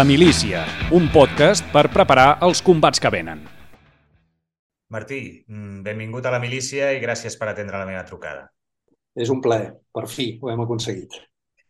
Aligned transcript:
La 0.00 0.04
Milícia, 0.08 0.62
un 0.96 1.10
podcast 1.12 1.66
per 1.74 1.82
preparar 1.92 2.38
els 2.46 2.62
combats 2.64 3.02
que 3.04 3.10
venen. 3.12 3.42
Martí, 4.94 5.18
mm, 5.44 5.82
benvingut 5.84 6.24
a 6.24 6.30
la 6.32 6.38
Milícia 6.40 6.86
i 6.96 7.02
gràcies 7.02 7.36
per 7.36 7.50
atendre 7.50 7.76
la 7.76 7.84
meva 7.84 8.06
trucada. 8.08 8.46
És 9.14 9.28
un 9.28 9.42
plaer, 9.44 9.74
per 9.92 10.06
fi, 10.08 10.38
ho 10.40 10.48
hem 10.48 10.62
aconseguit. 10.64 11.18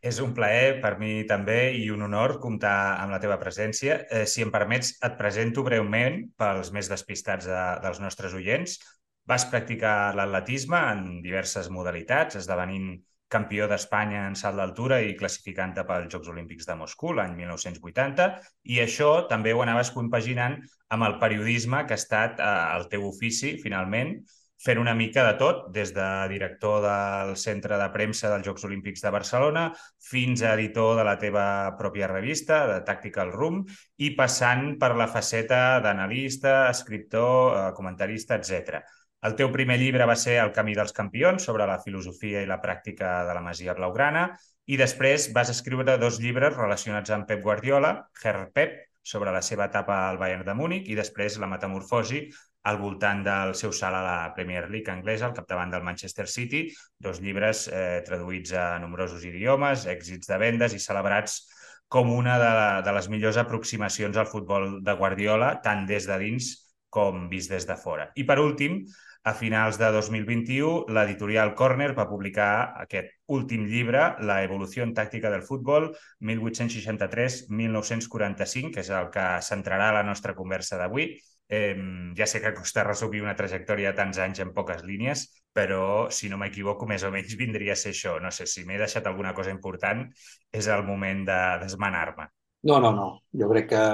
És 0.01 0.21
un 0.23 0.31
plaer 0.33 0.79
per 0.81 0.93
mi 1.01 1.25
també 1.27 1.75
i 1.75 1.91
un 1.91 2.07
honor 2.07 2.39
comptar 2.39 3.01
amb 3.01 3.11
la 3.11 3.19
teva 3.19 3.41
presència. 3.41 3.99
Eh, 4.09 4.25
si 4.27 4.47
em 4.47 4.55
permets, 4.55 4.93
et 5.03 5.19
presento 5.19 5.67
breument 5.67 6.23
pels 6.39 6.71
més 6.71 6.93
despistats 6.93 7.51
de, 7.51 7.65
dels 7.83 7.99
nostres 7.99 8.39
oients. 8.39 8.79
Vas 9.27 9.49
practicar 9.51 10.15
l'atletisme 10.15 10.79
en 10.93 11.21
diverses 11.27 11.69
modalitats, 11.69 12.37
esdevenint 12.37 12.93
campió 13.31 13.69
d'Espanya 13.71 14.25
en 14.29 14.37
salt 14.39 14.59
d'altura 14.61 15.01
i 15.07 15.15
classificant-te 15.19 15.85
pels 15.89 16.11
Jocs 16.13 16.33
Olímpics 16.33 16.69
de 16.69 16.77
Moscou 16.81 17.15
l'any 17.17 17.37
1980, 17.39 18.29
i 18.75 18.83
això 18.83 19.13
també 19.31 19.55
ho 19.55 19.63
anaves 19.65 19.95
compaginant 19.95 20.59
amb 20.91 21.07
el 21.07 21.17
periodisme, 21.23 21.87
que 21.87 21.97
ha 21.97 22.03
estat 22.03 22.43
eh, 22.43 22.53
el 22.77 22.91
teu 22.93 23.07
ofici, 23.09 23.57
finalment, 23.63 24.19
fent 24.61 24.77
una 24.77 24.93
mica 24.95 25.23
de 25.25 25.37
tot, 25.41 25.63
des 25.73 25.95
de 25.97 26.07
director 26.29 26.83
del 26.85 27.33
Centre 27.41 27.79
de 27.81 27.89
Premsa 27.95 28.29
dels 28.29 28.45
Jocs 28.45 28.67
Olímpics 28.69 29.01
de 29.01 29.13
Barcelona 29.15 29.63
fins 30.11 30.43
a 30.43 30.53
editor 30.59 30.99
de 30.99 31.07
la 31.09 31.17
teva 31.23 31.45
pròpia 31.79 32.11
revista, 32.11 32.67
de 32.69 32.81
Tactical 32.85 33.33
Room, 33.33 33.63
i 34.05 34.13
passant 34.19 34.75
per 34.83 34.93
la 35.01 35.09
faceta 35.09 35.81
d'analista, 35.81 36.67
escriptor, 36.69 37.57
eh, 37.57 37.69
comentarista, 37.79 38.37
etc. 38.37 38.83
El 39.29 39.35
teu 39.37 39.51
primer 39.53 39.77
llibre 39.81 40.07
va 40.09 40.17
ser 40.17 40.39
El 40.41 40.53
camí 40.57 40.73
dels 40.77 40.95
campions, 40.97 41.45
sobre 41.45 41.67
la 41.69 41.81
filosofia 41.83 42.41
i 42.41 42.49
la 42.49 42.61
pràctica 42.63 43.19
de 43.29 43.35
la 43.37 43.43
Masia 43.45 43.75
Blaugrana, 43.77 44.31
i 44.65 44.79
després 44.81 45.27
vas 45.37 45.51
escriure 45.53 45.99
dos 46.01 46.21
llibres 46.23 46.57
relacionats 46.57 47.13
amb 47.13 47.27
Pep 47.29 47.43
Guardiola, 47.45 47.91
Her 48.23 48.49
Pep, 48.55 48.79
sobre 49.03 49.33
la 49.33 49.43
seva 49.43 49.67
etapa 49.69 49.99
al 50.09 50.17
Bayern 50.21 50.47
de 50.47 50.55
Múnich, 50.57 50.89
i 50.89 50.97
després 50.97 51.37
La 51.43 51.49
metamorfosi, 51.51 52.23
al 52.71 52.79
voltant 52.81 53.21
del 53.25 53.55
seu 53.57 53.73
salt 53.77 53.97
a 53.97 54.03
la 54.05 54.33
Premier 54.37 54.67
League 54.71 54.93
anglesa, 54.93 55.29
al 55.29 55.37
capdavant 55.37 55.73
del 55.73 55.85
Manchester 55.85 56.27
City, 56.29 56.67
dos 56.97 57.21
llibres 57.21 57.67
eh, 57.69 58.01
traduïts 58.07 58.53
a 58.57 58.79
nombrosos 58.81 59.25
idiomes, 59.25 59.85
èxits 59.89 60.33
de 60.33 60.41
vendes 60.41 60.77
i 60.77 60.81
celebrats 60.81 61.43
com 61.89 62.13
una 62.15 62.39
de, 62.41 62.51
de 62.87 62.97
les 62.97 63.09
millors 63.13 63.41
aproximacions 63.41 64.17
al 64.17 64.29
futbol 64.33 64.79
de 64.85 64.97
Guardiola, 64.97 65.55
tant 65.65 65.87
des 65.89 66.09
de 66.09 66.19
dins 66.21 66.53
com 66.91 67.29
vist 67.31 67.51
des 67.51 67.67
de 67.67 67.77
fora. 67.79 68.11
I 68.19 68.27
per 68.29 68.39
últim, 68.43 68.83
a 69.23 69.35
finals 69.35 69.79
de 69.79 69.93
2021, 69.93 70.87
l'editorial 70.97 71.55
Corner 71.55 71.93
va 71.97 72.09
publicar 72.09 72.75
aquest 72.81 73.09
últim 73.29 73.67
llibre, 73.69 74.17
La 74.25 74.43
evolució 74.45 74.87
tàctica 74.97 75.31
del 75.31 75.43
futbol, 75.43 75.97
1863-1945, 76.25 78.73
que 78.73 78.81
és 78.81 78.91
el 78.91 79.11
que 79.13 79.43
centrarà 79.45 79.93
la 79.93 80.03
nostra 80.03 80.35
conversa 80.35 80.79
d'avui. 80.81 81.21
Eh, 81.51 81.77
ja 82.17 82.27
sé 82.31 82.41
que 82.41 82.55
costa 82.55 82.85
resumir 82.87 83.23
una 83.23 83.37
trajectòria 83.37 83.91
de 83.91 83.97
tants 83.99 84.19
anys 84.23 84.39
en 84.41 84.53
poques 84.55 84.85
línies, 84.87 85.43
però, 85.53 86.09
si 86.09 86.29
no 86.31 86.39
m'equivoco, 86.39 86.87
més 86.87 87.03
o 87.05 87.11
menys 87.11 87.37
vindria 87.37 87.73
a 87.75 87.77
ser 87.77 87.91
això. 87.93 88.21
No 88.23 88.31
sé, 88.31 88.47
si 88.47 88.65
m'he 88.65 88.79
deixat 88.79 89.07
alguna 89.11 89.35
cosa 89.35 89.51
important, 89.51 90.07
és 90.53 90.67
el 90.71 90.85
moment 90.87 91.25
de 91.27 91.59
desmanar-me. 91.67 92.27
No, 92.71 92.81
no, 92.81 92.93
no. 92.95 93.21
Jo 93.37 93.49
crec 93.51 93.69
que 93.75 93.85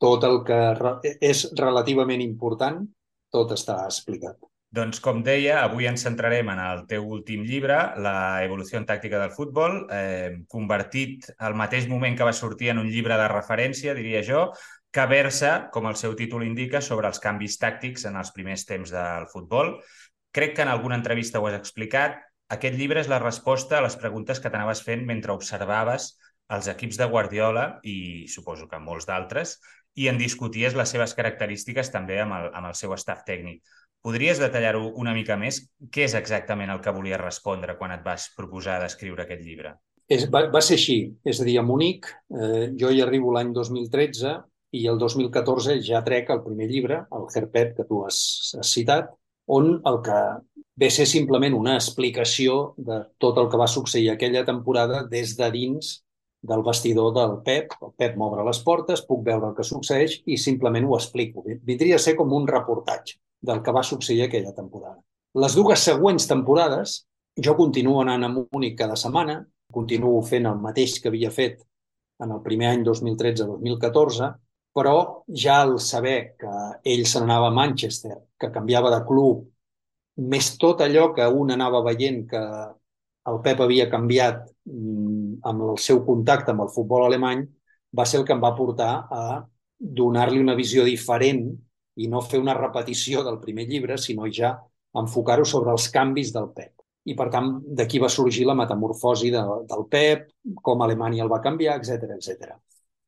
tot 0.00 0.24
el 0.28 0.44
que 0.46 0.60
és 1.20 1.52
relativament 1.58 2.20
important, 2.24 2.86
tot 3.32 3.54
està 3.56 3.80
explicat. 3.88 4.36
Doncs, 4.72 5.02
com 5.04 5.18
deia, 5.20 5.58
avui 5.66 5.84
ens 5.84 6.00
centrarem 6.06 6.48
en 6.48 6.60
el 6.64 6.86
teu 6.88 7.04
últim 7.04 7.42
llibre, 7.44 7.74
La 8.00 8.42
evolució 8.44 8.80
tàctica 8.88 9.18
del 9.20 9.34
futbol, 9.34 9.82
eh, 9.92 10.38
convertit 10.48 11.28
al 11.36 11.54
mateix 11.60 11.88
moment 11.90 12.16
que 12.16 12.24
va 12.24 12.32
sortir 12.32 12.70
en 12.72 12.80
un 12.80 12.88
llibre 12.88 13.18
de 13.20 13.26
referència, 13.28 13.92
diria 13.92 14.22
jo, 14.24 14.46
que 14.90 15.04
versa, 15.10 15.68
com 15.74 15.90
el 15.90 15.98
seu 16.00 16.16
títol 16.16 16.46
indica, 16.46 16.80
sobre 16.80 17.08
els 17.08 17.20
canvis 17.20 17.58
tàctics 17.60 18.06
en 18.08 18.16
els 18.16 18.32
primers 18.32 18.64
temps 18.64 18.94
del 18.96 19.28
futbol. 19.28 19.74
Crec 20.32 20.56
que 20.56 20.64
en 20.64 20.72
alguna 20.72 20.96
entrevista 20.96 21.40
ho 21.40 21.46
has 21.50 21.58
explicat. 21.58 22.16
Aquest 22.48 22.80
llibre 22.80 23.04
és 23.04 23.12
la 23.12 23.20
resposta 23.20 23.76
a 23.76 23.84
les 23.84 23.96
preguntes 24.00 24.40
que 24.40 24.48
t'anaves 24.48 24.80
fent 24.88 25.04
mentre 25.04 25.36
observaves 25.36 26.14
els 26.48 26.72
equips 26.72 26.96
de 26.96 27.12
Guardiola 27.12 27.68
i 27.84 28.24
suposo 28.28 28.68
que 28.68 28.80
molts 28.80 29.04
d'altres 29.08 29.58
i 30.00 30.08
en 30.08 30.16
discuties 30.16 30.76
les 30.76 30.88
seves 30.88 31.12
característiques 31.16 31.92
també 31.92 32.20
amb 32.20 32.38
el, 32.38 32.50
amb 32.56 32.72
el 32.72 32.76
seu 32.76 32.92
staff 32.96 33.24
tècnic. 33.28 33.60
Podries 34.02 34.40
detallar-ho 34.42 34.88
una 34.98 35.12
mica 35.14 35.36
més? 35.38 35.60
Què 35.94 36.08
és 36.08 36.14
exactament 36.18 36.72
el 36.74 36.80
que 36.82 36.94
volies 36.94 37.20
respondre 37.20 37.76
quan 37.78 37.92
et 37.94 38.00
vas 38.02 38.24
proposar 38.34 38.80
d'escriure 38.82 39.22
aquest 39.22 39.44
llibre? 39.46 39.76
És, 40.10 40.26
va, 40.32 40.48
va 40.50 40.62
ser 40.66 40.74
així. 40.80 40.96
És 41.22 41.38
a 41.38 41.46
dir, 41.46 41.54
a 41.60 41.62
Munic, 41.66 42.08
eh, 42.34 42.64
jo 42.80 42.90
hi 42.90 42.98
arribo 43.04 43.30
l'any 43.36 43.52
2013 43.54 44.34
i 44.74 44.82
el 44.90 44.98
2014 44.98 45.78
ja 45.86 46.02
trec 46.02 46.34
el 46.34 46.42
primer 46.42 46.68
llibre, 46.72 46.98
el 47.14 47.28
Herpet, 47.30 47.76
que 47.78 47.86
tu 47.86 48.02
has, 48.08 48.18
has 48.58 48.74
citat, 48.74 49.14
on 49.46 49.76
el 49.86 50.02
que 50.02 50.20
ve 50.82 50.90
ser 50.90 51.06
simplement 51.06 51.54
una 51.54 51.78
explicació 51.78 52.74
de 52.90 53.04
tot 53.22 53.38
el 53.38 53.50
que 53.52 53.60
va 53.60 53.70
succeir 53.70 54.10
aquella 54.10 54.42
temporada 54.48 55.04
des 55.06 55.36
de 55.38 55.54
dins 55.54 55.94
del 56.42 56.66
vestidor 56.66 57.14
del 57.14 57.38
Pep. 57.46 57.78
El 57.78 57.94
Pep 57.94 58.18
m'obre 58.18 58.50
les 58.50 58.66
portes, 58.66 59.06
puc 59.06 59.22
veure 59.30 59.52
el 59.52 59.58
que 59.58 59.72
succeeix 59.74 60.24
i 60.26 60.40
simplement 60.50 60.90
ho 60.90 60.98
explico. 60.98 61.46
Vindria 61.46 62.00
a 62.00 62.02
ser 62.02 62.18
com 62.18 62.34
un 62.34 62.50
reportatge 62.50 63.21
del 63.42 63.62
que 63.62 63.74
va 63.74 63.82
succeir 63.82 64.22
aquella 64.24 64.54
temporada. 64.54 65.00
Les 65.42 65.56
dues 65.56 65.80
següents 65.80 66.28
temporades, 66.30 67.02
jo 67.44 67.56
continuo 67.58 68.00
anant 68.02 68.26
a 68.26 68.30
Múnich 68.32 68.76
cada 68.78 68.96
setmana, 69.00 69.40
continuo 69.72 70.20
fent 70.22 70.46
el 70.50 70.60
mateix 70.60 70.98
que 71.00 71.08
havia 71.10 71.30
fet 71.32 71.62
en 72.22 72.34
el 72.36 72.42
primer 72.44 72.68
any 72.70 72.84
2013-2014, 72.86 74.28
però 74.72 74.96
ja 75.44 75.62
al 75.62 75.78
saber 75.80 76.34
que 76.40 76.52
ell 76.92 77.06
se 77.08 77.20
n'anava 77.20 77.48
a 77.50 77.56
Manchester, 77.56 78.14
que 78.38 78.52
canviava 78.52 78.92
de 78.94 79.00
club, 79.08 79.42
més 80.32 80.52
tot 80.60 80.84
allò 80.84 81.10
que 81.16 81.26
un 81.26 81.52
anava 81.52 81.82
veient 81.88 82.22
que 82.28 82.42
el 83.30 83.40
Pep 83.42 83.60
havia 83.64 83.88
canviat 83.90 84.44
mm, 84.68 85.40
amb 85.48 85.66
el 85.70 85.80
seu 85.80 86.02
contacte 86.06 86.52
amb 86.52 86.66
el 86.66 86.72
futbol 86.74 87.06
alemany, 87.06 87.44
va 87.96 88.06
ser 88.08 88.20
el 88.20 88.26
que 88.28 88.34
em 88.36 88.42
va 88.42 88.54
portar 88.56 88.92
a 89.10 89.42
donar-li 89.78 90.40
una 90.40 90.56
visió 90.58 90.84
diferent 90.84 91.46
i 91.96 92.08
no 92.08 92.22
fer 92.24 92.40
una 92.40 92.54
repetició 92.58 93.22
del 93.26 93.38
primer 93.40 93.66
llibre, 93.68 93.98
sinó 93.98 94.28
ja 94.30 94.54
enfocar-ho 94.98 95.44
sobre 95.48 95.72
els 95.72 95.88
canvis 95.92 96.32
del 96.34 96.50
Pep. 96.56 96.72
I, 97.04 97.16
per 97.18 97.28
tant, 97.34 97.56
d'aquí 97.78 97.98
va 97.98 98.10
sorgir 98.12 98.44
la 98.46 98.54
metamorfosi 98.54 99.32
de, 99.34 99.42
del 99.68 99.88
Pep, 99.90 100.28
com 100.62 100.84
Alemanya 100.84 101.24
el 101.24 101.32
va 101.32 101.42
canviar, 101.44 101.80
etc 101.80 102.14
etc. 102.14 102.52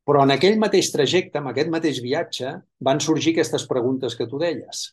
Però 0.05 0.25
en 0.27 0.34
aquell 0.34 0.59
mateix 0.61 0.91
trajecte, 0.93 1.41
en 1.41 1.49
aquest 1.53 1.71
mateix 1.73 2.00
viatge, 2.05 2.50
van 2.89 3.00
sorgir 3.00 3.33
aquestes 3.34 3.65
preguntes 3.71 4.17
que 4.19 4.27
tu 4.28 4.41
deies. 4.43 4.89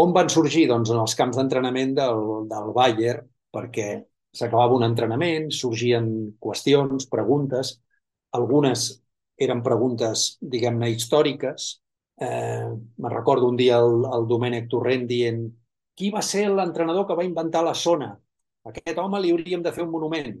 On 0.00 0.14
van 0.16 0.32
sorgir? 0.32 0.64
Doncs 0.70 0.90
en 0.90 1.02
els 1.02 1.14
camps 1.18 1.36
d'entrenament 1.38 1.92
del, 1.98 2.24
del 2.50 2.72
Bayern, 2.74 3.28
perquè 3.52 3.90
s'acabava 4.32 4.78
un 4.78 4.86
entrenament, 4.86 5.50
sorgien 5.52 6.08
qüestions, 6.40 7.06
preguntes, 7.12 7.76
algunes 8.32 8.88
eren 9.42 9.60
preguntes, 9.66 10.38
diguem-ne, 10.40 10.88
històriques, 10.94 11.68
Eh, 12.20 12.68
me 12.98 13.08
recordo 13.08 13.48
un 13.48 13.56
dia 13.56 13.78
el, 13.80 14.04
el 14.12 14.26
Domènec 14.28 14.68
Torrent 14.70 15.06
dient 15.08 15.44
qui 15.96 16.10
va 16.12 16.22
ser 16.24 16.46
l'entrenador 16.48 17.06
que 17.08 17.16
va 17.18 17.26
inventar 17.26 17.64
la 17.64 17.74
zona? 17.74 18.12
Aquest 18.68 18.98
home 18.98 19.20
li 19.20 19.32
hauríem 19.32 19.62
de 19.62 19.72
fer 19.74 19.84
un 19.84 19.92
monument 19.92 20.32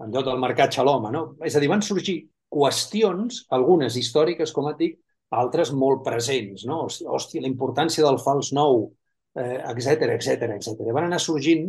en 0.00 0.12
lloc 0.12 0.26
del 0.26 0.40
marcatge 0.42 0.80
a 0.80 0.84
l'home. 0.86 1.10
No? 1.14 1.24
És 1.44 1.56
a 1.56 1.62
dir, 1.62 1.70
van 1.72 1.84
sorgir 1.84 2.18
qüestions, 2.50 3.44
algunes 3.56 3.96
històriques, 3.96 4.52
com 4.52 4.68
et 4.70 4.78
dic, 4.80 4.98
altres 5.30 5.72
molt 5.72 6.02
presents. 6.06 6.64
No? 6.68 6.82
Hòstia, 6.88 7.42
la 7.44 7.50
importància 7.50 8.04
del 8.06 8.18
fals 8.22 8.52
nou, 8.56 8.88
etc 9.34 10.08
etc 10.16 10.50
etc. 10.56 10.90
Van 10.92 11.06
anar 11.06 11.20
sorgint 11.22 11.68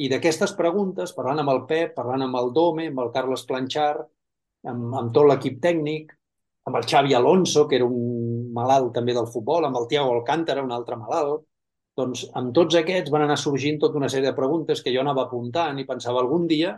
i 0.00 0.08
d'aquestes 0.10 0.54
preguntes, 0.58 1.12
parlant 1.14 1.42
amb 1.42 1.52
el 1.52 1.64
Pep, 1.68 1.94
parlant 1.96 2.24
amb 2.26 2.38
el 2.40 2.50
Dome, 2.56 2.88
amb 2.90 3.02
el 3.04 3.12
Carles 3.14 3.44
Planchar, 3.46 3.94
amb, 4.66 4.94
amb 4.96 5.12
tot 5.14 5.28
l'equip 5.28 5.60
tècnic, 5.62 6.14
amb 6.66 6.78
el 6.80 6.86
Xavi 6.88 7.14
Alonso, 7.14 7.66
que 7.68 7.76
era 7.78 7.86
un 7.86 8.29
malalt 8.56 8.92
també 8.96 9.14
del 9.16 9.30
futbol, 9.32 9.66
amb 9.66 9.78
el 9.80 9.88
Tiago 9.90 10.12
Alcántara, 10.16 10.64
un 10.66 10.74
altre 10.76 10.98
malalt. 11.00 11.46
Doncs 11.98 12.26
amb 12.38 12.54
tots 12.56 12.76
aquests 12.78 13.10
van 13.12 13.26
anar 13.26 13.36
sorgint 13.40 13.80
tota 13.82 13.98
una 13.98 14.08
sèrie 14.08 14.30
de 14.30 14.36
preguntes 14.36 14.80
que 14.84 14.92
jo 14.94 15.02
anava 15.02 15.26
apuntant 15.26 15.78
i 15.80 15.88
pensava 15.88 16.22
algun 16.22 16.46
dia 16.50 16.76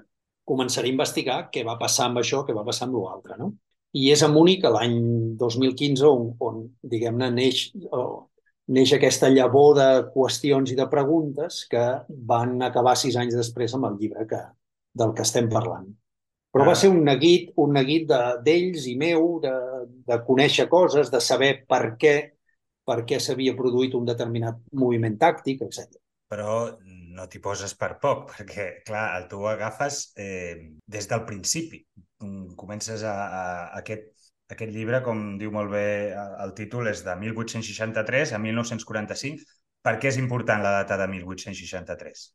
començaré 0.48 0.88
a 0.88 0.92
investigar 0.92 1.38
què 1.54 1.62
va 1.66 1.78
passar 1.78 2.08
amb 2.08 2.20
això, 2.22 2.42
què 2.46 2.56
va 2.56 2.64
passar 2.66 2.88
amb 2.88 2.98
l'altre. 2.98 3.38
No? 3.38 3.52
I 3.92 4.08
és 4.14 4.22
a 4.24 4.28
Múnich 4.32 4.64
l'any 4.64 4.96
2015 5.40 6.06
on, 6.08 6.28
on 6.40 6.62
diguem-ne, 6.94 7.28
neix, 7.36 7.66
oh, 7.92 8.28
neix 8.72 8.94
aquesta 8.96 9.30
llavor 9.30 9.76
de 9.78 9.88
qüestions 10.14 10.72
i 10.72 10.78
de 10.78 10.88
preguntes 10.90 11.64
que 11.70 11.84
van 12.32 12.56
acabar 12.64 12.96
sis 12.96 13.18
anys 13.20 13.36
després 13.38 13.76
amb 13.76 13.90
el 13.90 13.98
llibre 14.00 14.26
que, 14.30 14.40
del 15.02 15.12
que 15.16 15.26
estem 15.28 15.50
parlant. 15.52 15.90
Però 16.52 16.66
va 16.68 16.74
ah. 16.76 16.80
ser 16.82 16.90
un 16.92 17.00
neguit, 17.06 17.50
un 17.62 17.72
neguit 17.72 18.06
d'ells 18.44 18.84
de, 18.84 18.92
i 18.92 18.94
meu, 19.00 19.38
de, 19.40 19.52
de 20.08 20.18
conèixer 20.26 20.68
coses, 20.72 21.10
de 21.12 21.20
saber 21.24 21.54
per 21.68 21.96
què 22.00 22.16
per 22.82 23.04
què 23.06 23.20
s'havia 23.22 23.54
produït 23.54 23.92
un 23.94 24.08
determinat 24.08 24.58
moviment 24.74 25.14
tàctic, 25.18 25.62
etc. 25.62 26.00
Però 26.32 26.56
no 27.14 27.26
t'hi 27.30 27.40
poses 27.44 27.76
per 27.78 27.94
poc, 28.02 28.26
perquè, 28.32 28.68
clar, 28.86 29.06
tu 29.30 29.42
ho 29.42 29.48
agafes 29.52 30.08
eh, 30.18 30.74
des 30.84 31.08
del 31.08 31.24
principi. 31.28 31.84
Mm, 32.22 32.52
comences 32.58 33.06
a, 33.06 33.14
a, 33.14 33.44
a 33.70 33.80
aquest, 33.80 34.10
Aquest 34.52 34.72
llibre, 34.74 35.00
com 35.04 35.20
diu 35.40 35.52
molt 35.54 35.70
bé 35.72 36.12
el 36.44 36.50
títol, 36.58 36.90
és 36.90 37.00
de 37.06 37.14
1863 37.20 38.34
a 38.36 38.40
1945. 38.42 39.46
Per 39.86 39.94
què 40.02 40.10
és 40.10 40.18
important 40.20 40.62
la 40.62 40.74
data 40.82 40.98
de 41.00 41.08
1863? 41.14 42.26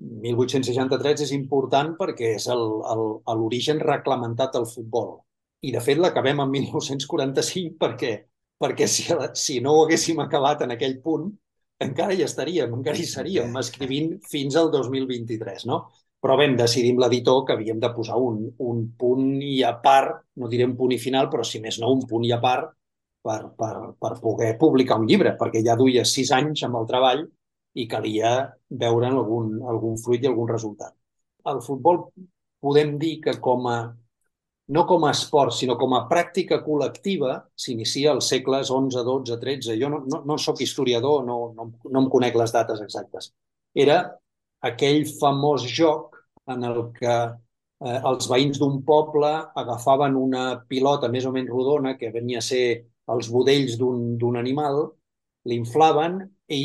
1863 0.00 1.26
és 1.26 1.32
important 1.36 1.92
perquè 1.98 2.34
és 2.38 2.46
l'origen 2.48 3.80
reglamentat 3.84 4.56
del 4.56 4.66
futbol. 4.68 5.18
I, 5.60 5.72
de 5.74 5.80
fet, 5.84 6.00
l'acabem 6.00 6.40
en 6.40 6.50
1945 6.54 7.76
perquè, 7.80 8.14
perquè 8.60 8.88
si, 8.88 9.04
si 9.36 9.58
no 9.60 9.74
ho 9.76 9.84
haguéssim 9.84 10.20
acabat 10.24 10.64
en 10.64 10.72
aquell 10.76 10.96
punt, 11.04 11.28
encara 11.84 12.16
hi 12.16 12.24
estaríem, 12.24 12.72
encara 12.76 12.96
hi 12.96 13.08
seríem 13.08 13.56
escrivint 13.60 14.14
fins 14.28 14.56
al 14.56 14.70
2023, 14.72 15.66
no? 15.68 15.82
Però 16.20 16.36
vam 16.36 16.56
decidir 16.56 16.92
amb 16.94 17.04
l'editor 17.04 17.44
que 17.48 17.54
havíem 17.56 17.78
de 17.80 17.92
posar 17.96 18.18
un, 18.20 18.42
un 18.60 18.82
punt 19.00 19.28
i 19.44 19.60
a 19.64 19.72
part, 19.84 20.18
no 20.36 20.48
diré 20.52 20.66
un 20.68 20.76
punt 20.76 20.92
i 20.92 21.00
final, 21.00 21.30
però 21.32 21.44
si 21.44 21.60
més 21.64 21.80
no, 21.80 21.92
un 21.92 22.04
punt 22.08 22.26
i 22.28 22.32
a 22.36 22.40
part 22.40 22.72
per, 23.24 23.40
per, 23.56 23.74
per 24.00 24.12
poder 24.20 24.50
publicar 24.60 24.98
un 25.00 25.06
llibre, 25.08 25.32
perquè 25.40 25.64
ja 25.64 25.76
duia 25.80 26.04
sis 26.08 26.32
anys 26.36 26.64
amb 26.68 26.80
el 26.80 26.88
treball 26.88 27.24
i 27.74 27.86
calia 27.88 28.32
veure 28.82 29.08
algun, 29.10 29.58
algun 29.62 29.96
fruit 30.00 30.24
i 30.24 30.28
algun 30.30 30.48
resultat. 30.50 30.94
El 31.50 31.60
futbol 31.64 32.04
podem 32.60 32.96
dir 33.00 33.18
que 33.24 33.36
com 33.40 33.66
a 33.70 33.78
no 34.70 34.84
com 34.86 35.04
a 35.04 35.10
esport, 35.10 35.50
sinó 35.52 35.74
com 35.78 35.96
a 35.96 36.04
pràctica 36.06 36.60
col·lectiva, 36.62 37.32
s'inicia 37.58 38.12
als 38.12 38.28
segles 38.30 38.70
11, 38.70 39.02
12, 39.06 39.38
13. 39.42 39.74
Jo 39.80 39.88
no, 39.90 39.98
no, 40.06 40.20
no 40.30 40.36
sóc 40.38 40.60
historiador, 40.62 41.24
no, 41.26 41.38
no, 41.56 41.66
no 41.90 42.02
em 42.04 42.06
conec 42.12 42.38
les 42.38 42.54
dates 42.54 42.82
exactes. 42.84 43.32
Era 43.74 43.98
aquell 44.62 45.02
famós 45.18 45.64
joc 45.66 46.20
en 46.54 46.62
el 46.68 46.78
que 46.94 47.16
eh, 47.16 47.98
els 48.12 48.30
veïns 48.30 48.60
d'un 48.62 48.78
poble 48.86 49.32
agafaven 49.58 50.14
una 50.20 50.44
pilota 50.70 51.10
més 51.10 51.26
o 51.26 51.34
menys 51.34 51.50
rodona, 51.50 51.96
que 51.98 52.12
venia 52.14 52.38
a 52.38 52.46
ser 52.46 52.64
els 53.10 53.30
budells 53.34 53.74
d'un 53.80 54.38
animal, 54.38 54.84
l'inflaven 55.50 56.20
i 56.46 56.62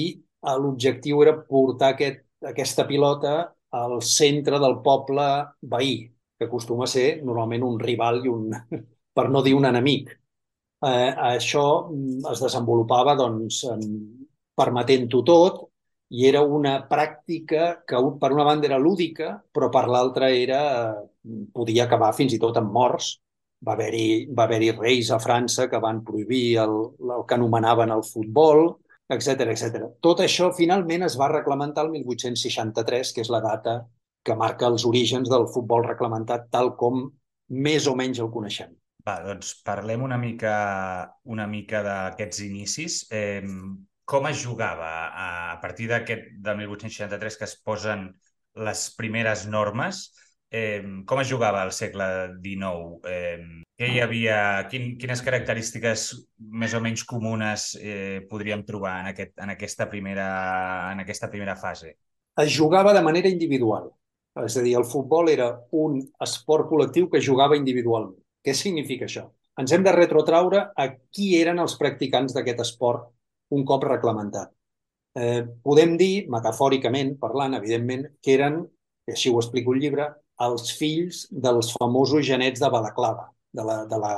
l'objectiu 0.61 1.21
era 1.25 1.35
portar 1.49 1.93
aquest, 1.95 2.23
aquesta 2.53 2.85
pilota 2.85 3.35
al 3.75 4.01
centre 4.03 4.59
del 4.61 4.79
poble 4.85 5.25
veí, 5.61 5.95
que 6.37 6.47
acostuma 6.47 6.85
a 6.85 6.91
ser 6.91 7.21
normalment 7.23 7.65
un 7.67 7.79
rival 7.79 8.21
i 8.25 8.31
un, 8.31 8.51
per 9.17 9.27
no 9.31 9.41
dir 9.45 9.55
un 9.57 9.67
enemic. 9.71 10.11
Eh, 10.85 11.11
això 11.33 11.65
mm, 11.89 12.25
es 12.31 12.43
desenvolupava 12.43 13.15
doncs, 13.19 13.63
permetent-ho 14.55 15.21
tot 15.27 15.63
i 16.15 16.27
era 16.29 16.41
una 16.57 16.75
pràctica 16.89 17.81
que 17.87 17.99
per 18.21 18.31
una 18.31 18.45
banda 18.47 18.67
era 18.69 18.77
lúdica, 18.79 19.33
però 19.51 19.69
per 19.73 19.87
l'altra 19.89 20.29
era 20.29 20.59
podia 21.53 21.85
acabar 21.85 22.13
fins 22.13 22.35
i 22.35 22.39
tot 22.41 22.57
amb 22.61 22.71
morts. 22.71 23.15
Va 23.65 23.73
haver-hi 23.73 24.27
va 24.37 24.45
haver 24.45 24.75
reis 24.77 25.09
a 25.11 25.17
França 25.23 25.65
que 25.71 25.79
van 25.81 26.03
prohibir 26.05 26.57
el, 26.61 26.75
el 27.17 27.23
que 27.25 27.37
anomenaven 27.37 27.93
el 27.95 28.03
futbol, 28.05 28.67
etc 29.09 29.51
etc. 29.53 29.91
Tot 30.01 30.23
això 30.23 30.49
finalment 30.55 31.05
es 31.05 31.17
va 31.19 31.29
reglamentar 31.31 31.85
el 31.85 31.91
1863, 31.97 33.13
que 33.13 33.25
és 33.25 33.31
la 33.33 33.43
data 33.43 33.83
que 34.25 34.35
marca 34.35 34.67
els 34.71 34.85
orígens 34.89 35.29
del 35.29 35.45
futbol 35.53 35.85
reglamentat 35.85 36.49
tal 36.53 36.73
com 36.79 37.05
més 37.49 37.85
o 37.87 37.93
menys 37.95 38.21
el 38.23 38.31
coneixem. 38.33 38.73
Va, 39.05 39.19
doncs 39.21 39.51
parlem 39.65 40.01
una 40.01 40.17
mica, 40.17 40.55
una 41.29 41.45
mica 41.45 41.83
d'aquests 41.85 42.41
inicis. 42.47 43.03
Eh, 43.13 43.43
com 44.05 44.25
es 44.29 44.41
jugava 44.41 44.89
a, 45.13 45.57
partir 45.61 45.89
d'aquest 45.89 46.31
de 46.45 46.55
1863 46.57 47.37
que 47.37 47.45
es 47.45 47.55
posen 47.61 48.07
les 48.65 48.87
primeres 48.97 49.45
normes? 49.49 50.07
Eh, 50.51 50.81
com 51.05 51.19
es 51.19 51.29
jugava 51.29 51.61
al 51.63 51.73
segle 51.75 52.07
XIX? 52.43 52.99
Eh, 53.09 53.63
què 53.75 53.89
hi 53.91 53.99
havia, 53.99 54.37
quin, 54.71 54.93
quines 54.99 55.21
característiques 55.25 56.07
més 56.61 56.75
o 56.77 56.81
menys 56.83 57.03
comunes 57.03 57.73
eh, 57.81 58.21
podríem 58.29 58.63
trobar 58.67 59.01
en, 59.01 59.09
aquest, 59.11 59.33
en, 59.41 59.51
aquesta 59.51 59.89
primera, 59.91 60.27
en 60.93 61.03
aquesta 61.03 61.29
primera 61.31 61.57
fase? 61.59 61.97
Es 62.39 62.53
jugava 62.55 62.93
de 62.95 63.03
manera 63.03 63.31
individual. 63.31 63.89
És 64.43 64.55
a 64.59 64.63
dir, 64.63 64.75
el 64.75 64.87
futbol 64.87 65.31
era 65.31 65.49
un 65.75 66.01
esport 66.23 66.67
col·lectiu 66.71 67.07
que 67.11 67.23
jugava 67.23 67.59
individualment. 67.59 68.19
Què 68.43 68.55
significa 68.55 69.07
això? 69.07 69.25
Ens 69.59 69.71
hem 69.71 69.83
de 69.83 69.93
retrotraure 69.95 70.61
a 70.75 70.89
qui 71.15 71.29
eren 71.39 71.61
els 71.63 71.77
practicants 71.79 72.35
d'aquest 72.35 72.59
esport 72.63 73.09
un 73.55 73.63
cop 73.67 73.85
reglamentat. 73.87 74.51
Eh, 75.15 75.43
podem 75.63 75.95
dir, 75.99 76.27
metafòricament 76.31 77.15
parlant, 77.21 77.55
evidentment, 77.55 78.09
que 78.21 78.35
eren, 78.35 78.59
i 79.07 79.15
així 79.15 79.31
ho 79.31 79.39
explico 79.39 79.75
el 79.75 79.79
llibre, 79.83 80.09
els 80.41 80.71
fills 80.77 81.25
dels 81.31 81.71
famosos 81.79 82.25
genets 82.27 82.59
de 82.59 82.69
Balaclava, 82.69 83.29
de 83.55 83.63
la, 83.63 83.77
de 83.85 83.99
la, 83.99 84.13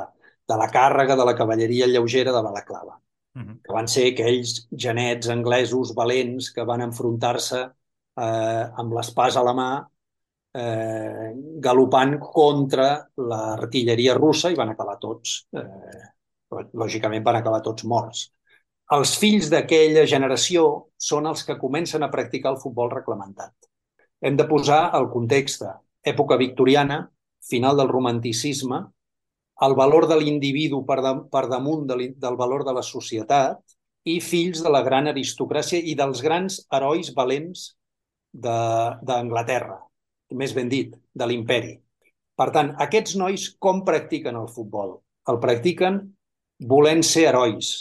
de 0.50 0.58
la 0.58 0.70
càrrega 0.74 1.16
de 1.16 1.26
la 1.26 1.36
cavalleria 1.36 1.88
lleugera 1.88 2.34
de 2.34 2.42
Balaclava, 2.42 2.96
uh 3.36 3.42
-huh. 3.42 3.58
que 3.64 3.74
van 3.74 3.88
ser 3.88 4.08
aquells 4.12 4.68
genets 4.72 5.30
anglesos 5.30 5.94
valents 5.96 6.52
que 6.52 6.64
van 6.64 6.82
enfrontar-se 6.82 7.62
eh, 7.62 8.66
amb 8.82 8.94
l'espàs 8.94 9.38
a 9.38 9.44
la 9.44 9.54
mà 9.54 9.72
eh, 10.54 11.34
galopant 11.60 12.18
contra 12.20 12.90
l'artilleria 13.16 14.16
russa 14.16 14.52
i 14.52 14.56
van 14.56 14.70
acabar 14.70 14.98
tots, 14.98 15.48
eh, 15.54 16.04
lògicament 16.74 17.24
van 17.24 17.36
acabar 17.36 17.62
tots 17.62 17.84
morts. 17.84 18.32
Els 18.96 19.18
fills 19.20 19.50
d'aquella 19.52 20.06
generació 20.08 20.92
són 20.98 21.28
els 21.28 21.44
que 21.44 21.58
comencen 21.60 22.04
a 22.04 22.12
practicar 22.12 22.54
el 22.54 22.62
futbol 22.62 22.90
reglamentat. 22.90 23.54
Hem 24.22 24.38
de 24.38 24.48
posar 24.48 24.96
el 24.98 25.10
context 25.12 25.66
època 26.12 26.38
victoriana, 26.40 27.02
final 27.48 27.78
del 27.78 27.90
romanticisme, 27.92 28.82
el 29.66 29.74
valor 29.74 30.08
de 30.10 30.20
l'individu 30.20 30.84
per, 30.86 31.00
de, 31.02 31.14
per 31.32 31.48
damunt 31.50 31.88
de, 31.90 32.12
del 32.14 32.38
valor 32.38 32.66
de 32.68 32.76
la 32.78 32.84
societat 32.86 33.62
i 34.08 34.20
fills 34.24 34.62
de 34.64 34.72
la 34.72 34.84
gran 34.86 35.10
aristocràcia 35.12 35.82
i 35.82 35.96
dels 35.98 36.22
grans 36.24 36.62
herois 36.74 37.10
valents 37.16 37.72
d'Anglaterra, 38.38 39.80
més 40.38 40.54
ben 40.54 40.70
dit, 40.70 40.94
de 40.94 41.28
l'imperi. 41.28 41.74
Per 42.38 42.50
tant, 42.54 42.76
aquests 42.84 43.16
nois 43.18 43.48
com 43.58 43.82
practiquen 43.86 44.38
el 44.38 44.50
futbol? 44.54 45.00
El 45.28 45.40
practiquen 45.42 46.04
volent 46.70 47.02
ser 47.04 47.26
herois. 47.32 47.72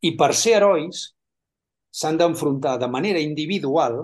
I 0.00 0.14
per 0.16 0.32
ser 0.34 0.56
herois 0.58 1.02
s'han 1.92 2.16
d'enfrontar 2.20 2.76
de 2.80 2.88
manera 2.88 3.20
individual 3.20 4.00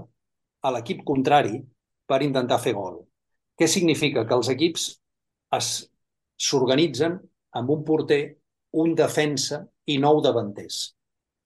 a 0.63 0.71
l'equip 0.77 1.03
contrari 1.09 1.59
per 2.07 2.21
intentar 2.25 2.61
fer 2.61 2.75
gol. 2.77 3.01
Què 3.63 3.69
significa? 3.71 4.25
Que 4.27 4.35
els 4.35 4.49
equips 4.51 4.85
s'organitzen 6.43 7.13
amb 7.61 7.69
un 7.71 7.85
porter, 7.87 8.23
un 8.83 8.97
defensa 8.99 9.61
i 9.87 10.01
nou 10.03 10.19
davanters. 10.25 10.79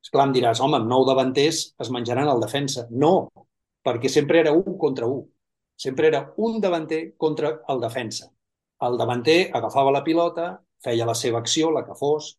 Esclar, 0.07 0.25
em 0.29 0.33
diràs, 0.33 0.63
home, 0.65 0.79
amb 0.81 0.89
nou 0.89 1.05
davanters 1.05 1.59
es 1.85 1.91
menjaran 1.93 2.31
el 2.33 2.41
defensa. 2.41 2.87
No, 3.05 3.29
perquè 3.85 4.09
sempre 4.09 4.41
era 4.41 4.55
un 4.57 4.79
contra 4.81 5.11
un. 5.13 5.27
Sempre 5.77 6.09
era 6.09 6.23
un 6.41 6.57
davanter 6.65 7.03
contra 7.21 7.53
el 7.69 7.85
defensa. 7.85 8.31
El 8.89 8.97
davanter 8.97 9.39
agafava 9.61 9.93
la 9.93 10.05
pilota, 10.07 10.49
feia 10.81 11.05
la 11.05 11.19
seva 11.21 11.45
acció, 11.45 11.69
la 11.75 11.85
que 11.85 11.99
fos, 12.01 12.31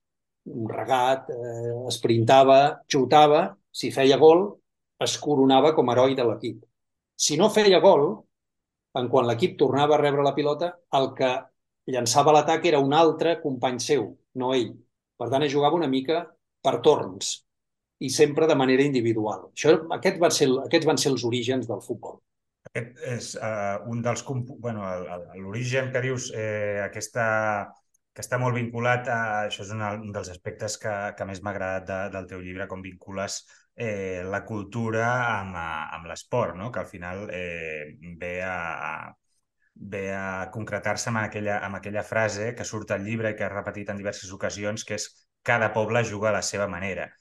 un 0.58 0.66
regat, 0.74 1.30
eh, 1.38 1.76
esprintava, 1.94 2.62
xutava, 2.90 3.44
si 3.70 3.94
feia 3.94 4.18
gol, 4.18 4.48
es 5.06 5.20
coronava 5.22 5.76
com 5.78 5.86
a 5.86 5.94
heroi 5.94 6.18
de 6.18 6.26
l'equip. 6.26 6.66
Si 7.14 7.38
no 7.38 7.54
feia 7.54 7.84
gol, 7.84 8.08
en 9.00 9.10
quan 9.12 9.28
l'equip 9.30 9.58
tornava 9.60 9.96
a 9.96 10.02
rebre 10.02 10.26
la 10.26 10.36
pilota, 10.36 10.72
el 11.00 11.12
que 11.18 11.32
llançava 11.94 12.34
l'atac 12.36 12.66
era 12.70 12.82
un 12.84 12.94
altre 12.94 13.38
company 13.42 13.80
seu, 13.84 14.10
no 14.42 14.54
ell. 14.56 14.72
Per 15.18 15.30
tant, 15.32 15.46
es 15.46 15.54
jugava 15.54 15.78
una 15.80 15.90
mica 15.92 16.24
per 16.64 16.80
torns 16.86 17.38
i 18.04 18.10
sempre 18.14 18.48
de 18.50 18.56
manera 18.58 18.86
individual. 18.86 19.48
Això, 19.54 19.74
aquest 19.96 20.20
van 20.22 20.34
ser, 20.34 20.50
aquests 20.68 20.90
van 20.90 21.00
ser 21.02 21.14
els 21.14 21.26
orígens 21.26 21.70
del 21.70 21.82
futbol. 21.86 22.20
Aquest 22.70 23.00
és 23.10 23.30
uh, 23.40 23.80
un 23.90 24.04
dels... 24.06 24.24
Bueno, 24.28 24.86
l'origen 25.40 25.90
que 25.94 26.04
dius, 26.04 26.30
eh, 26.36 26.84
aquesta, 26.84 27.26
que 28.18 28.24
està 28.26 28.40
molt 28.42 28.58
vinculat 28.58 29.06
a... 29.14 29.20
Això 29.46 29.62
és 29.62 29.72
un 29.76 30.10
dels 30.10 30.32
aspectes 30.34 30.80
que, 30.82 30.94
que 31.14 31.26
més 31.30 31.44
m'ha 31.46 31.52
agradat 31.54 31.86
de, 31.86 31.98
del 32.16 32.26
teu 32.32 32.42
llibre, 32.42 32.66
com 32.72 32.82
vincules 32.82 33.44
eh, 33.78 34.24
la 34.26 34.42
cultura 34.48 35.06
amb, 35.36 35.54
amb 35.60 36.10
l'esport, 36.10 36.58
no? 36.58 36.72
que 36.74 36.82
al 36.82 36.90
final 36.90 37.28
eh, 37.30 37.94
ve 38.18 38.34
a, 38.42 39.14
ve 39.94 40.02
a 40.18 40.50
concretar-se 40.54 41.12
amb, 41.14 41.22
aquella, 41.28 41.60
amb 41.68 41.78
aquella 41.78 42.02
frase 42.02 42.56
que 42.58 42.66
surt 42.66 42.96
al 42.96 43.06
llibre 43.06 43.36
i 43.36 43.38
que 43.38 43.46
has 43.46 43.54
repetit 43.54 43.94
en 43.94 44.02
diverses 44.02 44.34
ocasions, 44.34 44.88
que 44.88 44.98
és 44.98 45.08
cada 45.46 45.70
poble 45.78 46.02
juga 46.04 46.32
a 46.32 46.38
la 46.40 46.42
seva 46.42 46.66
manera. 46.68 47.12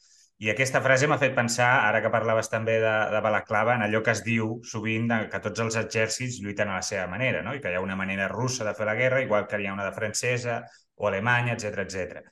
I 0.40 0.50
aquesta 0.52 0.80
frase 0.84 1.08
m'ha 1.08 1.20
fet 1.20 1.36
pensar, 1.36 1.68
ara 1.90 2.00
que 2.04 2.12
parlaves 2.12 2.48
també 2.52 2.78
de, 2.80 2.96
de 3.12 3.20
Balaclava, 3.24 3.76
en 3.76 3.84
allò 3.84 4.00
que 4.04 4.16
es 4.16 4.24
diu 4.24 4.58
sovint 4.68 5.12
de, 5.12 5.20
que 5.32 5.40
tots 5.44 5.60
els 5.64 5.76
exèrcits 5.80 6.40
lluiten 6.40 6.72
a 6.72 6.80
la 6.80 6.88
seva 6.88 7.04
manera, 7.12 7.44
no? 7.44 7.52
i 7.52 7.60
que 7.60 7.68
hi 7.72 7.76
ha 7.76 7.84
una 7.84 8.00
manera 8.00 8.32
russa 8.32 8.64
de 8.64 8.74
fer 8.76 8.88
la 8.88 8.96
guerra, 8.96 9.22
igual 9.24 9.46
que 9.48 9.60
hi 9.60 9.68
ha 9.68 9.76
una 9.76 9.88
de 9.88 9.94
francesa 9.96 10.62
o 10.96 11.08
alemanya, 11.08 11.54
etc 11.56 11.84
etc. 11.84 12.24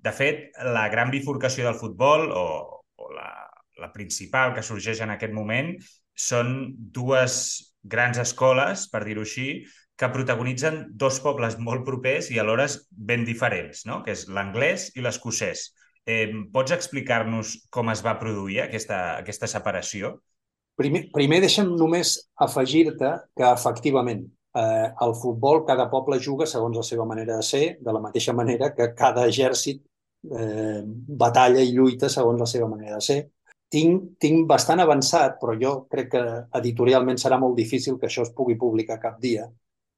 De 0.00 0.12
fet, 0.16 0.48
la 0.76 0.86
gran 0.92 1.10
bifurcació 1.12 1.66
del 1.66 1.78
futbol, 1.80 2.30
o, 2.32 2.46
o 2.96 3.10
la, 3.16 3.28
la 3.80 3.90
principal 3.92 4.54
que 4.56 4.64
sorgeix 4.64 5.02
en 5.04 5.12
aquest 5.16 5.34
moment, 5.36 5.74
són 6.16 6.54
dues 6.92 7.36
grans 7.82 8.20
escoles, 8.20 8.86
per 8.92 9.04
dir-ho 9.06 9.24
així, 9.24 9.50
que 10.00 10.08
protagonitzen 10.08 10.86
dos 10.96 11.20
pobles 11.20 11.58
molt 11.60 11.84
propers 11.84 12.30
i 12.32 12.38
alhora 12.40 12.66
ben 12.90 13.26
diferents, 13.28 13.84
no? 13.88 14.00
que 14.04 14.14
és 14.16 14.26
l'anglès 14.32 14.88
i 14.96 15.04
l'escocès. 15.04 15.70
Eh, 16.08 16.32
pots 16.52 16.72
explicar-nos 16.72 17.58
com 17.68 17.92
es 17.92 18.00
va 18.04 18.16
produir 18.20 18.62
aquesta, 18.64 19.18
aquesta 19.20 19.48
separació? 19.50 20.14
Primer, 20.80 21.04
primer 21.12 21.42
deixa'm 21.44 21.74
només 21.76 22.14
afegir-te 22.40 23.12
que, 23.36 23.44
efectivament, 23.50 24.24
eh, 24.54 24.92
el 25.06 25.14
futbol, 25.14 25.64
cada 25.66 25.88
poble 25.90 26.18
juga 26.20 26.46
segons 26.46 26.76
la 26.76 26.86
seva 26.86 27.06
manera 27.06 27.36
de 27.36 27.42
ser, 27.46 27.78
de 27.80 27.92
la 27.92 28.02
mateixa 28.02 28.32
manera 28.32 28.72
que 28.74 28.92
cada 28.94 29.26
exèrcit 29.28 29.82
eh, 30.30 30.82
batalla 30.84 31.62
i 31.62 31.72
lluita 31.72 32.08
segons 32.08 32.40
la 32.40 32.48
seva 32.50 32.68
manera 32.68 32.98
de 32.98 33.06
ser. 33.06 33.20
Tinc, 33.70 34.16
tinc 34.18 34.48
bastant 34.50 34.82
avançat, 34.82 35.36
però 35.38 35.54
jo 35.58 35.74
crec 35.90 36.10
que 36.16 36.24
editorialment 36.58 37.20
serà 37.22 37.38
molt 37.38 37.54
difícil 37.56 38.00
que 38.00 38.08
això 38.08 38.24
es 38.26 38.32
pugui 38.34 38.58
publicar 38.58 38.98
cap 39.02 39.20
dia, 39.22 39.46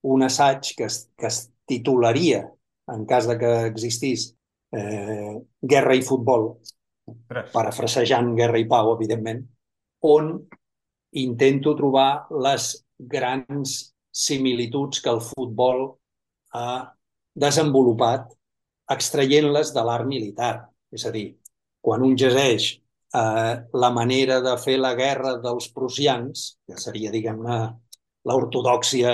un 0.03 0.27
assaig 0.27 0.75
que 0.77 0.85
es, 0.91 1.07
que 1.17 1.31
es 1.31 1.47
titularia, 1.65 2.45
en 2.93 3.07
cas 3.09 3.29
de 3.31 3.39
que 3.41 3.53
existís, 3.71 4.33
eh, 4.77 5.39
Guerra 5.63 5.97
i 5.97 6.03
futbol, 6.05 6.51
parafrasejant 7.55 8.35
Guerra 8.37 8.61
i 8.61 8.67
pau, 8.69 8.93
evidentment, 8.97 9.41
on 10.05 10.35
intento 11.23 11.75
trobar 11.79 12.27
les 12.45 12.75
grans 12.99 13.92
similituds 14.13 15.01
que 15.03 15.11
el 15.11 15.21
futbol 15.25 15.87
ha 16.55 16.93
desenvolupat 17.35 18.29
extraient-les 18.93 19.73
de 19.73 19.85
l'art 19.89 20.07
militar. 20.09 20.55
És 20.93 21.07
a 21.09 21.13
dir, 21.15 21.27
quan 21.81 22.05
un 22.05 22.17
llegeix 22.19 22.69
eh, 23.17 23.55
la 23.85 23.91
manera 23.91 24.41
de 24.45 24.57
fer 24.61 24.77
la 24.81 24.93
guerra 24.99 25.39
dels 25.45 25.71
prussians, 25.73 26.45
que 26.67 26.77
seria, 26.81 27.13
diguem-ne, 27.15 27.59
l'ortodoxia 28.29 29.13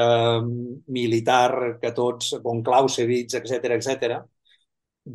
militar 0.93 1.78
que 1.81 1.93
tots, 1.97 2.35
von 2.45 2.61
Clausewitz, 2.64 3.38
etc 3.38 3.73
etc, 3.78 4.19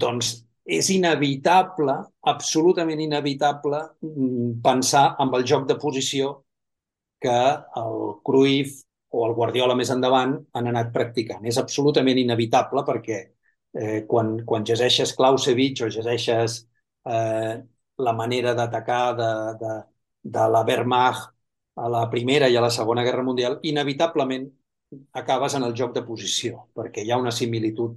doncs 0.06 0.34
és 0.64 0.90
inevitable, 0.96 1.96
absolutament 2.32 3.02
inevitable, 3.04 3.82
mm, 4.02 4.62
pensar 4.64 5.16
amb 5.20 5.36
el 5.36 5.46
joc 5.46 5.68
de 5.68 5.76
posició 5.76 6.46
que 7.20 7.40
el 7.84 8.00
Cruyff 8.24 8.82
o 9.14 9.26
el 9.28 9.36
Guardiola 9.38 9.76
més 9.78 9.92
endavant 9.94 10.36
han 10.58 10.70
anat 10.72 10.92
practicant. 10.96 11.46
És 11.46 11.60
absolutament 11.62 12.20
inevitable 12.22 12.84
perquè 12.88 13.20
eh, 13.24 14.00
quan, 14.10 14.36
quan 14.50 14.66
llegeixes 14.68 15.14
Clausewitz 15.18 15.86
o 15.86 15.90
llegeixes 15.94 16.58
eh, 17.06 17.54
la 18.08 18.14
manera 18.18 18.56
d'atacar 18.58 19.04
de, 19.20 19.30
de, 19.62 19.76
de 20.38 20.48
la 20.56 20.64
Wehrmacht 20.66 21.32
a 21.76 21.90
la 21.90 22.04
Primera 22.10 22.50
i 22.50 22.58
a 22.58 22.62
la 22.62 22.72
Segona 22.74 23.04
Guerra 23.06 23.26
Mundial, 23.26 23.60
inevitablement 23.70 24.48
acabes 25.22 25.56
en 25.58 25.64
el 25.66 25.74
joc 25.78 25.94
de 25.96 26.04
posició, 26.06 26.68
perquè 26.78 27.04
hi 27.04 27.12
ha 27.12 27.18
una 27.22 27.34
similitud 27.34 27.96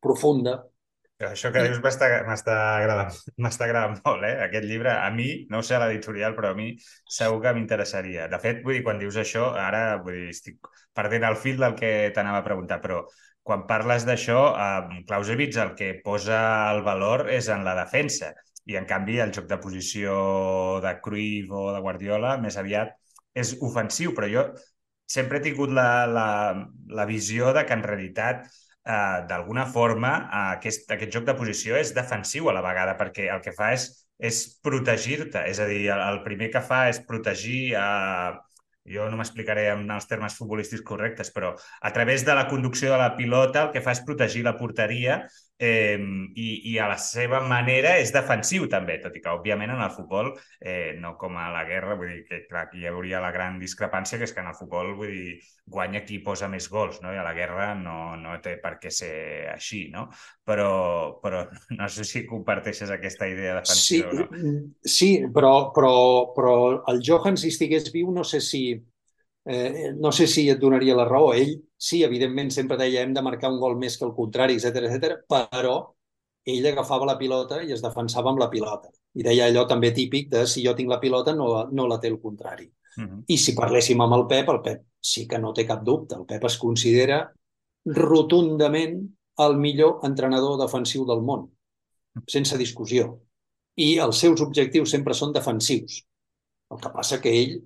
profunda. 0.00 0.58
Això 1.22 1.50
que 1.54 1.62
dius 1.62 1.78
m'està 1.78 2.08
agradant, 2.76 3.12
agradant 3.66 4.00
molt, 4.04 4.24
eh? 4.26 4.32
Aquest 4.48 4.64
llibre, 4.66 4.90
a 4.90 5.10
mi, 5.14 5.28
no 5.50 5.60
sé 5.62 5.76
a 5.76 5.82
l'editorial, 5.84 6.34
però 6.34 6.50
a 6.50 6.58
mi 6.58 6.72
segur 7.18 7.40
que 7.44 7.52
m'interessaria. 7.54 8.26
De 8.32 8.40
fet, 8.42 8.64
vull 8.64 8.74
dir, 8.78 8.82
quan 8.86 8.98
dius 8.98 9.16
això, 9.22 9.52
ara 9.54 9.84
vull 10.02 10.16
dir, 10.18 10.32
estic 10.34 10.72
perdent 10.94 11.28
el 11.28 11.38
fil 11.38 11.62
del 11.62 11.76
que 11.78 12.10
t'anava 12.14 12.42
a 12.42 12.46
preguntar, 12.48 12.80
però 12.82 13.04
quan 13.46 13.62
parles 13.68 14.06
d'això, 14.08 14.40
eh, 14.58 15.04
Clausewitz 15.06 15.60
el 15.62 15.74
que 15.78 15.92
posa 16.04 16.40
el 16.72 16.82
valor 16.82 17.28
és 17.30 17.48
en 17.52 17.62
la 17.64 17.76
defensa 17.78 18.32
i 18.66 18.78
en 18.80 18.86
canvi 18.88 19.20
el 19.20 19.32
joc 19.36 19.46
de 19.46 19.58
posició 19.60 20.14
de 20.82 20.94
Cruyff 21.04 21.52
o 21.52 21.66
de 21.74 21.82
Guardiola 21.84 22.38
més 22.40 22.56
aviat 22.56 22.94
és 23.36 23.54
ofensiu, 23.62 24.14
però 24.16 24.30
jo 24.32 24.46
sempre 25.06 25.38
he 25.38 25.44
tingut 25.44 25.70
la, 25.76 26.06
la, 26.08 26.28
la 26.88 27.04
visió 27.06 27.52
de 27.52 27.66
que 27.68 27.76
en 27.76 27.84
realitat 27.84 28.46
eh, 28.86 29.20
d'alguna 29.28 29.66
forma 29.66 30.14
eh, 30.22 30.46
aquest, 30.58 30.90
aquest 30.96 31.12
joc 31.12 31.28
de 31.28 31.36
posició 31.38 31.76
és 31.80 31.94
defensiu 31.96 32.48
a 32.48 32.56
la 32.56 32.64
vegada 32.64 32.96
perquè 33.00 33.28
el 33.34 33.42
que 33.44 33.54
fa 33.56 33.72
és, 33.76 33.88
és 34.18 34.42
protegir-te, 34.64 35.46
és 35.50 35.60
a 35.60 35.68
dir, 35.70 35.84
el, 35.94 36.02
el 36.12 36.22
primer 36.26 36.50
que 36.54 36.62
fa 36.64 36.84
és 36.92 37.00
protegir 37.08 37.74
eh, 37.80 38.32
jo 38.84 39.06
no 39.08 39.16
m'explicaré 39.16 39.70
en 39.72 39.88
els 39.90 40.06
termes 40.08 40.34
futbolístics 40.36 40.84
correctes, 40.84 41.30
però 41.32 41.54
a 41.56 41.92
través 41.92 42.24
de 42.24 42.34
la 42.36 42.46
conducció 42.50 42.92
de 42.92 43.00
la 43.00 43.14
pilota 43.16 43.64
el 43.64 43.72
que 43.72 43.80
fa 43.84 43.94
és 43.96 44.04
protegir 44.04 44.44
la 44.44 44.58
porteria 44.58 45.22
eh, 45.58 45.98
i, 46.34 46.48
i 46.72 46.78
a 46.78 46.88
la 46.90 46.96
seva 46.98 47.40
manera 47.46 47.94
és 48.00 48.12
defensiu 48.14 48.66
també, 48.70 48.98
tot 49.02 49.14
i 49.16 49.22
que 49.22 49.32
òbviament 49.32 49.74
en 49.74 49.82
el 49.84 49.92
futbol, 49.94 50.32
eh, 50.60 50.94
no 51.00 51.14
com 51.20 51.36
a 51.38 51.48
la 51.54 51.64
guerra, 51.68 51.96
vull 51.98 52.10
dir 52.10 52.24
que 52.28 52.40
clar, 52.48 52.66
aquí 52.66 52.82
hi 52.82 52.88
hauria 52.90 53.22
la 53.22 53.32
gran 53.34 53.58
discrepància 53.62 54.18
que 54.18 54.26
és 54.28 54.34
que 54.34 54.42
en 54.42 54.50
el 54.50 54.58
futbol 54.58 54.94
vull 54.98 55.12
dir, 55.14 55.36
guanya 55.64 56.02
qui 56.04 56.18
posa 56.24 56.48
més 56.50 56.68
gols, 56.68 57.00
no? 57.02 57.12
i 57.14 57.20
a 57.20 57.26
la 57.26 57.34
guerra 57.36 57.72
no, 57.78 58.16
no 58.20 58.36
té 58.44 58.56
per 58.62 58.76
què 58.82 58.90
ser 58.92 59.14
així, 59.52 59.86
no? 59.92 60.08
Però, 60.44 61.20
però 61.22 61.44
no 61.78 61.88
sé 61.88 62.06
si 62.08 62.26
comparteixes 62.26 62.90
aquesta 62.90 63.28
idea 63.30 63.60
defensiva 63.60 64.10
sí, 64.10 64.16
o 64.16 64.24
no. 64.24 64.64
Sí, 64.96 65.12
però, 65.34 65.54
però, 65.76 65.94
però 66.36 66.56
el 66.92 67.00
Johan, 67.04 67.38
si 67.40 67.54
estigués 67.54 67.92
viu, 67.94 68.10
no 68.12 68.26
sé 68.26 68.42
si 68.44 68.66
eh, 69.44 69.92
no 69.96 70.12
sé 70.12 70.26
si 70.26 70.48
et 70.50 70.60
donaria 70.60 70.96
la 70.96 71.04
raó. 71.08 71.32
Ell, 71.34 71.56
sí, 71.76 72.02
evidentment, 72.02 72.50
sempre 72.50 72.78
deia 72.80 73.02
hem 73.02 73.14
de 73.14 73.22
marcar 73.22 73.52
un 73.52 73.60
gol 73.60 73.76
més 73.78 73.98
que 73.98 74.06
el 74.08 74.14
contrari, 74.16 74.56
etc 74.58 74.88
etc. 74.88 75.20
però 75.28 75.76
ell 76.44 76.66
agafava 76.68 77.08
la 77.08 77.16
pilota 77.16 77.62
i 77.62 77.72
es 77.72 77.82
defensava 77.82 78.30
amb 78.30 78.40
la 78.42 78.50
pilota. 78.52 78.90
I 79.14 79.24
deia 79.24 79.48
allò 79.48 79.64
també 79.68 79.92
típic 79.96 80.30
de 80.32 80.44
si 80.50 80.64
jo 80.64 80.74
tinc 80.76 80.90
la 80.90 81.00
pilota 81.00 81.34
no, 81.36 81.68
no 81.72 81.86
la 81.88 82.00
té 82.00 82.10
el 82.12 82.20
contrari. 82.20 82.70
Uh 82.96 83.00
mhm. 83.02 83.10
-huh. 83.10 83.24
I 83.28 83.36
si 83.36 83.54
parléssim 83.54 84.00
amb 84.00 84.14
el 84.14 84.26
Pep, 84.26 84.48
el 84.48 84.60
Pep 84.60 84.82
sí 85.00 85.26
que 85.28 85.38
no 85.38 85.52
té 85.52 85.66
cap 85.66 85.82
dubte. 85.82 86.14
El 86.14 86.26
Pep 86.26 86.44
es 86.44 86.58
considera 86.58 87.32
rotundament 87.84 89.08
el 89.38 89.56
millor 89.56 90.00
entrenador 90.04 90.58
defensiu 90.60 91.04
del 91.04 91.22
món, 91.22 91.50
sense 92.26 92.56
discussió. 92.58 93.20
I 93.76 93.98
els 93.98 94.16
seus 94.16 94.40
objectius 94.40 94.90
sempre 94.90 95.14
són 95.14 95.32
defensius. 95.32 96.04
El 96.70 96.78
que 96.80 96.90
passa 96.90 97.20
que 97.20 97.30
ell 97.30 97.62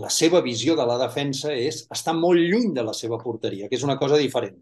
la 0.00 0.08
seva 0.10 0.40
visió 0.40 0.74
de 0.76 0.84
la 0.88 0.98
defensa 1.00 1.52
és 1.52 1.82
estar 1.92 2.14
molt 2.16 2.40
lluny 2.40 2.72
de 2.76 2.84
la 2.86 2.94
seva 2.96 3.18
porteria, 3.20 3.68
que 3.68 3.76
és 3.76 3.84
una 3.84 3.98
cosa 4.00 4.20
diferent. 4.20 4.56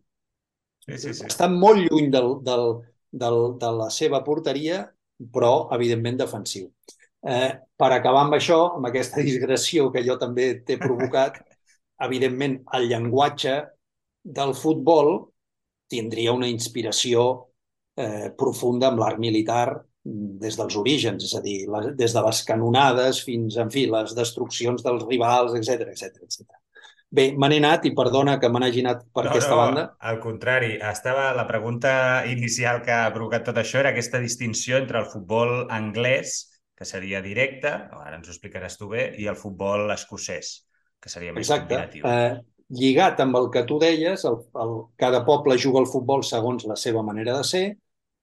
Sí, 0.87 0.97
sí, 0.99 1.13
sí. 1.15 1.27
Està 1.29 1.47
molt 1.53 1.85
lluny 1.87 2.11
del, 2.11 2.33
del, 2.47 2.65
del, 3.13 3.39
de 3.61 3.71
la 3.79 3.91
seva 3.95 4.23
porteria, 4.27 4.83
però, 5.33 5.69
evidentment, 5.77 6.19
defensiu. 6.19 6.71
Eh, 7.21 7.51
per 7.77 7.91
acabar 7.93 8.25
amb 8.25 8.39
això, 8.39 8.61
amb 8.79 8.89
aquesta 8.89 9.23
digressió 9.29 9.91
que 9.95 10.03
jo 10.07 10.17
també 10.19 10.53
t'he 10.67 10.81
provocat, 10.81 11.39
evidentment, 12.07 12.59
el 12.75 12.89
llenguatge 12.91 13.61
del 14.25 14.55
futbol 14.57 15.15
tindria 15.91 16.35
una 16.35 16.49
inspiració 16.51 17.29
eh, 17.99 18.31
profunda 18.39 18.91
amb 18.91 19.03
l'art 19.03 19.21
militar 19.23 19.69
des 20.05 20.57
dels 20.57 20.77
orígens, 20.81 21.25
és 21.27 21.35
a 21.37 21.43
dir, 21.45 21.59
les, 21.69 21.91
des 21.97 22.15
de 22.17 22.23
les 22.25 22.41
canonades 22.49 23.21
fins, 23.27 23.59
en 23.61 23.71
fi, 23.73 23.85
les 23.91 24.15
destruccions 24.17 24.83
dels 24.85 25.05
rivals, 25.09 25.55
etc 25.59 25.91
etc 25.93 26.25
etc. 26.25 26.47
Bé, 27.11 27.33
me 27.35 27.49
n'he 27.51 27.59
anat 27.59 27.89
i 27.89 27.93
perdona 27.97 28.37
que 28.39 28.49
me 28.49 28.61
n'hagi 28.63 28.85
anat 28.85 29.03
per 29.11 29.25
no, 29.27 29.33
aquesta 29.33 29.57
no, 29.57 29.59
banda. 29.61 29.83
Al 30.07 30.21
contrari, 30.23 30.77
estava 30.93 31.33
la 31.35 31.45
pregunta 31.49 31.93
inicial 32.31 32.81
que 32.87 32.95
ha 32.95 33.11
provocat 33.13 33.49
tot 33.49 33.59
això 33.59 33.81
era 33.83 33.91
aquesta 33.91 34.23
distinció 34.23 34.79
entre 34.79 35.03
el 35.03 35.11
futbol 35.11 35.67
anglès, 35.75 36.39
que 36.79 36.87
seria 36.89 37.21
directe, 37.21 37.69
ara 37.69 38.15
ens 38.17 38.31
ho 38.31 38.33
explicaràs 38.33 38.79
tu 38.81 38.89
bé, 38.95 39.11
i 39.21 39.27
el 39.29 39.37
futbol 39.37 39.91
escocès, 39.93 40.55
que 41.03 41.13
seria 41.13 41.35
més 41.35 41.45
Exacte. 41.45 41.75
combinatiu. 41.75 42.07
Eh, 42.07 42.39
lligat 42.79 43.21
amb 43.21 43.37
el 43.37 43.51
que 43.53 43.67
tu 43.69 43.77
deies, 43.83 44.25
el, 44.25 44.39
el, 44.63 44.77
cada 44.97 45.25
poble 45.27 45.59
juga 45.59 45.83
al 45.83 45.91
futbol 45.91 46.23
segons 46.25 46.65
la 46.71 46.79
seva 46.79 47.03
manera 47.05 47.37
de 47.37 47.45
ser, 47.45 47.67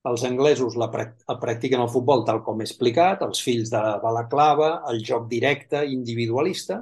els 0.08 0.24
anglesos 0.28 0.78
la, 0.80 0.88
el 0.98 1.40
practiquen 1.42 1.84
el 1.84 1.92
futbol 1.92 2.24
tal 2.28 2.42
com 2.46 2.62
he 2.62 2.68
explicat, 2.68 3.24
els 3.26 3.42
fills 3.44 3.72
de 3.74 3.82
Balaclava, 4.04 4.72
el 4.92 5.02
joc 5.06 5.28
directe, 5.32 5.84
individualista, 5.94 6.82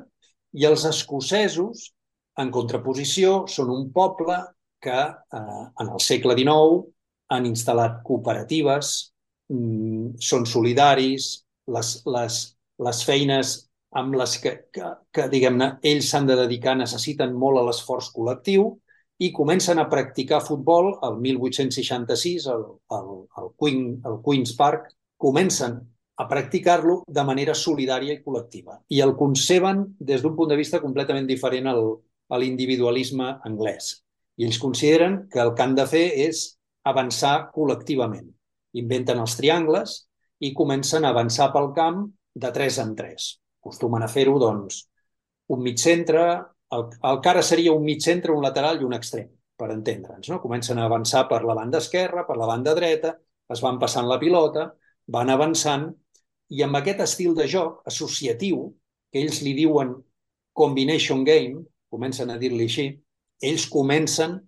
i 0.56 0.66
els 0.70 0.86
escocesos, 0.88 1.90
en 2.42 2.52
contraposició, 2.52 3.44
són 3.52 3.72
un 3.74 3.90
poble 3.96 4.38
que 4.84 5.00
eh, 5.00 5.64
en 5.82 5.92
el 5.92 6.02
segle 6.04 6.36
XIX 6.38 6.84
han 7.36 7.48
instal·lat 7.50 8.02
cooperatives, 8.06 8.96
mm, 9.52 10.18
són 10.22 10.46
solidaris, 10.50 11.30
les, 11.76 11.94
les, 12.16 12.42
les 12.88 13.04
feines 13.08 13.56
amb 13.96 14.18
les 14.20 14.38
que, 14.44 14.52
que, 14.76 14.90
que 15.16 15.28
diguem-ne, 15.32 15.76
ells 15.92 16.10
s'han 16.12 16.28
de 16.30 16.36
dedicar 16.38 16.76
necessiten 16.78 17.34
molt 17.40 17.62
a 17.62 17.64
l'esforç 17.70 18.12
col·lectiu 18.16 18.74
i 19.18 19.32
comencen 19.32 19.80
a 19.80 19.88
practicar 19.90 20.42
futbol 20.44 20.94
el 21.08 21.20
1866 21.24 22.48
al, 22.52 22.66
al, 22.92 23.12
al, 23.40 23.52
Queen, 23.60 24.02
al 24.04 24.20
Queen's 24.24 24.56
Park, 24.58 24.90
comencen 25.18 25.80
a 26.18 26.28
practicar-lo 26.28 27.02
de 27.08 27.24
manera 27.28 27.56
solidària 27.56 28.16
i 28.16 28.24
col·lectiva. 28.24 28.80
I 28.92 29.02
el 29.04 29.16
conceben 29.20 29.86
des 30.00 30.24
d'un 30.24 30.36
punt 30.36 30.52
de 30.52 30.60
vista 30.60 30.82
completament 30.84 31.28
diferent 31.28 31.68
al, 31.72 31.84
a 32.30 32.40
l'individualisme 32.40 33.32
anglès. 33.48 34.02
I 34.40 34.48
ells 34.48 34.60
consideren 34.60 35.26
que 35.32 35.40
el 35.44 35.54
que 35.56 35.64
han 35.64 35.76
de 35.76 35.86
fer 35.88 36.06
és 36.28 36.46
avançar 36.88 37.52
col·lectivament. 37.56 38.28
Inventen 38.76 39.20
els 39.24 39.36
triangles 39.40 40.02
i 40.44 40.54
comencen 40.54 41.06
a 41.06 41.14
avançar 41.16 41.52
pel 41.54 41.72
camp 41.76 42.04
de 42.36 42.52
tres 42.52 42.80
en 42.84 42.96
tres. 42.96 43.36
Acostumen 43.64 44.04
a 44.04 44.12
fer-ho, 44.12 44.36
doncs, 44.40 44.84
un 45.56 45.64
mig 45.64 45.80
centre, 45.80 46.26
el, 46.76 46.88
el 47.12 47.20
cara 47.26 47.44
seria 47.44 47.74
un 47.74 47.84
mig 47.86 48.02
centre, 48.06 48.34
un 48.34 48.44
lateral 48.44 48.82
i 48.82 48.88
un 48.88 48.96
extrem, 48.98 49.30
per 49.60 49.70
entendre'ns. 49.74 50.30
No? 50.32 50.42
Comencen 50.44 50.80
a 50.80 50.88
avançar 50.90 51.26
per 51.30 51.44
la 51.48 51.56
banda 51.58 51.82
esquerra, 51.84 52.26
per 52.28 52.38
la 52.42 52.50
banda 52.50 52.76
dreta, 52.78 53.16
es 53.52 53.62
van 53.62 53.80
passant 53.82 54.08
la 54.10 54.20
pilota, 54.22 54.70
van 55.16 55.30
avançant, 55.34 55.90
i 56.50 56.62
amb 56.66 56.78
aquest 56.80 57.02
estil 57.06 57.36
de 57.38 57.48
joc 57.50 57.82
associatiu, 57.90 58.68
que 59.12 59.22
ells 59.22 59.42
li 59.46 59.54
diuen 59.58 59.96
combination 60.56 61.24
game, 61.28 61.64
comencen 61.92 62.32
a 62.32 62.38
dir-li 62.42 62.68
així, 62.70 62.88
ells 63.44 63.68
comencen 63.72 64.40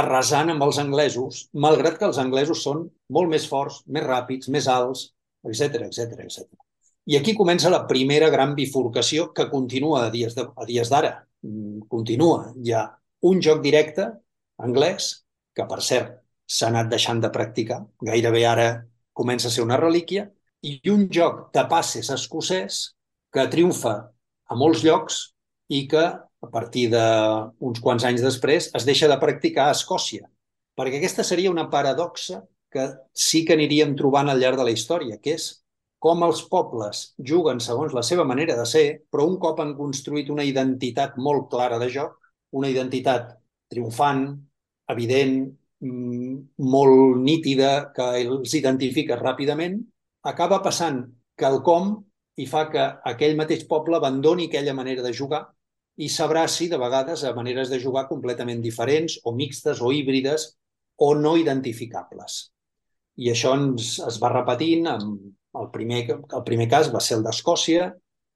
arrasant 0.00 0.52
amb 0.52 0.62
els 0.66 0.78
anglesos, 0.78 1.44
malgrat 1.66 1.98
que 1.98 2.06
els 2.06 2.18
anglesos 2.22 2.62
són 2.66 2.84
molt 3.16 3.30
més 3.32 3.46
forts, 3.50 3.80
més 3.86 4.06
ràpids, 4.06 4.50
més 4.54 4.68
alts, 4.70 5.08
etc 5.46 5.86
etc 5.88 6.20
etc. 6.26 6.46
I 7.10 7.16
aquí 7.18 7.34
comença 7.34 7.72
la 7.72 7.86
primera 7.90 8.28
gran 8.30 8.54
bifurcació 8.54 9.30
que 9.34 9.48
continua 9.50 10.04
a 10.06 10.10
dies 10.12 10.36
d'ara. 10.92 11.14
Mm, 11.42 11.86
continua. 11.88 12.52
Hi 12.56 12.74
ha 12.76 12.84
un 13.30 13.40
joc 13.44 13.62
directe 13.64 14.06
anglès, 14.60 15.10
que 15.56 15.66
per 15.70 15.80
cert 15.84 16.16
s'ha 16.46 16.68
anat 16.68 16.90
deixant 16.92 17.20
de 17.22 17.30
practicar, 17.32 17.80
gairebé 18.10 18.44
ara 18.46 18.68
comença 19.12 19.48
a 19.48 19.54
ser 19.54 19.64
una 19.64 19.78
relíquia, 19.80 20.28
i 20.62 20.78
un 20.92 21.06
joc 21.12 21.48
de 21.56 21.64
passes 21.68 22.10
escocès 22.12 22.80
que 23.32 23.46
triomfa 23.52 23.94
a 24.50 24.56
molts 24.58 24.82
llocs 24.84 25.20
i 25.72 25.86
que 25.88 26.04
a 26.40 26.48
partir 26.48 26.88
d'uns 26.92 27.80
quants 27.84 28.04
anys 28.08 28.22
després, 28.24 28.70
es 28.74 28.86
deixa 28.88 29.08
de 29.08 29.18
practicar 29.20 29.68
a 29.68 29.76
Escòcia. 29.76 30.28
Perquè 30.76 30.98
aquesta 30.98 31.24
seria 31.26 31.52
una 31.52 31.68
paradoxa 31.72 32.40
que 32.72 32.86
sí 33.12 33.44
que 33.44 33.56
aniríem 33.56 33.96
trobant 33.98 34.30
al 34.30 34.40
llarg 34.40 34.56
de 34.60 34.64
la 34.64 34.72
història, 34.72 35.18
que 35.20 35.36
és 35.36 35.59
com 36.00 36.24
els 36.24 36.40
pobles 36.48 37.02
juguen 37.30 37.60
segons 37.60 37.94
la 37.96 38.02
seva 38.06 38.24
manera 38.28 38.56
de 38.56 38.64
ser, 38.68 38.84
però 39.12 39.26
un 39.28 39.36
cop 39.42 39.60
han 39.60 39.74
construït 39.76 40.30
una 40.32 40.46
identitat 40.48 41.18
molt 41.20 41.50
clara 41.52 41.78
de 41.82 41.90
joc, 41.92 42.14
una 42.56 42.70
identitat 42.72 43.34
triomfant, 43.70 44.24
evident, 44.94 45.34
mm, 45.80 46.36
molt 46.74 47.20
nítida, 47.20 47.92
que 47.94 48.06
els 48.24 48.54
identifica 48.54 49.20
ràpidament, 49.20 49.80
acaba 50.24 50.62
passant 50.64 51.04
quelcom 51.36 51.92
i 52.36 52.46
fa 52.46 52.66
que 52.72 52.86
aquell 53.12 53.36
mateix 53.36 53.66
poble 53.68 53.96
abandoni 53.96 54.48
aquella 54.48 54.74
manera 54.74 55.02
de 55.02 55.12
jugar 55.12 55.42
i 55.96 56.08
s'abraci 56.08 56.68
de 56.72 56.78
vegades 56.80 57.24
a 57.24 57.34
maneres 57.36 57.68
de 57.68 57.80
jugar 57.80 58.06
completament 58.08 58.62
diferents 58.64 59.18
o 59.24 59.34
mixtes 59.36 59.82
o 59.82 59.92
híbrides 59.92 60.46
o 60.96 61.14
no 61.14 61.36
identificables. 61.36 62.52
I 63.20 63.30
això 63.34 63.52
ens, 63.58 63.98
es 64.06 64.16
va 64.22 64.32
repetint. 64.32 64.86
Amb 64.88 65.34
el, 65.58 65.70
primer, 65.74 66.02
el 66.10 66.44
primer 66.46 66.68
cas 66.70 66.90
va 66.94 67.02
ser 67.04 67.18
el 67.18 67.24
d'Escòcia, 67.26 67.90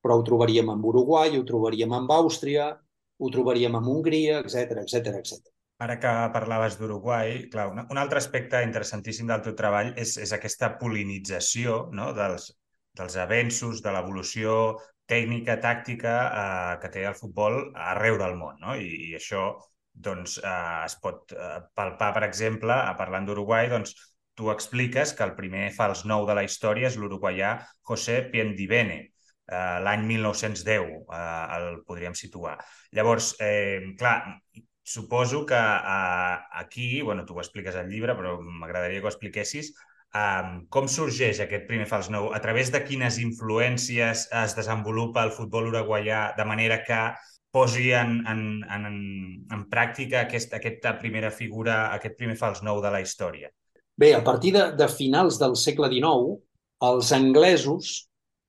però 0.05 0.19
ho 0.19 0.25
trobaríem 0.27 0.71
amb 0.73 0.87
Uruguai, 0.91 1.37
ho 1.39 1.45
trobaríem 1.49 1.93
amb 1.97 2.13
Àustria, 2.13 2.71
ho 3.19 3.31
trobaríem 3.33 3.77
amb 3.79 3.91
Hongria, 3.93 4.41
etc 4.43 4.81
etc 4.83 5.21
etc. 5.21 5.53
Ara 5.85 5.97
que 6.01 6.11
parlaves 6.35 6.77
d'Uruguai, 6.79 7.47
clar, 7.53 7.69
un, 7.73 7.81
un 7.91 8.01
altre 8.01 8.21
aspecte 8.23 8.61
interessantíssim 8.63 9.31
del 9.31 9.43
teu 9.47 9.57
treball 9.59 9.93
és, 10.01 10.17
és 10.23 10.33
aquesta 10.37 10.75
polinització 10.81 11.85
no? 11.93 12.13
dels, 12.17 12.51
dels 12.99 13.17
avenços, 13.19 13.83
de 13.83 13.95
l'evolució 13.95 14.77
tècnica, 15.11 15.59
tàctica 15.61 16.15
eh, 16.27 16.75
que 16.83 16.91
té 16.95 17.05
el 17.09 17.17
futbol 17.19 17.59
arreu 17.91 18.19
del 18.21 18.37
món. 18.39 18.61
No? 18.63 18.77
I, 18.79 19.11
i 19.11 19.15
això 19.19 19.49
doncs, 19.95 20.39
eh, 20.43 20.85
es 20.85 20.97
pot 21.03 21.35
eh, 21.35 21.59
palpar, 21.75 22.13
per 22.17 22.25
exemple, 22.29 22.77
parlant 22.99 23.27
d'Uruguai, 23.27 23.71
doncs, 23.73 23.95
tu 24.35 24.51
expliques 24.51 25.15
que 25.15 25.25
el 25.27 25.35
primer 25.39 25.71
fals 25.77 26.05
nou 26.11 26.27
de 26.29 26.37
la 26.39 26.45
història 26.47 26.91
és 26.91 26.99
l'uruguaià 26.99 27.57
José 27.89 28.21
Piendivene, 28.33 29.01
eh, 29.05 29.79
l'any 29.87 30.07
1910 30.11 30.87
eh, 30.91 31.25
el 31.59 31.83
podríem 31.87 32.15
situar. 32.19 32.59
Llavors, 32.93 33.35
eh, 33.41 33.95
clar, 33.99 34.19
suposo 34.83 35.45
que 35.47 35.59
eh, 35.59 36.37
aquí, 36.65 37.03
bueno, 37.03 37.25
tu 37.25 37.35
ho 37.35 37.43
expliques 37.43 37.77
al 37.77 37.89
llibre, 37.89 38.17
però 38.19 38.39
m'agradaria 38.41 39.01
que 39.01 39.07
ho 39.07 39.15
expliquessis, 39.15 39.75
Um, 40.15 40.61
com 40.71 40.87
sorgeix 40.87 41.41
aquest 41.43 41.65
primer 41.67 41.89
fals 41.91 42.07
nou? 42.15 42.29
A 42.37 42.39
través 42.43 42.69
de 42.71 42.79
quines 42.87 43.17
influències 43.19 44.21
es 44.41 44.53
desenvolupa 44.55 45.25
el 45.27 45.33
futbol 45.35 45.73
uruguaià 45.73 46.21
de 46.37 46.45
manera 46.47 46.77
que 46.87 47.01
posi 47.51 47.89
en, 47.99 48.21
en, 48.31 48.45
en, 48.77 48.87
en 49.57 49.65
pràctica 49.73 50.21
aquest, 50.21 50.55
aquesta 50.55 50.95
primera 51.01 51.33
figura, 51.35 51.89
aquest 51.99 52.15
primer 52.21 52.39
fals 52.39 52.63
nou 52.63 52.79
de 52.85 52.95
la 52.95 53.03
història? 53.03 53.51
Bé, 53.97 54.11
a 54.15 54.25
partir 54.25 54.53
de, 54.55 54.65
de 54.75 54.89
finals 54.91 55.39
del 55.39 55.55
segle 55.61 55.89
XIX, 55.93 56.35
els 56.89 57.13
anglesos, 57.15 57.95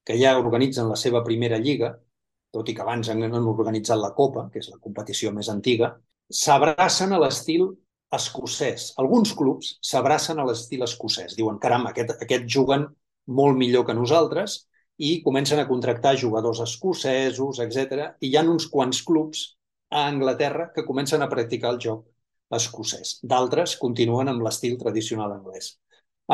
que 0.05 0.17
ja 0.17 0.35
organitzen 0.39 0.89
la 0.89 0.97
seva 0.97 1.21
primera 1.25 1.59
lliga, 1.61 1.91
tot 2.53 2.69
i 2.69 2.75
que 2.77 2.81
abans 2.81 3.09
han, 3.11 3.21
han 3.27 3.49
organitzat 3.51 3.99
la 4.01 4.13
Copa, 4.17 4.47
que 4.51 4.61
és 4.63 4.69
la 4.71 4.79
competició 4.81 5.31
més 5.35 5.49
antiga, 5.53 5.91
s'abracen 6.31 7.13
a 7.13 7.19
l'estil 7.21 7.67
escocès. 8.15 8.93
Alguns 9.01 9.33
clubs 9.37 9.75
s'abracen 9.85 10.39
a 10.39 10.45
l'estil 10.47 10.85
escocès. 10.85 11.35
Diuen, 11.37 11.59
caram, 11.61 11.85
aquest, 11.91 12.15
aquest 12.25 12.47
juguen 12.57 12.87
molt 13.27 13.57
millor 13.59 13.85
que 13.85 13.97
nosaltres 13.97 14.63
i 14.97 15.19
comencen 15.25 15.59
a 15.59 15.67
contractar 15.67 16.15
jugadors 16.17 16.61
escocesos, 16.63 17.61
etc. 17.61 18.09
I 18.21 18.31
hi 18.31 18.37
ha 18.37 18.45
uns 18.49 18.69
quants 18.71 19.03
clubs 19.05 19.45
a 19.91 20.07
Anglaterra 20.07 20.71
que 20.73 20.85
comencen 20.87 21.21
a 21.21 21.29
practicar 21.29 21.75
el 21.75 21.81
joc 21.85 22.05
escocès. 22.53 23.19
D'altres 23.23 23.75
continuen 23.81 24.29
amb 24.29 24.45
l'estil 24.45 24.77
tradicional 24.81 25.33
anglès. 25.35 25.75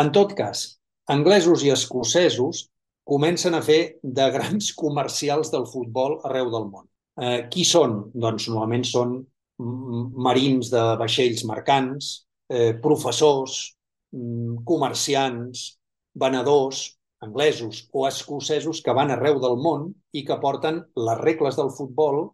En 0.01 0.11
tot 0.15 0.35
cas, 0.37 0.65
anglesos 1.11 1.63
i 1.63 1.71
escocesos 1.73 2.67
comencen 3.07 3.55
a 3.55 3.61
fer 3.65 3.99
de 4.03 4.29
grans 4.35 4.71
comercials 4.83 5.51
del 5.53 5.67
futbol 5.67 6.19
arreu 6.27 6.51
del 6.53 6.67
món. 6.71 6.87
Eh, 7.21 7.47
qui 7.51 7.65
són? 7.67 8.11
Doncs 8.13 8.47
normalment 8.49 8.87
són 8.87 9.19
marins 9.61 10.71
de 10.73 10.81
vaixells 10.97 11.43
mercants, 11.45 12.25
eh, 12.49 12.73
professors, 12.81 13.75
mm, 14.13 14.63
comerciants, 14.65 15.77
venedors, 16.15 16.97
anglesos 17.21 17.87
o 17.93 18.07
escocesos 18.07 18.81
que 18.81 18.93
van 18.97 19.11
arreu 19.11 19.39
del 19.39 19.57
món 19.61 19.91
i 20.13 20.25
que 20.25 20.39
porten 20.41 20.81
les 20.95 21.19
regles 21.21 21.55
del 21.55 21.69
futbol, 21.69 22.31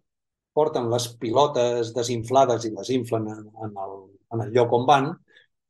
porten 0.58 0.90
les 0.90 1.08
pilotes 1.22 1.94
desinflades 1.96 2.66
i 2.66 2.74
les 2.74 2.92
inflen 2.96 3.30
en, 3.34 3.46
en, 3.68 3.76
el, 3.86 3.98
en 4.34 4.46
el 4.48 4.54
lloc 4.56 4.74
on 4.74 4.88
van 4.90 5.12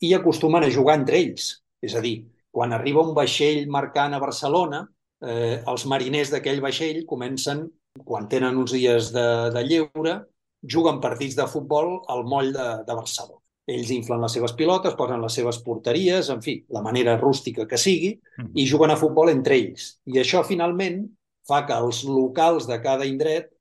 i 0.03 0.13
acostumen 0.15 0.63
a 0.63 0.71
jugar 0.73 0.97
entre 1.01 1.19
ells. 1.19 1.49
És 1.83 1.95
a 1.97 2.03
dir, 2.03 2.21
quan 2.53 2.73
arriba 2.73 3.03
un 3.05 3.15
vaixell 3.17 3.67
mercant 3.73 4.15
a 4.15 4.21
Barcelona, 4.23 4.85
eh, 5.21 5.59
els 5.67 5.85
mariners 5.89 6.31
d'aquell 6.33 6.61
vaixell 6.63 7.03
comencen, 7.09 7.65
quan 8.05 8.29
tenen 8.29 8.57
uns 8.61 8.75
dies 8.77 9.11
de, 9.13 9.27
de 9.53 9.65
lleure, 9.65 10.15
juguen 10.61 11.01
partits 11.01 11.35
de 11.37 11.47
futbol 11.49 11.99
al 12.13 12.23
moll 12.25 12.53
de, 12.53 12.67
de 12.87 12.97
Barcelona. 12.97 13.41
Ells 13.67 13.91
inflen 13.91 14.21
les 14.23 14.31
seves 14.37 14.53
pilotes, 14.55 14.95
posen 14.95 15.19
les 15.21 15.35
seves 15.35 15.59
porteries, 15.65 16.29
en 16.31 16.41
fi, 16.45 16.61
la 16.71 16.81
manera 16.85 17.17
rústica 17.19 17.65
que 17.67 17.79
sigui, 17.81 18.13
mm. 18.15 18.53
i 18.55 18.67
juguen 18.69 18.93
a 18.93 18.99
futbol 18.99 19.33
entre 19.33 19.57
ells. 19.59 19.97
I 20.07 20.21
això, 20.21 20.45
finalment, 20.47 21.01
fa 21.47 21.65
que 21.67 21.75
els 21.75 22.03
locals 22.07 22.67
de 22.69 22.79
cada 22.83 23.07
indret 23.07 23.51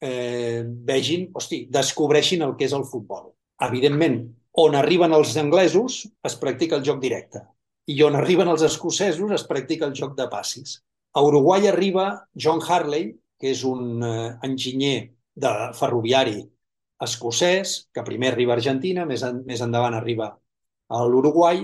eh, 0.00 0.62
vegin, 0.66 1.30
hosti, 1.34 1.66
descobreixin 1.72 2.44
el 2.46 2.56
que 2.56 2.66
és 2.68 2.74
el 2.76 2.84
futbol. 2.88 3.30
Evidentment, 3.66 4.20
on 4.62 4.76
arriben 4.76 5.12
els 5.12 5.36
anglesos 5.40 6.04
es 6.24 6.36
practica 6.40 6.76
el 6.78 6.84
joc 6.84 7.00
directe 7.02 7.42
i 7.86 8.00
on 8.02 8.16
arriben 8.18 8.48
els 8.50 8.64
escocesos 8.66 9.32
es 9.32 9.44
practica 9.46 9.86
el 9.86 9.94
joc 9.94 10.16
de 10.18 10.26
passis. 10.28 10.80
A 11.14 11.22
Uruguai 11.22 11.68
arriba 11.68 12.06
John 12.34 12.60
Harley, 12.60 13.12
que 13.38 13.52
és 13.52 13.62
un 13.64 14.02
eh, 14.02 14.32
enginyer 14.48 15.12
de 15.36 15.52
ferroviari 15.76 16.40
escocès, 17.04 17.76
que 17.92 18.04
primer 18.04 18.32
arriba 18.32 18.54
a 18.54 18.56
Argentina, 18.56 19.04
més, 19.06 19.22
en, 19.22 19.42
més 19.46 19.62
endavant 19.62 19.94
arriba 19.94 20.32
a 20.88 21.04
l'Uruguai, 21.06 21.62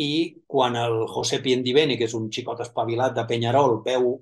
i 0.00 0.12
quan 0.48 0.78
el 0.80 1.04
José 1.10 1.40
Piendiveni, 1.44 1.98
que 1.98 2.06
és 2.08 2.14
un 2.16 2.30
xicot 2.32 2.62
espavilat 2.64 3.16
de 3.16 3.26
Penyarol, 3.28 3.80
veu, 3.84 4.14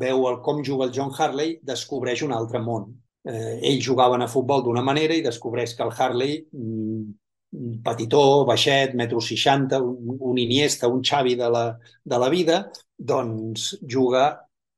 veu 0.00 0.28
el, 0.30 0.40
com 0.44 0.62
juga 0.66 0.88
el 0.88 0.94
John 0.94 1.12
Harley, 1.16 1.58
descobreix 1.62 2.22
un 2.26 2.34
altre 2.36 2.60
món. 2.62 2.90
Eh, 3.24 3.58
ells 3.70 3.84
jugaven 3.86 4.22
a 4.24 4.28
futbol 4.28 4.64
d'una 4.64 4.82
manera 4.84 5.16
i 5.16 5.24
descobreix 5.24 5.74
que 5.76 5.84
el 5.86 5.92
Harley, 5.96 6.40
mm, 6.52 7.80
petitó, 7.84 8.44
baixet, 8.48 8.94
metro 8.98 9.20
60, 9.20 9.80
un, 9.80 10.16
un 10.30 10.38
Iniesta, 10.38 10.88
un 10.88 11.02
Xavi 11.02 11.36
de 11.38 11.50
la, 11.50 11.66
de 12.04 12.18
la 12.18 12.28
vida, 12.28 12.64
doncs 12.98 13.74
juga 13.80 14.24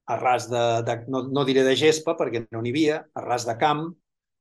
a 0.06 0.16
ras 0.16 0.48
de, 0.50 0.64
de 0.86 0.96
no, 1.08 1.24
no 1.28 1.44
diré 1.44 1.64
de 1.66 1.74
gespa 1.76 2.14
perquè 2.18 2.44
no 2.52 2.62
n'hi 2.62 2.72
havia, 2.74 3.00
a 3.14 3.24
ras 3.24 3.46
de 3.48 3.56
camp, 3.58 3.88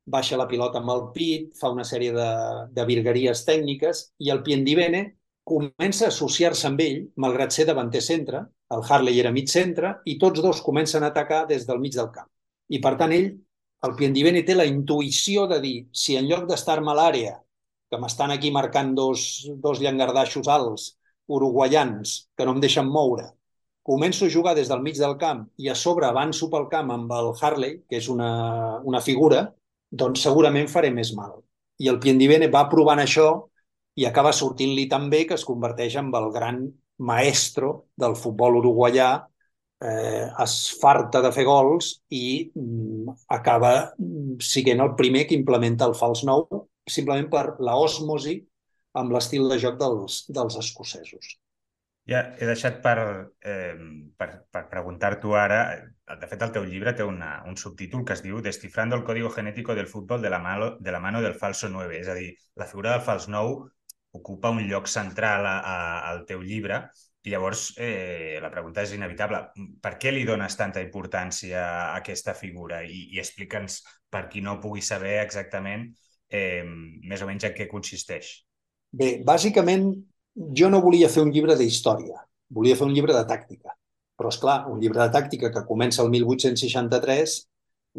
baixa 0.06 0.38
la 0.38 0.46
pilota 0.46 0.78
amb 0.78 0.92
el 0.94 1.06
pit, 1.14 1.50
fa 1.58 1.72
una 1.74 1.84
sèrie 1.84 2.12
de, 2.14 2.28
de 2.70 2.84
virgueries 2.86 3.42
tècniques 3.48 4.04
i 4.22 4.30
el 4.30 4.44
Piendivene 4.46 5.02
comença 5.46 6.06
a 6.06 6.12
associar-se 6.12 6.68
amb 6.68 6.82
ell, 6.82 7.00
malgrat 7.22 7.54
ser 7.54 7.66
davanter 7.66 8.02
centre, 8.02 8.44
el 8.74 8.82
Harley 8.88 9.20
era 9.20 9.32
mig 9.32 9.48
centre, 9.52 9.92
i 10.04 10.16
tots 10.18 10.42
dos 10.42 10.62
comencen 10.62 11.04
a 11.04 11.10
atacar 11.12 11.44
des 11.46 11.66
del 11.66 11.80
mig 11.80 11.94
del 11.94 12.10
camp. 12.14 12.28
I 12.68 12.80
per 12.82 12.96
tant 13.00 13.14
ell, 13.14 13.30
el 13.86 13.94
Piendivene 13.98 14.42
té 14.42 14.56
la 14.56 14.66
intuïció 14.66 15.46
de 15.50 15.60
dir, 15.62 15.76
si 15.92 16.16
en 16.18 16.26
lloc 16.30 16.46
d'estar-me 16.50 16.90
a 16.90 16.96
l'àrea, 16.98 17.36
que 17.90 17.98
m'estan 18.02 18.32
aquí 18.34 18.50
marcant 18.50 18.94
dos, 18.98 19.46
dos 19.62 19.80
llangardaixos 19.80 20.48
alts 20.50 20.86
uruguaians 21.28 22.16
que 22.36 22.46
no 22.46 22.54
em 22.56 22.62
deixen 22.62 22.88
moure, 22.90 23.28
començo 23.86 24.26
a 24.26 24.32
jugar 24.32 24.56
des 24.58 24.70
del 24.70 24.82
mig 24.82 24.98
del 24.98 25.14
camp 25.20 25.44
i 25.62 25.68
a 25.70 25.76
sobre 25.78 26.08
avanço 26.08 26.48
pel 26.50 26.66
camp 26.72 26.90
amb 26.90 27.12
el 27.14 27.30
Harley, 27.40 27.76
que 27.88 28.00
és 28.00 28.08
una, 28.10 28.30
una 28.82 29.00
figura, 29.00 29.44
doncs 29.90 30.24
segurament 30.26 30.66
faré 30.70 30.90
més 30.90 31.12
mal. 31.14 31.36
I 31.78 31.90
el 31.92 32.00
Piendivene 32.02 32.50
va 32.50 32.66
provant 32.72 32.98
això 33.02 33.28
i 33.96 34.06
acaba 34.08 34.34
sortint-li 34.34 34.88
tan 34.90 35.06
bé 35.12 35.24
que 35.28 35.38
es 35.38 35.46
converteix 35.46 35.94
en 36.00 36.10
el 36.14 36.30
gran 36.34 36.64
maestro 36.98 37.88
del 37.96 38.16
futbol 38.16 38.60
uruguaià, 38.60 39.10
eh, 39.80 40.26
es 40.42 40.56
farta 40.80 41.20
de 41.24 41.32
fer 41.32 41.44
gols 41.44 41.92
i 42.10 42.50
mm, 42.54 43.16
acaba 43.36 43.72
mm, 43.98 44.38
siguent 44.40 44.82
el 44.84 44.94
primer 44.98 45.26
que 45.26 45.36
implementa 45.38 45.88
el 45.88 45.96
fals 45.98 46.24
nou 46.24 46.46
simplement 46.86 47.28
per 47.30 47.46
l'osmosi 47.58 48.38
amb 48.96 49.12
l'estil 49.12 49.50
de 49.50 49.58
joc 49.60 49.76
dels, 49.80 50.24
dels 50.32 50.56
escocesos. 50.62 51.36
Ja 52.06 52.20
he 52.38 52.46
deixat 52.46 52.78
per, 52.84 52.98
eh, 53.42 53.74
per, 54.16 54.28
per 54.54 54.62
preguntar-t'ho 54.70 55.34
ara. 55.34 55.60
De 56.06 56.28
fet, 56.30 56.42
el 56.46 56.52
teu 56.54 56.64
llibre 56.64 56.92
té 56.94 57.02
una, 57.04 57.40
un 57.50 57.56
subtítol 57.58 58.04
que 58.06 58.14
es 58.14 58.22
diu 58.22 58.38
Descifrando 58.40 58.94
el 58.94 59.02
código 59.04 59.32
genético 59.34 59.74
del 59.74 59.88
fútbol 59.90 60.22
de 60.22 60.30
la, 60.30 60.38
mano, 60.38 60.76
de 60.78 60.92
la 60.94 61.00
mano 61.02 61.20
del 61.20 61.34
falso 61.34 61.68
9. 61.68 61.98
És 61.98 62.08
a 62.08 62.14
dir, 62.14 62.30
la 62.54 62.68
figura 62.70 62.92
del 62.94 63.02
fals 63.02 63.26
9 63.26 63.66
ocupa 64.16 64.52
un 64.54 64.64
lloc 64.68 64.88
central 64.90 65.46
a, 65.46 65.58
a, 65.60 65.76
al 66.10 66.24
teu 66.28 66.42
llibre 66.42 66.86
i 67.26 67.32
llavors 67.32 67.72
eh, 67.82 68.38
la 68.42 68.52
pregunta 68.52 68.84
és 68.86 68.92
inevitable. 68.94 69.40
Per 69.82 69.94
què 69.98 70.12
li 70.14 70.22
dones 70.28 70.54
tanta 70.54 70.82
importància 70.84 71.62
a 71.66 71.94
aquesta 71.98 72.36
figura? 72.38 72.84
I, 72.86 73.08
i 73.16 73.22
explica'ns, 73.22 73.80
per 74.10 74.28
qui 74.30 74.42
no 74.44 74.60
pugui 74.62 74.84
saber 74.84 75.16
exactament 75.24 75.88
eh, 76.30 76.62
més 76.62 77.22
o 77.22 77.26
menys 77.26 77.48
en 77.48 77.56
què 77.56 77.66
consisteix. 77.70 78.30
Bé, 78.94 79.16
bàsicament 79.26 79.90
jo 80.54 80.70
no 80.70 80.82
volia 80.84 81.10
fer 81.10 81.24
un 81.26 81.34
llibre 81.34 81.56
d'història, 81.58 82.22
volia 82.54 82.78
fer 82.78 82.86
un 82.86 82.94
llibre 82.94 83.16
de 83.16 83.24
tàctica. 83.26 83.74
Però, 84.16 84.30
és 84.30 84.38
clar, 84.40 84.60
un 84.70 84.78
llibre 84.80 85.02
de 85.02 85.12
tàctica 85.12 85.50
que 85.52 85.66
comença 85.68 86.04
el 86.04 86.12
1863, 86.14 87.36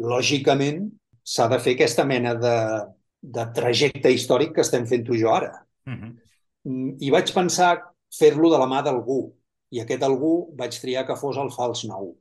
lògicament 0.08 0.86
s'ha 1.22 1.46
de 1.52 1.60
fer 1.62 1.76
aquesta 1.76 2.08
mena 2.08 2.32
de, 2.34 2.56
de 3.20 3.44
trajecte 3.54 4.10
històric 4.14 4.56
que 4.56 4.64
estem 4.64 4.88
fent 4.88 5.04
tu 5.06 5.18
jo 5.20 5.36
ara. 5.36 5.52
-huh. 5.96 6.94
I 7.00 7.10
vaig 7.10 7.32
pensar 7.34 7.72
fer-lo 8.12 8.50
de 8.50 8.58
la 8.58 8.66
mà 8.66 8.82
d'algú, 8.82 9.32
i 9.70 9.80
aquest 9.80 10.02
algú 10.02 10.50
vaig 10.56 10.80
triar 10.80 11.06
que 11.06 11.16
fos 11.16 11.36
el 11.36 11.50
fals 11.50 11.84
nou. 11.84 12.16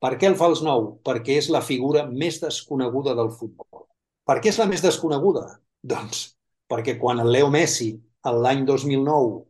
Per 0.00 0.12
què 0.20 0.28
el 0.28 0.36
fals 0.36 0.62
nou? 0.62 1.00
Perquè 1.06 1.38
és 1.40 1.48
la 1.48 1.60
figura 1.60 2.06
més 2.06 2.40
desconeguda 2.40 3.14
del 3.14 3.30
futbol. 3.30 3.86
Per 4.26 4.40
què 4.40 4.48
és 4.52 4.58
la 4.58 4.66
més 4.66 4.82
desconeguda? 4.82 5.46
Doncs 5.92 6.36
perquè 6.66 6.96
quan 6.98 7.22
el 7.22 7.30
Leo 7.30 7.50
Messi 7.50 7.92
l'any 8.26 8.64
2009 8.66 9.44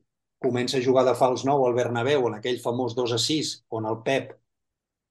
comença 0.45 0.77
a 0.77 0.85
jugar 0.85 1.05
de 1.07 1.15
fals 1.17 1.47
nou 1.49 1.65
al 1.65 1.75
Bernabéu, 1.75 2.27
en 2.29 2.37
aquell 2.37 2.61
famós 2.61 2.95
2 2.95 3.15
a 3.17 3.19
6, 3.19 3.53
on 3.73 3.87
el 3.89 4.03
Pep, 4.05 4.35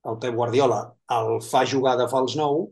el 0.06 0.20
Pep 0.22 0.36
Guardiola, 0.38 0.82
el 1.18 1.40
fa 1.42 1.64
jugar 1.66 1.96
de 1.98 2.06
fals 2.12 2.36
nou, 2.38 2.68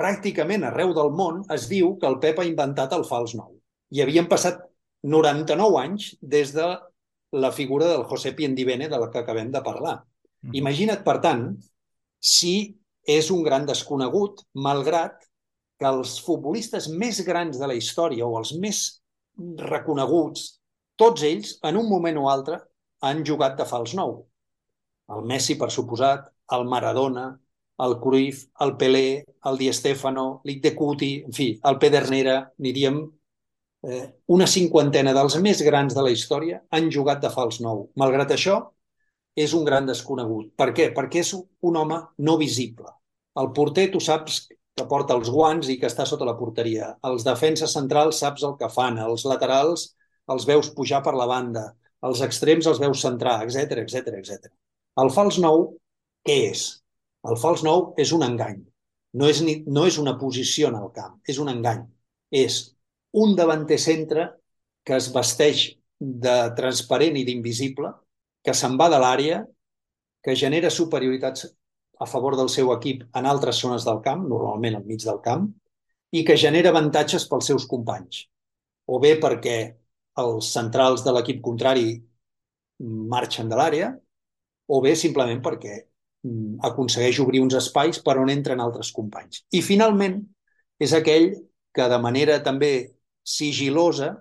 pràcticament 0.00 0.64
arreu 0.64 0.94
del 0.96 1.12
món 1.12 1.42
es 1.52 1.68
diu 1.68 1.98
que 2.00 2.08
el 2.08 2.16
Pep 2.22 2.40
ha 2.40 2.48
inventat 2.48 2.96
el 2.96 3.04
fals 3.04 3.36
nou. 3.36 3.52
I 3.92 4.00
havien 4.00 4.28
passat 4.30 4.62
99 5.02 5.78
anys 5.80 6.12
des 6.20 6.52
de 6.54 6.68
la 7.32 7.50
figura 7.52 7.88
del 7.88 8.04
José 8.04 8.32
Piendivene 8.32 8.88
de 8.88 8.98
la 8.98 9.10
que 9.10 9.18
acabem 9.22 9.50
de 9.50 9.62
parlar. 9.62 9.96
Mm. 10.42 10.56
Imagina't, 10.60 11.02
per 11.04 11.18
tant, 11.24 11.46
si 12.20 12.76
és 13.08 13.30
un 13.34 13.42
gran 13.42 13.66
desconegut, 13.66 14.44
malgrat 14.54 15.24
que 15.80 15.88
els 15.90 16.18
futbolistes 16.22 16.88
més 16.88 17.22
grans 17.26 17.58
de 17.58 17.66
la 17.66 17.74
història 17.74 18.26
o 18.26 18.36
els 18.38 18.52
més 18.62 18.82
reconeguts, 19.58 20.44
tots 20.96 21.24
ells, 21.26 21.56
en 21.66 21.80
un 21.80 21.88
moment 21.90 22.20
o 22.20 22.28
altre, 22.30 22.60
han 23.02 23.24
jugat 23.26 23.56
de 23.58 23.66
fals 23.66 23.96
nou. 23.98 24.20
El 25.10 25.24
Messi, 25.26 25.56
per 25.58 25.72
suposat, 25.74 26.28
el 26.54 26.68
Maradona, 26.68 27.32
el 27.82 27.96
Cruyff, 27.98 28.44
el 28.62 28.76
Pelé, 28.78 29.24
el 29.48 29.58
Di 29.58 29.72
Stefano, 29.74 30.26
l'Ic 30.46 30.68
Cuti, 30.76 31.12
en 31.26 31.34
fi, 31.34 31.48
el 31.66 31.80
Pedernera, 31.82 32.36
aniríem 32.60 33.00
eh, 33.88 34.04
una 34.36 34.46
cinquantena 34.46 35.14
dels 35.16 35.36
més 35.44 35.62
grans 35.66 35.94
de 35.96 36.04
la 36.04 36.12
història 36.14 36.62
han 36.70 36.90
jugat 36.94 37.22
de 37.22 37.30
fals 37.34 37.60
nou. 37.64 37.88
Malgrat 37.98 38.34
això, 38.34 38.58
és 39.36 39.54
un 39.56 39.64
gran 39.64 39.86
desconegut. 39.88 40.52
Per 40.56 40.72
què? 40.76 40.90
Perquè 40.96 41.22
és 41.24 41.32
un 41.36 41.78
home 41.80 42.00
no 42.18 42.36
visible. 42.40 42.90
El 43.40 43.52
porter, 43.56 43.88
tu 43.92 44.00
saps 44.00 44.42
que 44.76 44.86
porta 44.88 45.16
els 45.16 45.30
guants 45.32 45.68
i 45.72 45.78
que 45.80 45.88
està 45.88 46.04
sota 46.08 46.28
la 46.28 46.36
porteria. 46.38 46.92
Els 47.08 47.24
defenses 47.24 47.72
centrals 47.76 48.20
saps 48.24 48.44
el 48.48 48.56
que 48.60 48.68
fan, 48.72 48.98
els 49.00 49.24
laterals 49.28 49.90
els 50.32 50.44
veus 50.48 50.70
pujar 50.76 51.02
per 51.04 51.14
la 51.18 51.26
banda, 51.28 51.64
els 52.08 52.20
extrems 52.24 52.68
els 52.70 52.80
veus 52.82 53.02
centrar, 53.04 53.40
etc 53.46 53.82
etc 53.84 54.18
etc. 54.20 54.52
El 55.02 55.10
fals 55.14 55.38
nou, 55.42 55.66
què 56.26 56.36
és? 56.50 56.66
El 57.28 57.38
fals 57.40 57.64
nou 57.66 57.92
és 58.04 58.12
un 58.16 58.24
engany. 58.26 58.60
No 59.20 59.28
és, 59.28 59.42
ni, 59.44 59.58
no 59.68 59.84
és 59.88 59.98
una 60.00 60.16
posició 60.20 60.70
en 60.72 60.78
el 60.78 60.88
camp, 60.96 61.18
és 61.28 61.38
un 61.42 61.50
engany. 61.52 61.82
És 62.32 62.62
un 63.12 63.34
davanter 63.36 63.78
centre 63.78 64.28
que 64.84 64.96
es 64.96 65.08
vesteix 65.14 65.66
de 65.98 66.36
transparent 66.58 67.16
i 67.16 67.24
d'invisible, 67.24 67.92
que 68.42 68.54
se'n 68.56 68.78
va 68.80 68.88
de 68.90 68.98
l'àrea, 68.98 69.42
que 70.22 70.34
genera 70.38 70.70
superioritats 70.70 71.46
a 72.02 72.06
favor 72.06 72.36
del 72.36 72.50
seu 72.50 72.72
equip 72.74 73.04
en 73.18 73.26
altres 73.30 73.60
zones 73.62 73.84
del 73.86 74.00
camp, 74.02 74.24
normalment 74.28 74.78
al 74.78 74.86
mig 74.88 75.04
del 75.04 75.20
camp, 75.22 75.46
i 76.12 76.24
que 76.26 76.36
genera 76.36 76.72
avantatges 76.72 77.28
pels 77.30 77.48
seus 77.52 77.66
companys. 77.70 78.24
O 78.90 78.98
bé 79.02 79.14
perquè 79.22 79.58
els 80.22 80.50
centrals 80.52 81.04
de 81.06 81.14
l'equip 81.14 81.40
contrari 81.44 81.94
marxen 83.12 83.48
de 83.48 83.58
l'àrea, 83.58 83.92
o 84.66 84.80
bé 84.82 84.94
simplement 84.98 85.40
perquè 85.44 85.76
mm, 85.78 86.58
aconsegueix 86.68 87.20
obrir 87.22 87.42
uns 87.44 87.56
espais 87.58 88.00
per 88.02 88.18
on 88.18 88.32
entren 88.32 88.60
altres 88.60 88.90
companys. 88.92 89.44
I 89.52 89.62
finalment 89.62 90.18
és 90.82 90.94
aquell 90.98 91.30
que 91.72 91.88
de 91.88 91.98
manera 92.02 92.40
també 92.44 92.72
sigilosa 93.22 94.12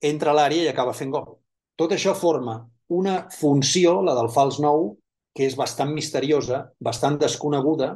entra 0.00 0.32
a 0.32 0.36
l'àrea 0.38 0.66
i 0.66 0.70
acaba 0.70 0.94
fent 0.94 1.12
gol. 1.14 1.38
Tot 1.78 1.94
això 1.94 2.14
forma 2.14 2.58
una 2.88 3.28
funció, 3.30 4.00
la 4.02 4.14
del 4.16 4.30
fals 4.32 4.58
nou, 4.62 4.96
que 5.34 5.46
és 5.46 5.56
bastant 5.58 5.92
misteriosa, 5.94 6.64
bastant 6.80 7.18
desconeguda 7.20 7.92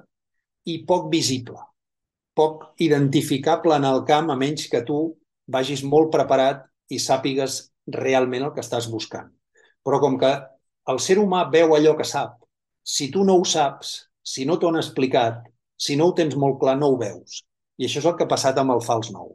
i 0.68 0.83
poc 0.87 1.09
visible, 1.11 1.59
poc 2.38 2.68
identificable 2.85 3.75
en 3.77 3.88
el 3.88 4.05
camp, 4.07 4.31
a 4.31 4.37
menys 4.38 4.68
que 4.70 4.85
tu 4.87 5.01
vagis 5.51 5.83
molt 5.83 6.12
preparat 6.12 6.62
i 6.92 7.01
sàpigues 7.03 7.59
realment 7.96 8.46
el 8.46 8.55
que 8.55 8.62
estàs 8.62 8.87
buscant. 8.92 9.33
Però 9.83 9.98
com 9.98 10.18
que 10.20 10.33
el 10.92 11.01
ser 11.03 11.18
humà 11.18 11.48
veu 11.51 11.75
allò 11.75 11.96
que 11.98 12.07
sap, 12.07 12.38
si 12.83 13.11
tu 13.11 13.25
no 13.27 13.38
ho 13.40 13.46
saps, 13.48 13.94
si 14.22 14.46
no 14.46 14.59
t'ho 14.59 14.70
han 14.70 14.79
explicat, 14.79 15.42
si 15.75 15.96
no 15.98 16.11
ho 16.11 16.14
tens 16.14 16.37
molt 16.38 16.61
clar, 16.61 16.77
no 16.79 16.92
ho 16.92 16.98
veus. 17.01 17.42
I 17.79 17.88
això 17.88 17.98
és 18.03 18.07
el 18.07 18.18
que 18.18 18.29
ha 18.29 18.31
passat 18.31 18.59
amb 18.61 18.77
el 18.77 18.85
fals 18.87 19.11
nou 19.11 19.33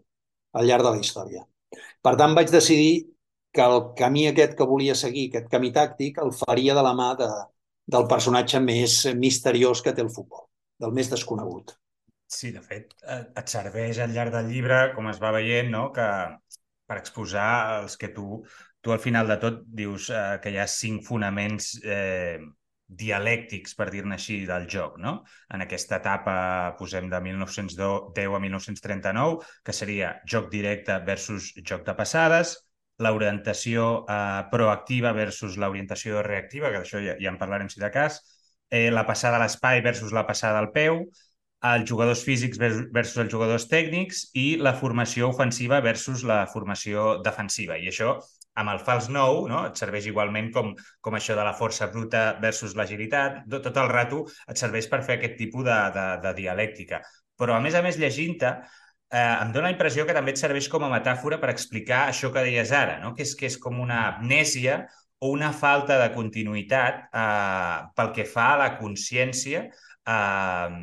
al 0.57 0.67
llarg 0.69 0.87
de 0.87 0.95
la 0.95 1.03
història. 1.03 1.45
Per 2.03 2.15
tant, 2.19 2.35
vaig 2.37 2.51
decidir 2.53 2.91
que 3.55 3.65
el 3.65 3.79
camí 3.97 4.27
aquest 4.29 4.55
que 4.57 4.67
volia 4.69 4.95
seguir, 4.95 5.27
aquest 5.29 5.49
camí 5.53 5.71
tàctic, 5.75 6.19
el 6.23 6.33
faria 6.35 6.75
de 6.77 6.83
la 6.85 6.93
mà 6.97 7.09
de, 7.19 7.27
del 7.95 8.07
personatge 8.11 8.61
més 8.63 8.99
misteriós 9.17 9.81
que 9.83 9.93
té 9.95 10.03
el 10.05 10.13
futbol, 10.13 10.45
del 10.83 10.93
més 10.97 11.09
desconegut. 11.13 11.73
Sí, 12.27 12.51
de 12.51 12.61
fet, 12.61 12.91
eh, 13.07 13.23
et 13.39 13.51
serveix 13.51 14.01
al 14.03 14.13
llarg 14.15 14.33
del 14.35 14.51
llibre, 14.51 14.79
com 14.95 15.07
es 15.11 15.19
va 15.23 15.31
veient, 15.35 15.71
no? 15.71 15.87
que 15.95 16.07
per 16.87 16.99
exposar 16.99 17.81
els 17.81 17.95
que 17.99 18.11
tu, 18.15 18.41
tu 18.83 18.93
al 18.93 18.99
final 19.03 19.27
de 19.31 19.37
tot 19.41 19.63
dius 19.79 20.09
eh, 20.11 20.37
que 20.43 20.51
hi 20.51 20.59
ha 20.59 20.67
cinc 20.71 21.05
fonaments 21.07 21.73
eh, 21.83 22.39
dialèctics, 22.87 23.75
per 23.75 23.89
dir-ne 23.91 24.15
així, 24.15 24.39
del 24.47 24.67
joc, 24.71 24.95
no? 25.03 25.17
En 25.53 25.63
aquesta 25.63 25.99
etapa, 25.99 26.37
posem 26.79 27.09
de 27.11 27.19
1910 27.25 28.37
a 28.37 28.39
1939, 28.39 29.43
que 29.63 29.75
seria 29.75 30.13
joc 30.25 30.49
directe 30.53 30.97
versus 31.05 31.51
joc 31.67 31.83
de 31.87 31.95
passades, 31.97 32.55
l'orientació 33.03 34.05
eh, 34.09 34.47
proactiva 34.51 35.11
versus 35.13 35.57
l'orientació 35.61 36.23
reactiva, 36.25 36.71
que 36.71 36.81
d'això 36.81 37.03
ja, 37.03 37.17
ja 37.21 37.31
en 37.33 37.37
parlarem 37.37 37.69
si 37.69 37.83
de 37.83 37.91
cas, 37.93 38.21
eh, 38.71 38.89
la 38.91 39.05
passada 39.05 39.37
a 39.37 39.43
l'espai 39.43 39.83
versus 39.85 40.15
la 40.15 40.25
passada 40.25 40.63
al 40.63 40.71
peu, 40.71 41.03
els 41.67 41.89
jugadors 41.89 42.21
físics 42.23 42.59
versus 42.61 43.17
els 43.23 43.31
jugadors 43.33 43.65
tècnics 43.69 44.27
i 44.37 44.57
la 44.61 44.75
formació 44.77 45.31
ofensiva 45.33 45.79
versus 45.81 46.23
la 46.23 46.45
formació 46.51 47.17
defensiva. 47.25 47.77
I 47.77 47.89
això, 47.89 48.17
amb 48.57 48.73
el 48.73 48.81
fals 48.83 49.07
nou, 49.13 49.45
no? 49.49 49.61
et 49.69 49.79
serveix 49.79 50.07
igualment 50.09 50.49
com, 50.55 50.73
com 51.03 51.17
això 51.17 51.35
de 51.37 51.45
la 51.45 51.53
força 51.57 51.87
bruta 51.93 52.23
versus 52.41 52.75
l'agilitat. 52.77 53.43
Tot, 53.53 53.69
el 53.69 53.91
rato 53.91 54.23
et 54.49 54.59
serveix 54.59 54.89
per 54.91 55.03
fer 55.05 55.17
aquest 55.17 55.37
tipus 55.39 55.65
de, 55.67 55.77
de, 55.95 56.05
de 56.25 56.35
dialèctica. 56.41 57.01
Però, 57.37 57.57
a 57.57 57.63
més 57.63 57.77
a 57.77 57.83
més, 57.85 57.99
llegint-te, 58.01 58.53
eh, 59.13 59.35
em 59.43 59.51
dóna 59.53 59.69
la 59.69 59.75
impressió 59.75 60.07
que 60.07 60.15
també 60.17 60.33
et 60.33 60.41
serveix 60.41 60.69
com 60.73 60.87
a 60.87 60.93
metàfora 60.93 61.37
per 61.41 61.51
explicar 61.53 62.07
això 62.07 62.31
que 62.33 62.45
deies 62.47 62.73
ara, 62.73 62.97
no? 63.03 63.13
que, 63.17 63.27
és, 63.27 63.35
que 63.37 63.49
és 63.51 63.59
com 63.61 63.77
una 63.83 64.01
amnèsia 64.15 64.85
o 65.19 65.31
una 65.33 65.51
falta 65.53 65.99
de 66.01 66.09
continuïtat 66.15 67.05
eh, 67.09 67.77
pel 67.97 68.11
que 68.17 68.25
fa 68.25 68.51
a 68.55 68.63
la 68.63 68.71
consciència, 68.81 69.67
eh, 70.09 70.81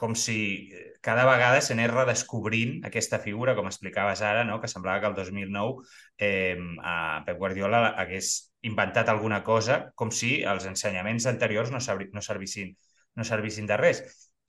com 0.00 0.14
si 0.16 0.72
cada 1.04 1.26
vegada 1.28 1.60
s'anés 1.60 1.90
redescobrint 1.92 2.78
aquesta 2.88 3.18
figura, 3.20 3.54
com 3.56 3.68
explicaves 3.68 4.22
ara, 4.24 4.46
no? 4.48 4.56
que 4.60 4.70
semblava 4.72 5.02
que 5.02 5.10
el 5.10 5.16
2009 5.18 5.84
eh, 6.16 6.56
a 6.80 6.94
Pep 7.26 7.36
Guardiola 7.36 7.82
hagués 8.00 8.30
inventat 8.64 9.12
alguna 9.12 9.42
cosa 9.44 9.92
com 9.96 10.12
si 10.12 10.38
els 10.40 10.64
ensenyaments 10.70 11.28
anteriors 11.28 11.72
no, 11.74 11.80
no 12.16 12.24
servissin 12.24 12.72
no 13.18 13.26
servissin 13.28 13.68
de 13.68 13.76
res. 13.76 14.00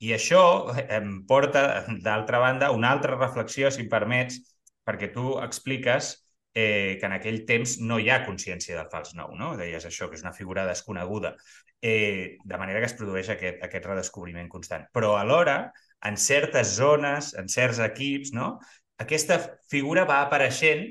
I 0.02 0.14
això 0.16 0.42
em 0.88 1.22
porta, 1.28 1.84
d'altra 2.02 2.40
banda, 2.42 2.72
una 2.72 2.90
altra 2.94 3.18
reflexió, 3.18 3.70
si 3.70 3.84
em 3.84 3.90
permets, 3.92 4.40
perquè 4.86 5.12
tu 5.12 5.36
expliques 5.42 6.14
eh, 6.54 6.98
que 7.00 7.08
en 7.08 7.16
aquell 7.16 7.42
temps 7.48 7.78
no 7.80 7.98
hi 7.98 8.10
ha 8.10 8.22
consciència 8.26 8.76
del 8.76 8.90
fals 8.92 9.14
nou, 9.18 9.34
no? 9.38 9.54
Deies 9.56 9.86
això, 9.88 10.08
que 10.08 10.18
és 10.18 10.24
una 10.26 10.34
figura 10.36 10.66
desconeguda, 10.68 11.34
eh, 11.80 12.36
de 12.44 12.60
manera 12.60 12.80
que 12.80 12.90
es 12.90 12.98
produeix 12.98 13.32
aquest, 13.32 13.62
aquest 13.64 13.88
redescobriment 13.88 14.48
constant. 14.52 14.86
Però 14.92 15.16
alhora, 15.16 15.72
en 16.04 16.16
certes 16.18 16.76
zones, 16.76 17.32
en 17.38 17.48
certs 17.48 17.80
equips, 17.82 18.32
no? 18.36 18.56
aquesta 19.02 19.38
figura 19.70 20.04
va 20.08 20.20
apareixent 20.22 20.84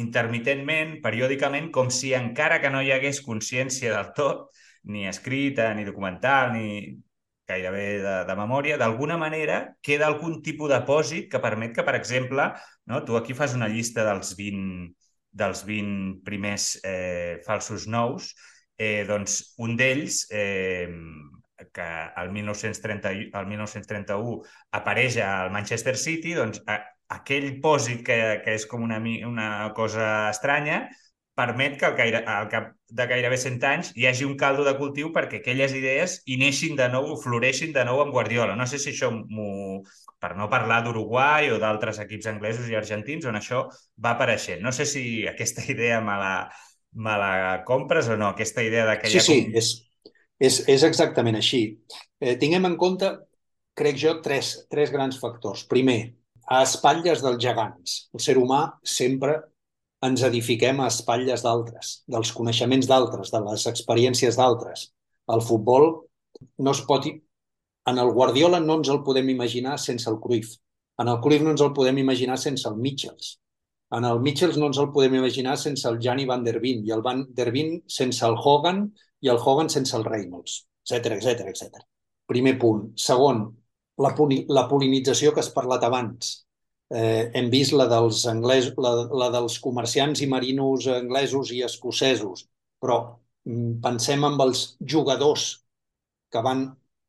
intermitentment, 0.00 0.98
periòdicament, 1.04 1.70
com 1.74 1.90
si 1.92 2.12
encara 2.16 2.60
que 2.62 2.70
no 2.72 2.82
hi 2.82 2.90
hagués 2.94 3.22
consciència 3.26 3.92
del 3.94 4.10
tot, 4.16 4.48
ni 4.90 5.06
escrita, 5.08 5.70
ni 5.74 5.84
documental, 5.86 6.52
ni 6.56 6.96
gairebé 7.48 7.86
de, 8.02 8.14
de 8.28 8.36
memòria, 8.38 8.78
d'alguna 8.80 9.18
manera 9.20 9.58
queda 9.84 10.08
algun 10.08 10.40
tipus 10.42 10.70
de 10.72 10.80
pòsit 10.88 11.28
que 11.32 11.42
permet 11.42 11.74
que, 11.76 11.84
per 11.86 11.96
exemple, 11.98 12.48
no, 12.90 13.02
tu 13.04 13.18
aquí 13.18 13.36
fas 13.36 13.54
una 13.58 13.68
llista 13.68 14.04
dels 14.06 14.34
20, 14.38 14.90
dels 15.30 15.64
20 15.68 16.24
primers 16.24 16.68
eh, 16.84 17.40
falsos 17.46 17.86
nous, 17.90 18.32
eh, 18.78 19.04
doncs 19.08 19.54
un 19.64 19.76
d'ells, 19.76 20.24
eh, 20.32 20.88
que 21.74 21.86
el, 22.16 22.32
1930, 22.32 23.12
el 23.38 23.46
1931 23.46 24.40
apareix 24.78 25.18
al 25.22 25.52
Manchester 25.54 25.96
City, 25.98 26.34
doncs 26.36 26.60
a, 26.66 26.80
aquell 27.14 27.58
pòsit 27.62 28.02
que, 28.06 28.18
que 28.44 28.54
és 28.58 28.66
com 28.70 28.84
una, 28.86 28.98
una 29.28 29.48
cosa 29.76 30.30
estranya, 30.30 30.84
permet 31.34 31.76
que 31.78 31.86
al, 31.86 31.96
gaire, 31.98 32.20
al 32.30 32.48
cap 32.48 32.70
de 32.94 33.06
gairebé 33.10 33.36
100 33.40 33.64
anys 33.66 33.90
hi 33.98 34.06
hagi 34.06 34.26
un 34.26 34.36
caldo 34.38 34.64
de 34.66 34.76
cultiu 34.78 35.10
perquè 35.14 35.40
aquelles 35.40 35.74
idees 35.74 36.20
hi 36.30 36.36
neixin 36.38 36.76
de 36.78 36.86
nou, 36.92 37.16
floreixin 37.20 37.72
de 37.74 37.84
nou 37.86 38.00
amb 38.02 38.14
Guardiola. 38.14 38.54
No 38.56 38.66
sé 38.70 38.78
si 38.78 38.92
això 38.92 39.10
per 40.22 40.34
no 40.38 40.48
parlar 40.52 40.82
d'Uruguai 40.84 41.50
o 41.50 41.58
d'altres 41.62 41.98
equips 42.04 42.30
anglesos 42.30 42.70
i 42.70 42.78
argentins 42.78 43.26
on 43.26 43.38
això 43.40 43.64
va 43.98 44.14
apareixent. 44.14 44.62
No 44.62 44.72
sé 44.72 44.86
si 44.86 45.26
aquesta 45.28 45.66
idea 45.74 46.00
me 46.00 46.18
la, 46.20 46.34
me 46.94 47.18
la 47.20 47.34
compres 47.66 48.08
o 48.08 48.16
no, 48.16 48.30
aquesta 48.32 48.62
idea 48.62 48.86
de 48.86 48.98
que 49.00 49.10
sí. 49.10 49.22
Sí, 49.24 49.38
és, 49.54 49.74
és, 50.38 50.60
és 50.70 50.86
exactament 50.86 51.40
així. 51.40 51.64
Eh, 52.20 52.36
tinguem 52.40 52.70
en 52.70 52.78
compte, 52.80 53.10
crec 53.74 53.98
jo, 53.98 54.20
tres, 54.22 54.54
tres 54.70 54.94
grans 54.94 55.18
factors. 55.18 55.66
Primer, 55.66 55.98
a 56.46 56.62
espatlles 56.62 57.24
dels 57.24 57.42
gegants. 57.42 57.98
El 58.14 58.22
ser 58.22 58.38
humà 58.38 58.66
sempre 58.86 59.40
ens 60.06 60.24
edifiquem 60.26 60.80
a 60.80 60.88
espatlles 60.92 61.44
d'altres, 61.44 61.92
dels 62.14 62.32
coneixements 62.36 62.88
d'altres, 62.90 63.30
de 63.32 63.40
les 63.46 63.66
experiències 63.70 64.36
d'altres. 64.40 64.88
El 65.34 65.44
futbol 65.44 65.88
no 66.58 66.74
es 66.74 66.82
pot... 66.88 67.08
En 67.90 67.98
el 68.00 68.10
Guardiola 68.16 68.60
no 68.64 68.78
ens 68.80 68.88
el 68.92 69.02
podem 69.04 69.28
imaginar 69.28 69.78
sense 69.78 70.08
el 70.10 70.16
Cruyff. 70.20 70.54
En 71.00 71.10
el 71.12 71.18
Cruyff 71.24 71.42
no 71.44 71.52
ens 71.52 71.64
el 71.64 71.74
podem 71.76 71.98
imaginar 72.00 72.38
sense 72.40 72.68
el 72.70 72.78
Mitchells. 72.80 73.34
En 73.92 74.06
el 74.08 74.22
Mitchells 74.24 74.56
no 74.60 74.70
ens 74.70 74.80
el 74.80 74.88
podem 74.94 75.18
imaginar 75.18 75.58
sense 75.60 75.84
el 75.90 75.98
Gianni 76.00 76.24
Van 76.30 76.46
Der 76.46 76.56
Veen 76.62 76.86
i 76.88 76.94
el 76.96 77.02
Van 77.04 77.26
Der 77.36 77.50
Veen 77.52 77.82
sense 77.98 78.24
el 78.26 78.38
Hogan 78.40 78.86
i 79.20 79.28
el 79.32 79.40
Hogan 79.42 79.68
sense 79.74 79.96
el 79.98 80.06
Reynolds, 80.08 80.62
etc 80.88 81.18
etc 81.18 81.50
etc. 81.52 81.84
Primer 82.26 82.56
punt. 82.58 82.88
Segon, 82.96 83.44
la, 84.00 84.14
la 84.56 84.64
polinització 84.70 85.34
que 85.34 85.44
has 85.44 85.52
parlat 85.52 85.84
abans 85.84 86.43
Eh, 86.94 87.30
hem 87.34 87.50
vist 87.50 87.74
la 87.74 87.88
dels, 87.90 88.22
anglès, 88.30 88.70
la, 88.78 88.92
la 89.22 89.28
dels 89.34 89.58
comerciants 89.62 90.22
i 90.22 90.28
marinos 90.30 90.86
anglesos 90.92 91.50
i 91.50 91.62
escocesos, 91.66 92.46
però 92.78 92.98
mm, 93.48 93.80
pensem 93.82 94.26
en 94.28 94.38
els 94.46 94.64
jugadors 94.94 95.48
que 96.30 96.42
van 96.44 96.68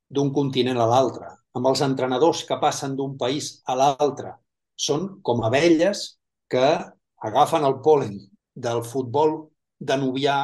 d'un 0.09 0.31
continent 0.33 0.79
a 0.81 0.89
l'altre, 0.89 1.29
amb 1.57 1.69
els 1.69 1.83
entrenadors 1.85 2.43
que 2.49 2.57
passen 2.61 2.95
d'un 2.97 3.15
país 3.17 3.59
a 3.65 3.77
l'altre. 3.77 4.35
Són 4.75 5.07
com 5.25 5.43
abelles 5.45 6.05
que 6.51 6.67
agafen 7.29 7.65
el 7.69 7.79
polen 7.85 8.17
del 8.55 8.83
futbol 8.83 9.37
de 9.79 9.97
Nubià, 10.01 10.39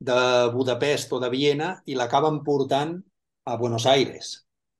de 0.00 0.20
Budapest 0.54 1.12
o 1.12 1.20
de 1.20 1.28
Viena 1.32 1.74
i 1.86 1.96
l'acaben 1.96 2.40
portant 2.44 2.96
a 3.44 3.56
Buenos 3.60 3.86
Aires 3.86 4.32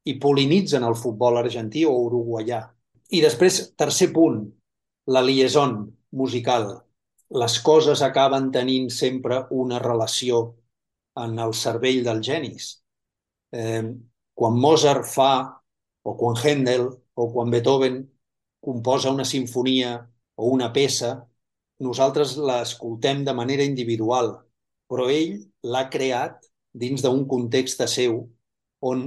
i 0.08 0.16
polinitzen 0.22 0.84
el 0.88 0.96
futbol 0.96 1.36
argentí 1.36 1.84
o 1.84 1.92
uruguaià. 2.06 2.62
I 3.10 3.20
després, 3.24 3.56
tercer 3.74 4.12
punt, 4.14 4.44
la 5.10 5.20
liaison 5.26 5.72
musical. 6.14 6.66
Les 7.42 7.56
coses 7.66 8.02
acaben 8.06 8.50
tenint 8.54 8.86
sempre 8.94 9.40
una 9.50 9.80
relació 9.82 10.42
en 11.18 11.38
el 11.42 11.54
cervell 11.58 12.04
dels 12.06 12.22
genis. 12.26 12.68
Eh, 13.50 13.82
quan 14.34 14.58
Mozart 14.62 15.08
fa, 15.10 15.32
o 16.06 16.14
quan 16.20 16.38
Handel, 16.38 16.86
o 17.14 17.26
quan 17.32 17.50
Beethoven 17.50 17.98
composa 18.62 19.10
una 19.10 19.26
sinfonia 19.26 19.96
o 20.36 20.52
una 20.54 20.70
peça, 20.72 21.10
nosaltres 21.82 22.36
l'escoltem 22.38 23.24
de 23.26 23.34
manera 23.34 23.66
individual, 23.66 24.36
però 24.86 25.08
ell 25.10 25.34
l'ha 25.66 25.82
creat 25.90 26.46
dins 26.70 27.02
d'un 27.02 27.26
context 27.26 27.82
seu 27.90 28.22
on 28.86 29.04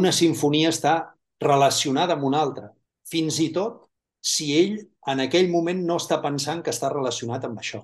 una 0.00 0.10
sinfonia 0.12 0.74
està 0.74 0.98
relacionada 1.40 2.18
amb 2.18 2.26
una 2.26 2.42
altra 2.42 2.70
fins 3.10 3.40
i 3.42 3.50
tot 3.54 3.86
si 4.20 4.50
ell 4.58 4.78
en 5.10 5.22
aquell 5.24 5.48
moment 5.50 5.80
no 5.86 5.98
està 6.00 6.20
pensant 6.22 6.62
que 6.62 6.72
està 6.74 6.90
relacionat 6.92 7.46
amb 7.48 7.60
això. 7.60 7.80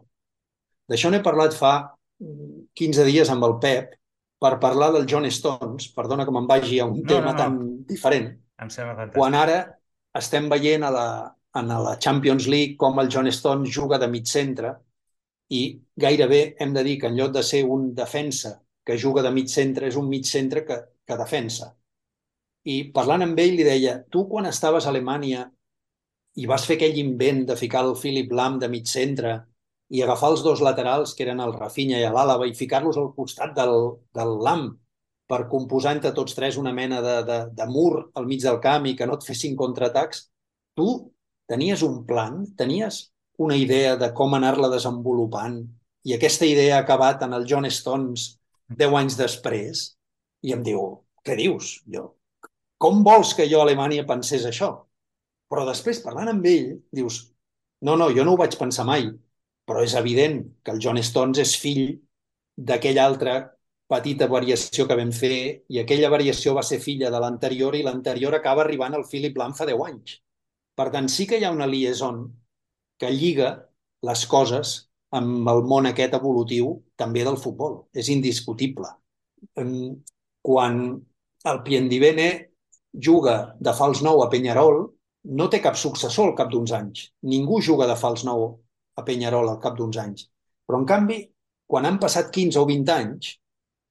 D'això 0.87 1.11
n'he 1.11 1.23
parlat 1.25 1.57
fa 1.57 1.75
15 2.19 3.07
dies 3.09 3.31
amb 3.33 3.45
el 3.49 3.57
Pep 3.63 3.95
per 4.41 4.59
parlar 4.61 4.91
del 4.95 5.07
John 5.09 5.27
Stones, 5.33 5.89
perdona 5.97 6.27
que 6.29 6.35
me'n 6.35 6.49
vagi 6.49 6.81
a 6.81 6.87
un 6.89 7.01
no, 7.01 7.09
tema 7.09 7.33
no, 7.33 7.37
no. 7.37 7.39
tan 7.41 7.57
diferent, 7.89 8.29
em 8.61 8.71
quan 9.17 9.37
ara 9.37 9.59
estem 10.17 10.49
veient 10.53 10.85
a 10.85 10.91
la, 10.93 11.07
en 11.61 11.73
la 11.73 11.97
Champions 12.01 12.47
League 12.53 12.77
com 12.81 13.01
el 13.01 13.09
John 13.13 13.29
Stones 13.33 13.73
juga 13.73 13.99
de 13.99 14.09
mig 14.13 14.29
centre 14.29 14.75
i 15.53 15.63
gairebé 15.97 16.57
hem 16.61 16.73
de 16.75 16.85
dir 16.85 16.99
que 17.01 17.11
en 17.11 17.17
lloc 17.17 17.33
de 17.35 17.43
ser 17.43 17.65
un 17.65 17.93
defensa 17.95 18.57
que 18.85 18.99
juga 18.99 19.23
de 19.23 19.33
mig 19.35 19.51
centre 19.53 19.89
és 19.89 19.97
un 19.97 20.09
mig 20.09 20.25
centre 20.29 20.65
que, 20.67 20.79
que 21.07 21.19
defensa 21.19 21.73
i 22.67 22.77
parlant 22.95 23.23
amb 23.27 23.39
ell 23.39 23.55
li 23.59 23.67
deia, 23.67 23.99
tu 24.11 24.25
quan 24.31 24.49
estaves 24.51 24.87
a 24.87 24.93
Alemanya 24.93 25.45
i 26.37 26.47
vas 26.51 26.65
fer 26.69 26.77
aquell 26.77 26.99
invent 27.01 27.45
de 27.51 27.57
ficar 27.57 27.85
el 27.87 27.95
Philip 28.01 28.33
Lam 28.39 28.59
de 28.63 28.69
mig 28.73 28.89
centre 28.91 29.37
i 29.89 30.03
agafar 30.03 30.33
els 30.35 30.43
dos 30.43 30.61
laterals, 30.67 31.15
que 31.15 31.25
eren 31.25 31.41
el 31.41 31.55
Rafinha 31.55 32.01
i 32.03 32.09
l'Àlava, 32.11 32.49
i 32.49 32.57
ficar-los 32.59 32.99
al 32.99 33.13
costat 33.15 33.55
del, 33.57 33.77
del 34.19 34.35
Lam 34.43 34.67
per 35.31 35.47
composar 35.51 35.95
entre 35.97 36.13
tots 36.15 36.35
tres 36.39 36.59
una 36.59 36.73
mena 36.75 37.01
de, 37.03 37.17
de, 37.27 37.39
de 37.55 37.67
mur 37.71 38.11
al 38.15 38.27
mig 38.27 38.43
del 38.43 38.59
camp 38.63 38.87
i 38.87 38.97
que 38.99 39.07
no 39.07 39.19
et 39.19 39.27
fessin 39.27 39.57
contraatacs, 39.59 40.27
tu 40.79 40.89
tenies 41.51 41.83
un 41.87 42.03
plan, 42.07 42.43
tenies 42.59 43.07
una 43.39 43.57
idea 43.59 43.95
de 44.01 44.11
com 44.17 44.35
anar-la 44.35 44.71
desenvolupant 44.73 45.61
i 46.07 46.15
aquesta 46.15 46.47
idea 46.47 46.77
ha 46.77 46.85
acabat 46.85 47.23
en 47.27 47.35
el 47.39 47.47
John 47.51 47.67
Stones 47.71 48.29
deu 48.83 48.95
anys 48.99 49.19
després 49.19 49.89
i 50.47 50.55
em 50.55 50.63
diu, 50.67 50.87
què 51.27 51.35
dius? 51.39 51.81
Jo, 51.91 52.09
com 52.79 53.03
vols 53.05 53.33
que 53.37 53.49
jo 53.51 53.61
a 53.61 53.67
Alemanya 53.67 54.07
pensés 54.09 54.45
això? 54.49 54.71
Però 55.51 55.65
després, 55.69 56.03
parlant 56.05 56.33
amb 56.33 56.47
ell, 56.51 56.73
dius, 56.93 57.21
no, 57.87 57.97
no, 57.97 58.11
jo 58.17 58.25
no 58.27 58.35
ho 58.35 58.41
vaig 58.41 58.57
pensar 58.59 58.87
mai, 58.89 59.07
però 59.67 59.83
és 59.85 59.95
evident 59.99 60.41
que 60.65 60.75
el 60.75 60.81
John 60.83 60.99
Stones 61.03 61.43
és 61.43 61.55
fill 61.61 61.85
d'aquella 62.57 63.05
altra 63.07 63.37
petita 63.91 64.27
variació 64.27 64.87
que 64.89 64.97
vam 64.99 65.13
fer 65.15 65.37
i 65.71 65.79
aquella 65.81 66.11
variació 66.11 66.55
va 66.57 66.65
ser 66.67 66.81
filla 66.83 67.11
de 67.15 67.21
l'anterior 67.23 67.77
i 67.79 67.85
l'anterior 67.87 68.35
acaba 68.35 68.65
arribant 68.65 68.97
al 68.99 69.07
Philip 69.11 69.37
Lam 69.39 69.55
fa 69.55 69.67
10 69.69 69.85
anys. 69.91 70.17
Per 70.77 70.89
tant, 70.95 71.09
sí 71.09 71.27
que 71.27 71.39
hi 71.39 71.47
ha 71.47 71.55
una 71.55 71.69
liaison 71.71 72.25
que 72.99 73.13
lliga 73.13 73.53
les 74.09 74.25
coses 74.27 74.75
amb 75.17 75.49
el 75.53 75.63
món 75.71 75.87
aquest 75.89 76.17
evolutiu 76.19 76.73
també 76.97 77.23
del 77.25 77.39
futbol. 77.41 77.79
És 77.95 78.11
indiscutible. 78.13 78.91
Quan 80.49 80.83
el 81.53 81.63
Piendivene 81.67 82.29
juga 83.03 83.57
de 83.61 83.73
fals 83.77 84.03
nou 84.03 84.23
a 84.25 84.29
Penyarol, 84.33 84.85
no 85.39 85.49
té 85.51 85.61
cap 85.63 85.77
successor 85.77 86.31
al 86.31 86.37
cap 86.39 86.51
d'uns 86.53 86.73
anys. 86.73 87.11
Ningú 87.23 87.61
juga 87.63 87.87
de 87.91 87.97
fals 87.99 88.25
nou 88.25 88.47
a 88.97 89.05
Penyarol 89.05 89.51
al 89.51 89.61
cap 89.63 89.77
d'uns 89.77 89.99
anys. 90.01 90.29
Però, 90.67 90.79
en 90.81 90.87
canvi, 90.87 91.19
quan 91.67 91.87
han 91.87 91.99
passat 92.03 92.31
15 92.35 92.61
o 92.63 92.67
20 92.69 92.95
anys, 92.95 93.35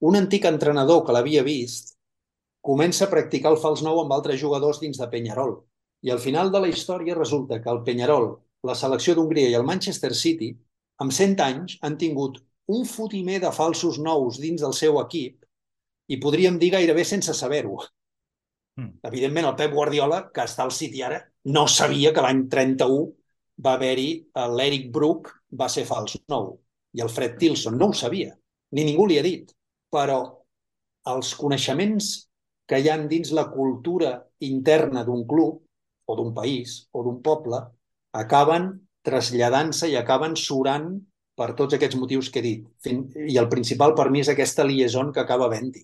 un 0.07 0.15
antic 0.19 0.47
entrenador 0.47 1.03
que 1.05 1.13
l'havia 1.15 1.43
vist 1.43 1.93
comença 2.65 3.05
a 3.05 3.11
practicar 3.11 3.51
el 3.53 3.59
fals 3.61 3.83
nou 3.85 3.99
amb 4.01 4.13
altres 4.15 4.39
jugadors 4.41 4.79
dins 4.81 4.97
de 4.97 5.07
Penyarol. 5.11 5.59
I 6.01 6.11
al 6.13 6.21
final 6.23 6.51
de 6.53 6.61
la 6.63 6.69
història 6.71 7.17
resulta 7.17 7.59
que 7.61 7.69
el 7.69 7.83
Penyarol, 7.85 8.31
la 8.65 8.75
selecció 8.75 9.13
d'Hongria 9.15 9.51
i 9.51 9.57
el 9.57 9.67
Manchester 9.67 10.13
City, 10.17 10.49
amb 11.03 11.13
100 11.13 11.43
anys, 11.45 11.77
han 11.85 11.97
tingut 12.01 12.39
un 12.67 12.85
fotimer 12.89 13.39
de 13.43 13.51
falsos 13.53 13.99
nous 14.01 14.39
dins 14.41 14.63
del 14.65 14.73
seu 14.73 14.97
equip 15.01 15.45
i 16.09 16.17
podríem 16.21 16.57
dir 16.61 16.71
gairebé 16.73 17.05
sense 17.05 17.33
saber-ho. 17.37 17.77
Mm. 18.79 18.99
Evidentment, 19.07 19.47
el 19.49 19.57
Pep 19.59 19.73
Guardiola, 19.73 20.25
que 20.33 20.43
està 20.43 20.65
al 20.65 20.73
City 20.75 21.03
ara, 21.05 21.21
no 21.55 21.65
sabia 21.71 22.11
que 22.13 22.23
l'any 22.23 22.45
31 22.51 23.05
va 23.65 23.75
haver-hi 23.77 24.09
l'Eric 24.57 24.89
Brook 24.91 25.31
va 25.55 25.69
ser 25.71 25.85
fals 25.87 26.17
nou 26.31 26.55
i 26.95 27.03
el 27.03 27.11
Fred 27.11 27.37
Tilson 27.39 27.77
no 27.79 27.91
ho 27.91 27.95
sabia, 27.95 28.33
ni 28.75 28.85
ningú 28.87 29.07
li 29.07 29.19
ha 29.19 29.23
dit. 29.25 29.51
Però 29.91 30.19
els 31.11 31.33
coneixements 31.39 32.11
que 32.67 32.79
hi 32.81 32.89
han 32.89 33.07
dins 33.11 33.31
la 33.37 33.45
cultura 33.51 34.15
interna 34.47 35.03
d'un 35.07 35.23
club 35.27 35.61
o 36.05 36.15
d'un 36.17 36.33
país 36.33 36.77
o 36.91 37.03
d'un 37.05 37.21
poble 37.25 37.59
acaben 38.15 38.71
traslladant-se 39.05 39.91
i 39.91 39.97
acaben 39.99 40.35
surant 40.39 40.87
per 41.35 41.51
tots 41.59 41.75
aquests 41.75 41.99
motius 41.99 42.31
que 42.31 42.41
he 42.41 42.45
dit. 42.45 42.63
I 42.87 43.37
el 43.37 43.51
principal 43.51 43.93
per 43.95 44.07
mi 44.09 44.23
és 44.23 44.31
aquesta 44.31 44.65
liaison 44.67 45.11
que 45.13 45.21
acaba 45.21 45.49
havent-hi. 45.49 45.83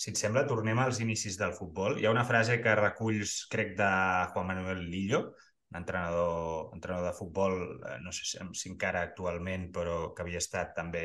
Si 0.00 0.14
et 0.14 0.16
sembla, 0.16 0.46
tornem 0.48 0.78
als 0.80 1.02
inicis 1.04 1.36
del 1.36 1.52
futbol. 1.52 1.98
Hi 2.00 2.06
ha 2.08 2.14
una 2.14 2.24
frase 2.24 2.56
que 2.64 2.72
reculls, 2.78 3.44
crec, 3.52 3.74
de 3.76 3.90
Juan 4.32 4.46
Manuel 4.48 4.86
Lillo, 4.88 5.26
un 5.70 5.78
entrenador, 5.82 6.70
entrenador 6.74 7.12
de 7.12 7.18
futbol, 7.18 7.80
eh, 7.84 7.98
no 8.00 8.12
sé 8.12 8.24
si 8.24 8.70
encara 8.72 9.04
actualment, 9.04 9.68
però 9.74 10.14
que 10.16 10.24
havia 10.24 10.40
estat 10.40 10.72
també 10.74 11.04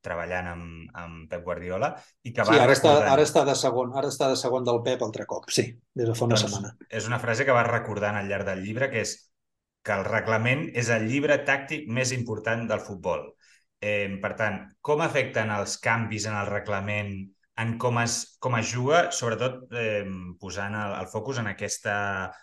treballant 0.00 0.48
amb, 0.52 0.86
amb 0.94 1.26
Pep 1.28 1.42
Guardiola 1.44 1.90
i 2.22 2.32
que 2.32 2.46
va 2.46 2.54
sí, 2.54 2.60
ara, 2.62 2.70
recordant... 2.70 3.02
està, 3.02 3.12
ara 3.12 3.26
està 3.26 3.44
de 3.48 3.56
segon, 3.58 3.92
ara 3.98 4.14
està 4.14 4.30
de 4.30 4.38
segon 4.38 4.64
del 4.64 4.80
Pep 4.86 5.02
altre 5.02 5.26
cop, 5.28 5.50
sí, 5.50 5.66
des 5.92 6.08
de 6.08 6.14
fa 6.14 6.28
una 6.28 6.38
doncs, 6.38 6.46
setmana. 6.46 6.72
És 6.88 7.10
una 7.10 7.18
frase 7.20 7.44
que 7.44 7.56
va 7.56 7.66
recordant 7.66 8.16
al 8.16 8.30
llarg 8.30 8.46
del 8.48 8.62
llibre, 8.64 8.88
que 8.94 9.02
és 9.02 9.18
que 9.86 9.94
el 9.98 10.06
reglament 10.06 10.68
és 10.74 10.88
el 10.94 11.10
llibre 11.10 11.42
tàctic 11.46 11.90
més 11.90 12.14
important 12.14 12.64
del 12.70 12.82
futbol. 12.86 13.26
Eh, 13.82 14.08
per 14.22 14.32
tant, 14.38 14.62
com 14.80 15.02
afecten 15.04 15.50
els 15.52 15.76
canvis 15.82 16.30
en 16.30 16.38
el 16.38 16.48
reglament 16.48 17.12
en 17.62 17.76
com 17.80 17.98
es, 18.02 18.36
com 18.38 18.56
es 18.58 18.70
juga, 18.74 19.06
sobretot 19.16 19.72
eh, 19.80 20.04
posant 20.40 20.74
el, 20.76 20.94
el 21.00 21.06
focus 21.08 21.40
en 21.40 21.48
aquesta, 21.48 21.96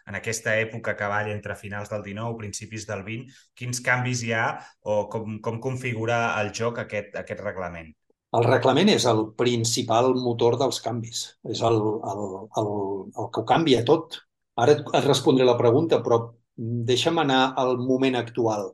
en 0.09 0.17
aquesta 0.17 0.55
època 0.57 0.95
que 0.97 1.09
balla 1.09 1.33
entre 1.35 1.57
finals 1.59 1.91
del 1.91 2.01
19 2.05 2.39
principis 2.39 2.87
del 2.89 3.03
20, 3.05 3.35
quins 3.57 3.81
canvis 3.85 4.23
hi 4.25 4.33
ha 4.33 4.47
o 4.89 5.03
com, 5.13 5.37
com 5.45 5.59
configura 5.61 6.23
el 6.41 6.49
joc 6.57 6.81
aquest, 6.81 7.13
aquest 7.21 7.45
reglament? 7.45 7.93
El 8.33 8.47
reglament 8.47 8.89
és 8.89 9.05
el 9.05 9.27
principal 9.37 10.15
motor 10.17 10.57
dels 10.57 10.81
canvis. 10.81 11.25
És 11.45 11.61
el, 11.61 11.77
el, 12.09 12.23
el, 12.57 12.69
el 13.13 13.27
que 13.29 13.43
ho 13.43 13.49
canvia 13.49 13.83
tot. 13.85 14.17
Ara 14.57 14.79
et 14.81 15.05
respondré 15.05 15.45
la 15.45 15.59
pregunta, 15.59 16.01
però 16.01 16.23
deixa'm 16.57 17.21
anar 17.21 17.43
al 17.61 17.77
moment 17.77 18.17
actual. 18.17 18.71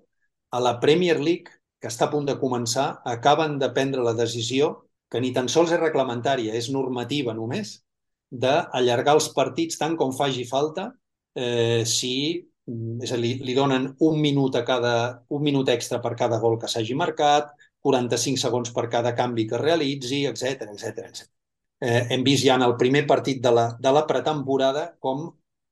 A 0.55 0.63
la 0.63 0.77
Premier 0.79 1.17
League, 1.19 1.51
que 1.79 1.91
està 1.91 2.07
a 2.07 2.13
punt 2.13 2.27
de 2.27 2.37
començar, 2.39 3.01
acaben 3.07 3.59
de 3.59 3.67
prendre 3.75 4.03
la 4.03 4.15
decisió, 4.15 4.71
que 5.09 5.21
ni 5.21 5.31
tan 5.33 5.49
sols 5.49 5.73
és 5.73 5.81
reglamentària, 5.81 6.53
és 6.55 6.69
normativa 6.73 7.33
només, 7.33 7.79
d'allargar 8.29 9.15
els 9.17 9.31
partits 9.33 9.79
tant 9.81 9.95
com 9.97 10.13
faci 10.13 10.45
falta 10.45 10.91
eh, 11.35 11.81
si 11.85 12.13
és 13.01 13.11
a 13.11 13.17
dir, 13.17 13.39
li 13.41 13.55
donen 13.57 13.87
un 14.05 14.19
minut, 14.21 14.55
a 14.55 14.63
cada, 14.65 14.93
un 15.33 15.41
minut 15.41 15.69
extra 15.73 15.99
per 16.03 16.13
cada 16.17 16.37
gol 16.43 16.59
que 16.61 16.69
s'hagi 16.69 16.93
marcat, 16.97 17.49
45 17.81 18.41
segons 18.43 18.71
per 18.75 18.85
cada 18.91 19.15
canvi 19.17 19.47
que 19.49 19.57
realitzi, 19.57 20.25
etc 20.29 20.67
etc 20.67 21.03
etc. 21.07 21.27
Eh, 21.81 22.01
hem 22.13 22.23
vist 22.27 22.45
ja 22.45 22.57
en 22.59 22.65
el 22.67 22.75
primer 22.77 23.05
partit 23.07 23.41
de 23.41 23.51
la, 23.55 23.65
de 23.79 23.93
la 23.95 24.05
pretemporada 24.07 24.89
com 24.99 25.29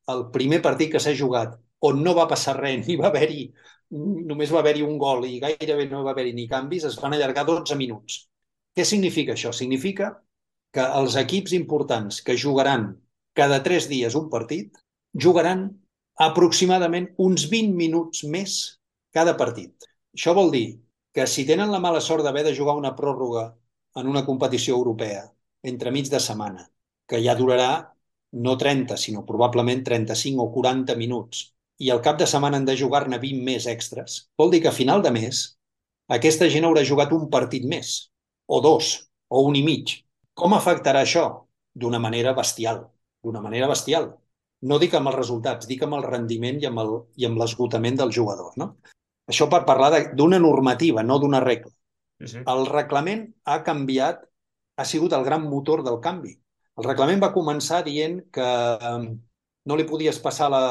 el 0.08 0.24
primer 0.34 0.62
partit 0.64 0.90
que 0.92 1.02
s'ha 1.04 1.14
jugat 1.14 1.54
on 1.84 2.02
no 2.02 2.14
va 2.16 2.26
passar 2.30 2.56
res, 2.58 2.80
ni 2.88 2.96
va 2.98 3.12
haver-hi, 3.12 3.44
només 4.30 4.52
va 4.52 4.62
haver-hi 4.62 4.82
un 4.86 4.98
gol 4.98 5.26
i 5.28 5.38
gairebé 5.44 5.86
no 5.90 6.02
va 6.06 6.14
haver-hi 6.16 6.34
ni 6.34 6.48
canvis, 6.48 6.88
es 6.88 6.98
van 7.02 7.14
allargar 7.14 7.46
12 7.46 7.76
minuts. 7.78 8.24
Què 8.78 8.84
significa 8.86 9.32
això? 9.34 9.50
Significa 9.50 10.08
que 10.70 10.82
els 10.96 11.16
equips 11.18 11.50
importants 11.56 12.20
que 12.22 12.36
jugaran 12.38 12.84
cada 13.34 13.56
3 13.64 13.88
dies 13.90 14.14
un 14.14 14.28
partit, 14.30 14.76
jugaran 15.24 15.64
aproximadament 16.26 17.08
uns 17.24 17.48
20 17.50 17.72
minuts 17.80 18.20
més 18.34 18.52
cada 19.18 19.32
partit. 19.40 19.88
Això 20.14 20.34
vol 20.38 20.52
dir 20.52 20.66
que 21.10 21.26
si 21.26 21.42
tenen 21.48 21.72
la 21.74 21.80
mala 21.82 21.98
sort 22.08 22.22
d'haver 22.22 22.44
de 22.46 22.52
jugar 22.54 22.76
una 22.78 22.92
pròrroga 23.00 23.48
en 23.98 24.10
una 24.12 24.22
competició 24.28 24.76
europea 24.78 25.24
entre 25.72 25.90
mig 25.90 26.10
de 26.12 26.20
setmana, 26.22 26.62
que 27.10 27.18
ja 27.24 27.34
durarà 27.34 27.72
no 28.44 28.54
30, 28.60 28.94
sinó 28.94 29.24
probablement 29.26 29.82
35 29.88 30.44
o 30.44 30.52
40 30.54 30.94
minuts, 31.00 31.40
i 31.82 31.90
al 31.90 32.04
cap 32.06 32.22
de 32.22 32.30
setmana 32.30 32.62
han 32.62 32.70
de 32.70 32.78
jugar-ne 32.78 33.18
20 33.26 33.42
més 33.50 33.66
extras, 33.74 34.20
vol 34.38 34.54
dir 34.54 34.62
que 34.62 34.70
a 34.70 34.78
final 34.78 35.02
de 35.02 35.10
mes 35.18 35.42
aquesta 36.18 36.46
gent 36.54 36.70
haurà 36.70 36.86
jugat 36.86 37.16
un 37.18 37.26
partit 37.34 37.66
més, 37.74 37.96
o 38.48 38.60
dos, 38.64 38.92
o 39.28 39.44
un 39.46 39.58
i 39.58 39.62
mig. 39.66 39.98
Com 40.34 40.56
afectarà 40.56 41.04
això? 41.04 41.26
D'una 41.78 42.00
manera 42.02 42.32
bestial, 42.34 42.82
d'una 43.22 43.42
manera 43.44 43.68
bestial. 43.70 44.08
No 44.68 44.78
dic 44.82 44.96
amb 44.98 45.10
els 45.10 45.18
resultats, 45.20 45.68
dic 45.70 45.84
amb 45.86 45.98
el 45.98 46.06
rendiment 46.06 46.58
i 46.62 46.66
amb 46.66 46.82
el, 46.82 46.94
i 47.20 47.28
amb 47.28 47.38
l'esgotament 47.38 47.98
del 48.00 48.14
jugador. 48.14 48.56
No? 48.58 48.72
Això 49.28 49.46
per 49.52 49.62
parlar 49.68 49.92
d'una 50.16 50.40
normativa, 50.42 51.04
no 51.04 51.20
d'una 51.22 51.42
regla. 51.44 51.70
Sí, 52.18 52.32
sí. 52.32 52.42
El 52.50 52.66
reglament 52.66 53.28
ha 53.46 53.60
canviat, 53.62 54.24
ha 54.78 54.86
sigut 54.88 55.14
el 55.14 55.26
gran 55.26 55.44
motor 55.46 55.84
del 55.86 56.00
canvi. 56.02 56.34
El 56.78 56.86
reglament 56.86 57.20
va 57.22 57.34
començar 57.34 57.82
dient 57.86 58.20
que 58.34 58.48
no 59.68 59.76
li 59.76 59.86
podies 59.86 60.18
passar 60.24 60.48
la 60.50 60.62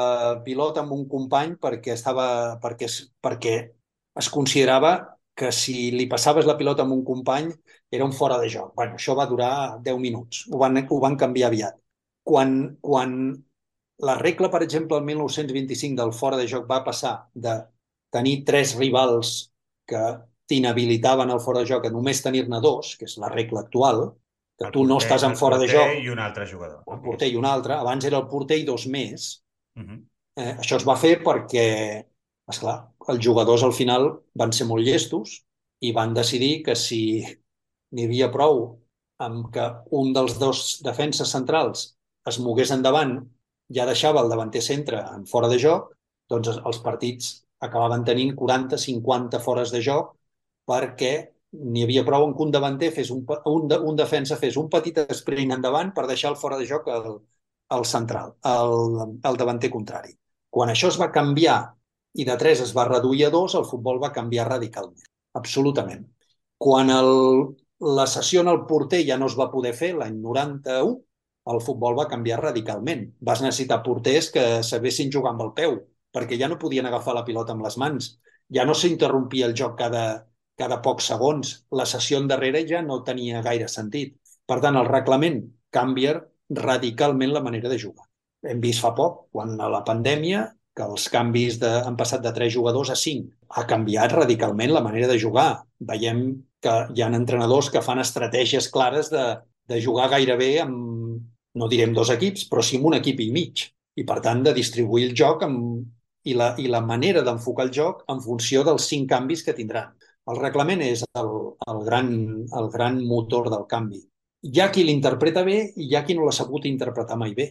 pilota 0.43 0.81
amb 0.81 0.95
un 0.95 1.05
company 1.11 1.55
perquè, 1.61 1.93
estava, 1.93 2.57
perquè, 2.63 2.89
perquè 3.23 3.55
es 4.17 4.29
considerava 4.33 4.95
que 5.37 5.51
si 5.53 5.91
li 5.93 6.07
passaves 6.09 6.47
la 6.49 6.55
pilota 6.57 6.81
amb 6.83 6.95
un 6.95 7.03
company 7.05 7.51
era 7.93 8.05
un 8.05 8.13
fora 8.13 8.39
de 8.41 8.49
joc. 8.49 8.71
Bueno, 8.75 8.97
això 8.97 9.13
va 9.17 9.27
durar 9.29 9.51
10 9.85 9.99
minuts. 10.01 10.45
Ho 10.49 10.57
van, 10.63 10.79
ho 10.89 10.99
van 11.03 11.17
canviar 11.19 11.51
aviat. 11.51 11.77
Quan, 12.27 12.55
quan 12.81 13.13
la 14.09 14.15
regla, 14.17 14.49
per 14.49 14.63
exemple, 14.65 14.97
el 14.97 15.05
1925 15.05 16.01
del 16.01 16.13
fora 16.13 16.39
de 16.41 16.47
joc 16.49 16.65
va 16.69 16.81
passar 16.85 17.13
de 17.33 17.53
tenir 18.13 18.41
tres 18.49 18.73
rivals 18.79 19.51
que 19.87 20.01
t'inhabilitaven 20.47 21.31
el 21.31 21.43
fora 21.43 21.61
de 21.61 21.69
joc 21.69 21.85
a 21.85 21.93
només 21.93 22.23
tenir-ne 22.23 22.59
dos, 22.63 22.95
que 22.97 23.05
és 23.05 23.17
la 23.21 23.29
regla 23.29 23.61
actual, 23.65 24.03
que 24.57 24.67
el 24.67 24.73
tu 24.73 24.81
porter, 24.81 24.89
no 24.89 24.99
estàs 25.03 25.25
en 25.27 25.37
fora 25.39 25.59
de 25.61 25.69
joc. 25.69 25.97
i 26.01 26.09
un 26.09 26.21
altre 26.23 26.47
jugador. 26.49 26.81
El 26.87 27.01
porter 27.03 27.29
i 27.29 27.37
un 27.37 27.45
altre. 27.45 27.77
Abans 27.77 28.09
era 28.09 28.17
el 28.17 28.29
porter 28.31 28.57
i 28.57 28.65
dos 28.65 28.87
més. 28.87 29.29
Uh 29.77 29.83
-huh. 29.83 29.99
eh, 30.41 30.53
això 30.57 30.77
es 30.77 30.87
va 30.87 30.95
fer 30.97 31.19
perquè, 31.21 31.67
és 32.49 32.59
clar, 32.59 32.79
els 33.11 33.23
jugadors 33.23 33.63
al 33.63 33.73
final 33.75 34.09
van 34.41 34.53
ser 34.55 34.67
molt 34.69 34.85
llestos 34.85 35.41
i 35.87 35.93
van 35.95 36.13
decidir 36.17 36.63
que 36.65 36.75
si 36.75 37.01
n'hi 37.23 38.05
havia 38.07 38.29
prou 38.33 38.61
amb 39.27 39.47
que 39.53 39.65
un 39.99 40.13
dels 40.15 40.37
dos 40.41 40.63
defenses 40.85 41.31
centrals 41.33 41.87
es 42.27 42.39
mogués 42.43 42.73
endavant, 42.75 43.17
ja 43.73 43.85
deixava 43.87 44.21
el 44.23 44.29
davanter 44.31 44.61
centre 44.61 44.99
en 45.15 45.25
fora 45.31 45.49
de 45.51 45.57
joc, 45.61 45.89
doncs 46.29 46.51
els 46.57 46.81
partits 46.83 47.31
acabaven 47.63 48.03
tenint 48.05 48.35
40-50 48.37 49.41
fores 49.43 49.71
de 49.73 49.81
joc 49.81 50.13
perquè 50.67 51.13
n'hi 51.57 51.83
havia 51.85 52.03
prou 52.05 52.27
en 52.27 52.35
que 52.35 52.43
un 52.43 52.51
davanter 52.51 52.91
fes 52.93 53.09
un, 53.13 53.23
un, 53.49 53.71
un 53.71 53.95
defensa 53.97 54.37
fes 54.37 54.57
un 54.61 54.67
petit 54.69 54.99
sprint 55.15 55.55
endavant 55.55 55.93
per 55.95 56.05
deixar 56.09 56.33
el 56.33 56.39
fora 56.41 56.59
de 56.59 56.67
joc 56.69 56.89
al, 56.91 57.07
al 57.73 57.85
central, 57.85 58.35
al, 58.43 59.17
al 59.23 59.39
davanter 59.39 59.71
contrari. 59.73 60.13
Quan 60.49 60.69
això 60.73 60.91
es 60.91 60.99
va 60.99 61.11
canviar 61.15 61.57
i 62.17 62.25
de 62.27 62.35
3 62.41 62.63
es 62.65 62.73
va 62.77 62.87
reduir 62.89 63.27
a 63.27 63.31
2, 63.33 63.55
el 63.59 63.65
futbol 63.69 64.01
va 64.03 64.13
canviar 64.15 64.47
radicalment, 64.49 65.09
absolutament. 65.39 66.05
Quan 66.57 66.89
el, 66.93 67.11
la 67.97 68.07
sessió 68.09 68.41
en 68.41 68.51
el 68.53 68.63
porter 68.69 69.03
ja 69.05 69.17
no 69.21 69.29
es 69.29 69.35
va 69.37 69.51
poder 69.51 69.73
fer 69.77 69.93
l'any 69.95 70.17
91, 70.23 70.95
el 71.53 71.61
futbol 71.63 71.95
va 71.97 72.07
canviar 72.11 72.39
radicalment. 72.41 73.05
Vas 73.21 73.43
necessitar 73.43 73.83
porters 73.83 74.31
que 74.33 74.45
sabessin 74.67 75.11
jugar 75.13 75.33
amb 75.33 75.45
el 75.45 75.53
peu, 75.59 75.77
perquè 76.13 76.39
ja 76.39 76.49
no 76.51 76.59
podien 76.59 76.89
agafar 76.89 77.15
la 77.15 77.23
pilota 77.27 77.53
amb 77.55 77.63
les 77.67 77.77
mans. 77.79 78.09
Ja 78.53 78.65
no 78.65 78.75
s'interrompia 78.75 79.47
el 79.47 79.55
joc 79.55 79.77
cada, 79.79 80.03
cada 80.59 80.81
pocs 80.83 81.11
segons. 81.13 81.53
La 81.71 81.85
sessió 81.85 82.19
endarrere 82.19 82.65
ja 82.67 82.81
no 82.81 83.03
tenia 83.07 83.43
gaire 83.45 83.69
sentit. 83.71 84.17
Per 84.47 84.59
tant, 84.63 84.75
el 84.79 84.89
reglament 84.89 85.41
canvia 85.71 86.17
radicalment 86.49 87.33
la 87.35 87.43
manera 87.43 87.69
de 87.69 87.79
jugar. 87.79 88.07
Hem 88.47 88.61
vist 88.63 88.83
fa 88.83 88.93
poc, 88.95 89.27
quan 89.35 89.55
a 89.59 89.69
la 89.71 89.83
pandèmia, 89.87 90.45
que 90.77 90.85
els 90.85 91.07
canvis 91.09 91.57
de, 91.61 91.71
han 91.87 91.97
passat 91.97 92.21
de 92.21 92.31
3 92.35 92.53
jugadors 92.53 92.91
a 92.93 92.97
5. 92.99 93.31
Ha 93.57 93.65
canviat 93.69 94.13
radicalment 94.13 94.75
la 94.75 94.83
manera 94.85 95.09
de 95.09 95.17
jugar. 95.19 95.63
Veiem 95.91 96.27
que 96.61 96.75
hi 96.93 97.01
ha 97.01 97.09
entrenadors 97.17 97.71
que 97.73 97.81
fan 97.85 98.01
estratègies 98.03 98.69
clares 98.73 99.09
de, 99.13 99.25
de 99.69 99.81
jugar 99.81 100.11
gairebé 100.13 100.51
amb, 100.61 101.17
no 101.57 101.69
direm 101.71 101.95
dos 101.97 102.11
equips, 102.13 102.45
però 102.51 102.61
sí 102.61 102.77
amb 102.77 102.91
un 102.91 102.97
equip 102.99 103.21
i 103.25 103.31
mig. 103.33 103.65
I, 103.97 104.05
per 104.05 104.19
tant, 104.21 104.43
de 104.45 104.53
distribuir 104.53 105.07
el 105.09 105.15
joc 105.17 105.47
amb, 105.47 105.81
i, 106.29 106.35
la, 106.37 106.51
i 106.61 106.67
la 106.69 106.83
manera 106.85 107.23
d'enfocar 107.25 107.65
el 107.67 107.73
joc 107.73 108.03
en 108.13 108.21
funció 108.21 108.61
dels 108.67 108.85
cinc 108.91 109.09
canvis 109.09 109.41
que 109.47 109.55
tindran. 109.57 109.95
El 110.29 110.37
reglament 110.41 110.83
és 110.85 111.01
el, 111.17 111.31
el, 111.71 111.79
gran, 111.87 112.11
el 112.59 112.69
gran 112.73 112.99
motor 113.07 113.49
del 113.53 113.65
canvi. 113.71 114.03
Hi 114.45 114.61
ha 114.61 114.67
qui 114.73 114.83
l'interpreta 114.85 115.41
bé 115.47 115.57
i 115.73 115.87
hi 115.87 115.95
ha 115.97 116.03
qui 116.05 116.17
no 116.17 116.27
l'ha 116.27 116.35
sabut 116.35 116.67
interpretar 116.69 117.17
mai 117.17 117.33
bé. 117.33 117.47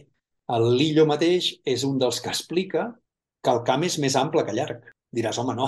El 0.55 0.69
Lillo 0.79 1.03
mateix 1.09 1.49
és 1.67 1.83
un 1.83 1.97
dels 1.99 2.21
que 2.23 2.31
explica 2.31 2.85
que 3.47 3.55
el 3.55 3.63
camp 3.67 3.87
és 3.87 3.95
més 4.03 4.15
ample 4.19 4.43
que 4.43 4.55
llarg. 4.55 4.91
Diràs, 5.15 5.37
home, 5.39 5.55
no, 5.55 5.67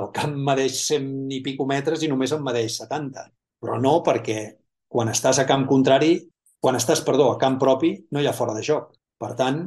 el 0.00 0.08
camp 0.16 0.34
medeix 0.50 0.82
100 0.84 1.32
i 1.32 1.40
pico 1.44 1.64
metres 1.68 2.04
i 2.04 2.10
només 2.12 2.34
en 2.36 2.44
medeix 2.44 2.76
70. 2.82 3.24
Però 3.64 3.78
no, 3.80 3.94
perquè 4.04 4.42
quan 4.92 5.08
estàs 5.12 5.40
a 5.40 5.46
camp 5.48 5.64
contrari, 5.70 6.18
quan 6.60 6.76
estàs, 6.76 7.00
perdó, 7.06 7.30
a 7.32 7.40
camp 7.40 7.56
propi, 7.62 7.94
no 8.12 8.20
hi 8.20 8.28
ha 8.28 8.36
fora 8.36 8.54
de 8.56 8.64
joc. 8.66 8.92
Per 9.18 9.32
tant, 9.38 9.62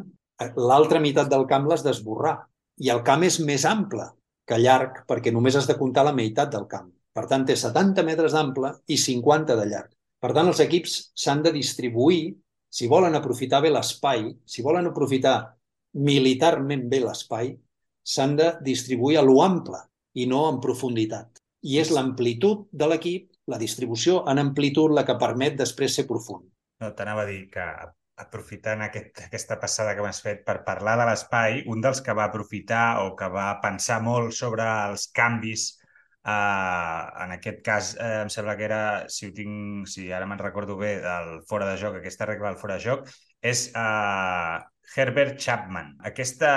l'altra 0.70 1.02
meitat 1.02 1.30
del 1.32 1.48
camp 1.50 1.66
l'has 1.70 1.86
d'esborrar. 1.86 2.38
I 2.82 2.94
el 2.94 3.02
camp 3.08 3.26
és 3.26 3.40
més 3.46 3.66
ample 3.70 4.06
que 4.48 4.60
llarg, 4.62 5.04
perquè 5.10 5.34
només 5.34 5.58
has 5.58 5.68
de 5.70 5.78
comptar 5.80 6.06
la 6.06 6.16
meitat 6.18 6.54
del 6.54 6.68
camp. 6.70 6.92
Per 7.12 7.26
tant, 7.28 7.44
té 7.48 7.58
70 7.58 8.06
metres 8.08 8.38
d'ample 8.38 8.72
i 8.88 8.98
50 9.02 9.58
de 9.60 9.66
llarg. 9.74 9.92
Per 10.22 10.32
tant, 10.38 10.48
els 10.52 10.62
equips 10.64 10.98
s'han 11.18 11.42
de 11.46 11.54
distribuir 11.56 12.22
si 12.72 12.88
volen 12.88 13.18
aprofitar 13.18 13.60
bé 13.66 13.72
l'espai, 13.74 14.30
si 14.46 14.64
volen 14.64 14.88
aprofitar 14.88 15.36
militarment 15.94 16.88
bé 16.90 17.02
l'espai, 17.04 17.54
s'han 18.04 18.36
de 18.40 18.52
distribuir 18.66 19.20
a 19.20 19.26
l'ample 19.26 19.80
i 20.18 20.28
no 20.28 20.44
en 20.50 20.60
profunditat. 20.64 21.42
I 21.62 21.80
és 21.82 21.92
l'amplitud 21.94 22.68
de 22.72 22.88
l'equip, 22.90 23.28
la 23.52 23.60
distribució 23.62 24.22
en 24.30 24.42
amplitud, 24.42 24.94
la 24.96 25.06
que 25.06 25.20
permet 25.20 25.58
després 25.60 25.96
ser 25.96 26.08
profund. 26.10 26.48
No, 26.82 26.94
t'anava 26.98 27.26
a 27.26 27.30
dir 27.30 27.44
que 27.54 27.66
aprofitant 28.22 28.82
aquest, 28.86 29.22
aquesta 29.28 29.58
passada 29.62 29.94
que 29.98 30.06
m'has 30.06 30.22
fet 30.22 30.42
per 30.46 30.62
parlar 30.66 30.96
de 31.00 31.06
l'espai, 31.10 31.62
un 31.74 31.82
dels 31.82 32.02
que 32.06 32.16
va 32.18 32.28
aprofitar 32.30 33.04
o 33.06 33.14
que 33.18 33.30
va 33.34 33.54
pensar 33.62 34.02
molt 34.06 34.34
sobre 34.38 34.66
els 34.90 35.08
canvis 35.14 35.70
Uh, 36.22 37.24
en 37.24 37.32
aquest 37.34 37.64
cas, 37.66 37.88
eh, 37.98 38.22
em 38.22 38.28
sembla 38.30 38.54
que 38.54 38.68
era, 38.68 38.82
si 39.10 39.26
ho 39.26 39.32
tinc, 39.34 39.88
si 39.90 40.12
ara 40.14 40.28
me'n 40.30 40.38
recordo 40.38 40.76
bé, 40.78 40.92
del 41.02 41.40
fora 41.50 41.66
de 41.72 41.80
joc, 41.82 41.98
aquesta 41.98 42.28
regla 42.30 42.52
del 42.52 42.60
fora 42.62 42.76
de 42.78 42.84
joc, 42.84 43.08
és 43.42 43.64
uh, 43.74 44.62
Herbert 44.96 45.40
Chapman. 45.40 45.96
Aquesta, 46.08 46.52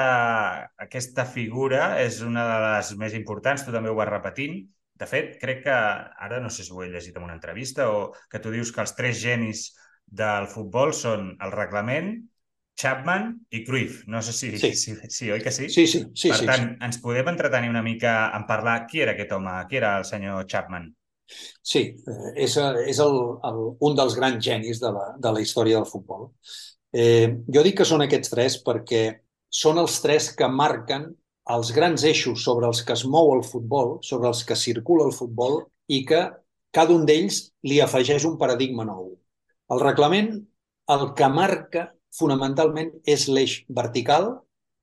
aquesta 0.87 1.25
figura 1.27 1.95
és 2.03 2.21
una 2.27 2.45
de 2.49 2.59
les 2.65 2.93
més 2.99 3.15
importants, 3.15 3.63
tu 3.63 3.75
també 3.75 3.93
ho 3.93 3.99
vas 3.99 4.11
repetint. 4.11 4.63
De 4.95 5.07
fet, 5.11 5.35
crec 5.41 5.65
que, 5.67 5.79
ara 6.27 6.39
no 6.43 6.51
sé 6.51 6.67
si 6.67 6.75
ho 6.75 6.83
he 6.83 6.91
llegit 6.91 7.17
en 7.19 7.27
una 7.27 7.35
entrevista, 7.35 7.89
o 7.91 8.13
que 8.31 8.41
tu 8.43 8.53
dius 8.55 8.71
que 8.75 8.83
els 8.83 8.95
tres 8.99 9.19
genis 9.23 9.69
del 10.07 10.47
futbol 10.51 10.95
són 10.95 11.35
el 11.43 11.55
reglament, 11.55 12.15
Chapman 12.75 13.29
i 13.55 13.63
Cruyff. 13.65 14.03
No 14.11 14.21
sé 14.23 14.33
si, 14.35 14.51
sí. 14.59 14.75
si, 14.75 14.97
si 15.09 15.31
oi 15.31 15.41
que 15.43 15.53
sí? 15.55 15.69
Sí, 15.71 15.87
sí. 15.87 16.03
sí 16.15 16.31
per 16.33 16.41
sí, 16.41 16.47
tant, 16.51 16.69
sí. 16.73 16.77
ens 16.89 17.01
podem 17.03 17.31
entretenir 17.31 17.71
una 17.71 17.85
mica 17.87 18.15
en 18.35 18.47
parlar 18.51 18.81
qui 18.91 19.03
era 19.05 19.15
aquest 19.15 19.35
home, 19.37 19.55
qui 19.71 19.79
era 19.79 19.97
el 20.01 20.07
senyor 20.09 20.47
Chapman? 20.51 20.91
Sí, 21.63 21.87
eh, 21.95 22.33
és, 22.45 22.57
és 22.91 23.01
el, 23.01 23.19
el, 23.49 23.61
un 23.87 23.95
dels 23.97 24.17
grans 24.19 24.43
genis 24.45 24.83
de 24.83 24.91
la, 24.93 25.07
de 25.19 25.33
la 25.37 25.43
història 25.45 25.79
del 25.79 25.89
futbol. 25.89 26.33
Eh, 26.95 27.27
jo 27.51 27.63
dic 27.67 27.81
que 27.81 27.87
són 27.89 28.05
aquests 28.05 28.31
tres 28.31 28.57
perquè 28.63 29.03
són 29.51 29.81
els 29.83 29.99
tres 30.03 30.31
que 30.39 30.47
marquen 30.47 31.09
els 31.55 31.73
grans 31.75 32.05
eixos 32.07 32.45
sobre 32.47 32.69
els 32.71 32.81
que 32.87 32.95
es 32.95 33.03
mou 33.05 33.33
el 33.35 33.43
futbol, 33.45 33.99
sobre 34.03 34.31
els 34.31 34.45
que 34.47 34.57
circula 34.57 35.09
el 35.09 35.13
futbol 35.13 35.65
i 35.91 36.05
que 36.09 36.23
cada 36.75 36.95
un 36.95 37.05
d'ells 37.09 37.41
li 37.67 37.81
afegeix 37.83 38.25
un 38.29 38.39
paradigma 38.39 38.87
nou. 38.87 39.11
El 39.75 39.83
reglament 39.83 40.31
el 40.95 41.05
que 41.19 41.29
marca 41.33 41.89
fonamentalment 42.15 42.93
és 43.11 43.27
l'eix 43.29 43.59
vertical 43.81 44.31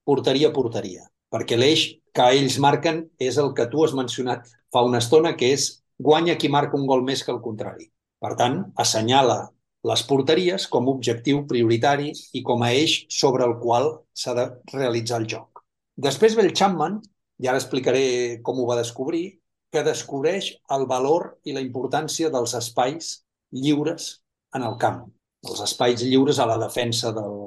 porteria 0.03 0.49
a 0.51 0.55
porteria, 0.55 1.07
perquè 1.31 1.57
l'eix 1.57 1.87
que 2.15 2.27
ells 2.35 2.57
marquen 2.59 3.05
és 3.19 3.39
el 3.39 3.53
que 3.55 3.69
tu 3.71 3.85
has 3.85 3.95
mencionat 3.95 4.51
fa 4.73 4.83
una 4.83 4.99
estona, 4.99 5.35
que 5.39 5.53
és 5.55 5.83
guanya 5.99 6.35
qui 6.35 6.51
marca 6.51 6.75
un 6.75 6.87
gol 6.89 7.05
més 7.07 7.23
que 7.23 7.31
el 7.31 7.41
contrari. 7.43 7.87
Per 8.21 8.35
tant, 8.35 8.63
assenyala 8.75 9.45
les 9.89 10.03
porteries 10.09 10.67
com 10.71 10.87
a 10.87 10.93
objectiu 10.93 11.45
prioritari 11.49 12.11
i 12.37 12.43
com 12.45 12.61
a 12.63 12.71
eix 12.73 12.97
sobre 13.09 13.47
el 13.47 13.55
qual 13.61 13.91
s'ha 14.13 14.35
de 14.37 14.47
realitzar 14.73 15.21
el 15.21 15.29
joc. 15.35 15.63
Després 15.97 16.35
ve 16.37 16.45
el 16.45 16.53
Chapman, 16.57 16.99
i 17.41 17.49
ara 17.49 17.61
explicaré 17.61 18.41
com 18.45 18.59
ho 18.59 18.67
va 18.69 18.77
descobrir, 18.79 19.25
que 19.71 19.85
descobreix 19.87 20.51
el 20.75 20.85
valor 20.85 21.31
i 21.47 21.55
la 21.55 21.63
importància 21.63 22.29
dels 22.29 22.53
espais 22.59 23.15
lliures 23.55 24.11
en 24.55 24.67
el 24.67 24.77
camp 24.77 25.05
els 25.49 25.61
espais 25.65 26.03
lliures 26.05 26.39
a 26.39 26.47
la 26.49 26.57
defensa 26.61 27.11
del, 27.15 27.37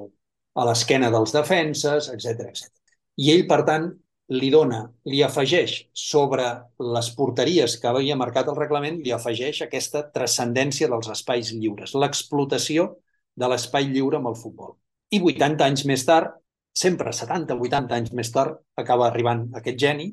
a 0.55 0.67
l'esquena 0.69 1.11
dels 1.15 1.35
defenses, 1.35 2.11
etc 2.15 2.49
etc. 2.49 2.71
I 3.23 3.31
ell, 3.35 3.45
per 3.51 3.61
tant, 3.69 3.91
li 4.33 4.49
dona, 4.51 4.81
li 5.05 5.21
afegeix 5.23 5.75
sobre 5.93 6.47
les 6.97 7.11
porteries 7.17 7.77
que 7.81 7.89
havia 7.91 8.17
marcat 8.17 8.49
el 8.49 8.57
reglament, 8.57 9.01
li 9.05 9.13
afegeix 9.13 9.61
aquesta 9.63 10.07
transcendència 10.15 10.89
dels 10.89 11.11
espais 11.13 11.53
lliures, 11.53 11.93
l'explotació 11.95 12.95
de 13.37 13.51
l'espai 13.51 13.91
lliure 13.91 14.21
amb 14.21 14.31
el 14.33 14.39
futbol. 14.41 14.77
I 15.13 15.21
80 15.21 15.67
anys 15.67 15.85
més 15.91 16.07
tard, 16.09 16.33
sempre 16.73 17.13
70-80 17.13 17.99
anys 17.99 18.15
més 18.17 18.33
tard, 18.33 18.57
acaba 18.81 19.11
arribant 19.11 19.51
aquest 19.61 19.79
geni, 19.79 20.09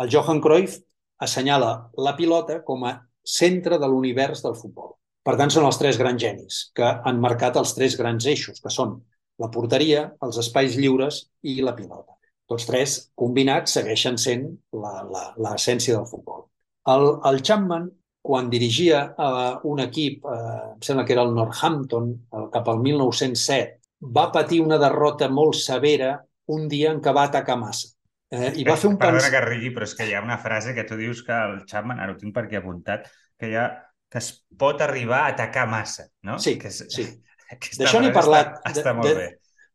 el 0.00 0.12
Johan 0.12 0.40
Cruyff 0.40 0.78
assenyala 1.20 1.90
la 1.98 2.14
pilota 2.16 2.60
com 2.64 2.86
a 2.86 2.94
centre 3.26 3.78
de 3.78 3.88
l'univers 3.90 4.44
del 4.46 4.56
futbol. 4.56 4.94
Per 5.26 5.34
tant, 5.36 5.50
són 5.52 5.66
els 5.68 5.76
tres 5.76 5.98
grans 6.00 6.22
genis 6.22 6.62
que 6.76 6.86
han 6.86 7.20
marcat 7.20 7.58
els 7.60 7.74
tres 7.76 7.98
grans 7.98 8.24
eixos, 8.30 8.62
que 8.62 8.72
són 8.72 8.96
la 9.40 9.50
porteria, 9.52 10.06
els 10.24 10.40
espais 10.40 10.78
lliures 10.80 11.26
i 11.42 11.60
la 11.60 11.76
pilota. 11.76 12.19
Tots 12.50 12.66
tres 12.66 12.96
combinats 13.18 13.76
segueixen 13.78 14.18
sent 14.18 14.48
l'essència 14.74 15.96
del 15.96 16.08
futbol. 16.10 16.46
El, 16.90 17.06
el 17.30 17.42
Chapman, 17.46 17.86
quan 18.26 18.50
dirigia 18.52 19.04
uh, 19.14 19.60
un 19.70 19.82
equip, 19.84 20.26
uh, 20.26 20.72
em 20.74 20.80
sembla 20.84 21.04
que 21.06 21.14
era 21.14 21.22
el 21.28 21.34
Northampton, 21.36 22.10
uh, 22.34 22.48
cap 22.52 22.68
al 22.72 22.82
1907, 22.82 23.78
va 24.16 24.30
patir 24.34 24.60
una 24.64 24.80
derrota 24.82 25.28
molt 25.30 25.56
severa 25.60 26.16
un 26.50 26.66
dia 26.68 26.90
en 26.90 27.00
què 27.04 27.14
va 27.14 27.28
atacar 27.30 27.56
massa. 27.60 27.92
Eh, 28.30 28.52
i 28.62 28.64
va 28.66 28.76
fer 28.78 28.90
un 28.90 28.98
Perdona 28.98 29.24
pens... 29.24 29.32
que 29.34 29.44
rigui, 29.44 29.70
però 29.74 29.86
és 29.86 29.94
que 29.98 30.06
hi 30.06 30.14
ha 30.14 30.22
una 30.22 30.38
frase 30.42 30.74
que 30.74 30.84
tu 30.86 30.98
dius 30.98 31.22
que 31.26 31.34
el 31.34 31.62
Chapman, 31.70 32.02
ara 32.02 32.14
ho 32.14 32.18
tinc 32.18 32.34
per 32.34 32.44
aquí 32.46 32.58
apuntat, 32.58 33.08
que 33.38 33.50
hi 33.50 33.56
ha 33.58 33.68
que 34.10 34.18
es 34.18 34.30
pot 34.58 34.80
arribar 34.82 35.24
a 35.24 35.32
atacar 35.34 35.68
massa, 35.70 36.08
no? 36.26 36.38
Sí, 36.42 36.56
que 36.58 36.70
és, 36.70 36.82
sí. 36.90 37.06
D'això 37.78 38.02
n'he 38.02 38.10
parlat. 38.14 38.56
Està, 38.58 38.72
està 38.74 38.94
molt 38.98 39.14
bé. 39.18 39.28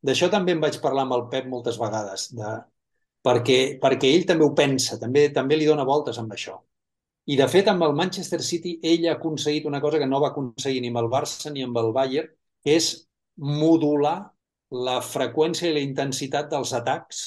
D'això 0.05 0.29
també 0.33 0.53
en 0.55 0.61
vaig 0.63 0.77
parlar 0.83 1.05
amb 1.05 1.15
el 1.17 1.25
Pep 1.31 1.47
moltes 1.49 1.77
vegades, 1.81 2.29
de, 2.37 2.53
perquè, 3.25 3.59
perquè 3.81 4.11
ell 4.13 4.25
també 4.29 4.45
ho 4.45 4.53
pensa, 4.57 4.99
també 5.01 5.27
també 5.33 5.57
li 5.57 5.67
dona 5.69 5.87
voltes 5.87 6.19
amb 6.21 6.33
això. 6.35 6.59
I, 7.25 7.37
de 7.39 7.47
fet, 7.49 7.69
amb 7.71 7.81
el 7.87 7.95
Manchester 7.97 8.41
City, 8.45 8.75
ell 8.85 9.07
ha 9.09 9.15
aconseguit 9.15 9.65
una 9.65 9.81
cosa 9.81 9.97
que 10.01 10.09
no 10.09 10.19
va 10.21 10.29
aconseguir 10.29 10.83
ni 10.83 10.91
amb 10.93 11.01
el 11.01 11.09
Barça 11.09 11.51
ni 11.53 11.63
amb 11.65 11.77
el 11.81 11.89
Bayern, 11.95 12.29
que 12.61 12.75
és 12.77 12.91
modular 13.35 14.17
la 14.85 14.99
freqüència 15.01 15.69
i 15.69 15.73
la 15.73 15.83
intensitat 15.85 16.51
dels 16.51 16.73
atacs 16.77 17.23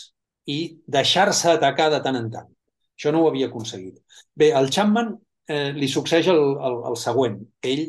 i 0.48 0.58
deixar-se 0.86 1.50
atacar 1.50 1.88
de 1.92 2.00
tant 2.04 2.18
en 2.18 2.30
tant. 2.30 2.50
Això 2.98 3.10
no 3.14 3.24
ho 3.24 3.30
havia 3.30 3.48
aconseguit. 3.50 3.98
Bé, 4.38 4.52
el 4.58 4.70
Chapman 4.74 5.12
eh, 5.50 5.72
li 5.74 5.88
succeeix 5.90 6.30
el, 6.30 6.40
el, 6.68 6.78
el 6.92 6.98
següent. 6.98 7.38
Ell, 7.72 7.84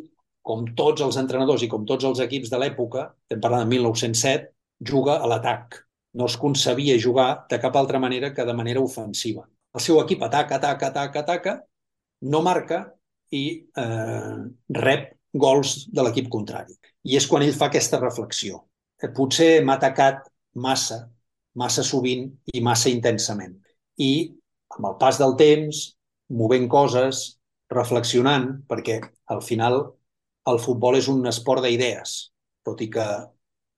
com 0.50 0.66
tots 0.78 1.06
els 1.06 1.18
entrenadors 1.22 1.64
i 1.66 1.70
com 1.70 1.86
tots 1.86 2.08
els 2.10 2.22
equips 2.26 2.50
de 2.50 2.60
l'època, 2.62 3.06
estem 3.28 3.42
parlant 3.44 3.66
de 3.66 3.76
1907, 3.76 4.50
juga 4.80 5.20
a 5.20 5.28
l'atac. 5.28 5.80
No 6.14 6.26
es 6.26 6.38
concebia 6.38 6.98
jugar 7.02 7.46
de 7.50 7.60
cap 7.60 7.76
altra 7.76 8.00
manera 8.00 8.34
que 8.34 8.46
de 8.46 8.54
manera 8.54 8.82
ofensiva. 8.82 9.46
El 9.74 9.82
seu 9.86 10.00
equip 10.02 10.24
ataca, 10.26 10.58
ataca, 10.58 10.88
ataca, 10.88 11.20
ataca, 11.20 11.54
no 12.22 12.42
marca 12.42 12.80
i 13.32 13.44
eh, 13.78 14.38
rep 14.80 15.14
gols 15.34 15.86
de 15.94 16.04
l'equip 16.04 16.30
contrari. 16.34 16.74
I 17.06 17.20
és 17.20 17.28
quan 17.30 17.46
ell 17.46 17.56
fa 17.56 17.70
aquesta 17.70 18.00
reflexió. 18.02 18.64
Eh, 19.02 19.12
potser 19.14 19.62
m'ha 19.64 19.78
atacat 19.78 20.26
massa, 20.56 21.04
massa 21.56 21.86
sovint 21.86 22.26
i 22.54 22.64
massa 22.66 22.90
intensament. 22.90 23.56
I 23.98 24.12
amb 24.76 24.90
el 24.90 24.98
pas 25.02 25.20
del 25.22 25.36
temps, 25.38 25.84
movent 26.30 26.68
coses, 26.72 27.40
reflexionant, 27.70 28.50
perquè 28.70 29.00
al 29.34 29.42
final 29.46 29.80
el 30.50 30.60
futbol 30.62 30.98
és 30.98 31.08
un 31.12 31.26
esport 31.30 31.64
d'idees, 31.66 32.16
tot 32.66 32.82
i 32.82 32.90
que 32.90 33.06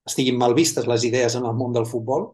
estiguin 0.08 0.38
mal 0.39 0.56
vistes 0.58 0.88
les 0.89 1.06
idees 1.08 1.36
en 1.38 1.45
el 1.45 1.58
món 1.58 1.74
del 1.76 1.88
futbol, 1.89 2.32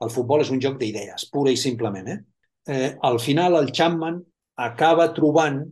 el 0.00 0.12
futbol 0.12 0.40
és 0.44 0.50
un 0.52 0.60
joc 0.62 0.78
d'idees, 0.80 1.26
pura 1.32 1.52
i 1.52 1.58
simplement. 1.60 2.08
Eh? 2.08 2.18
Eh, 2.66 2.90
al 3.02 3.20
final 3.20 3.58
el 3.58 3.70
Chapman 3.72 4.20
acaba 4.56 5.10
trobant 5.16 5.62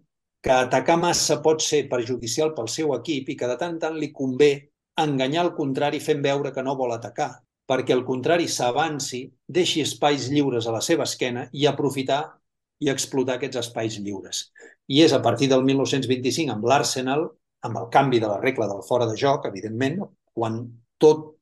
que 0.43 0.55
atacar 0.55 0.99
massa 1.01 1.41
pot 1.43 1.63
ser 1.65 1.87
perjudicial 1.91 2.53
pel 2.57 2.69
seu 2.73 2.93
equip 2.97 3.33
i 3.33 3.37
que 3.37 3.49
de 3.49 3.57
tant 3.61 3.77
en 3.77 3.81
tant 3.83 3.97
li 3.99 4.13
convé 4.15 4.53
enganyar 4.99 5.47
el 5.47 5.55
contrari 5.57 6.01
fent 6.03 6.21
veure 6.23 6.53
que 6.55 6.65
no 6.65 6.77
vol 6.79 6.93
atacar, 6.95 7.31
perquè 7.69 7.95
el 7.95 8.05
contrari 8.07 8.49
s'avanci, 8.49 9.25
deixi 9.47 9.83
espais 9.85 10.29
lliures 10.33 10.67
a 10.67 10.75
la 10.75 10.83
seva 10.85 11.07
esquena 11.09 11.47
i 11.53 11.67
aprofitar 11.67 12.23
i 12.81 12.91
explotar 12.93 13.39
aquests 13.39 13.61
espais 13.63 13.99
lliures. 14.03 14.49
I 14.89 15.03
és 15.05 15.13
a 15.13 15.23
partir 15.23 15.49
del 15.51 15.65
1925 15.67 16.55
amb 16.55 16.69
l'Arsenal, 16.71 17.27
amb 17.67 17.81
el 17.81 17.89
canvi 17.91 18.21
de 18.23 18.31
la 18.31 18.39
regla 18.41 18.69
del 18.71 18.85
fora 18.87 19.09
de 19.11 19.17
joc, 19.19 19.49
evidentment, 19.51 19.99
quan 20.35 20.63
tot 21.03 21.38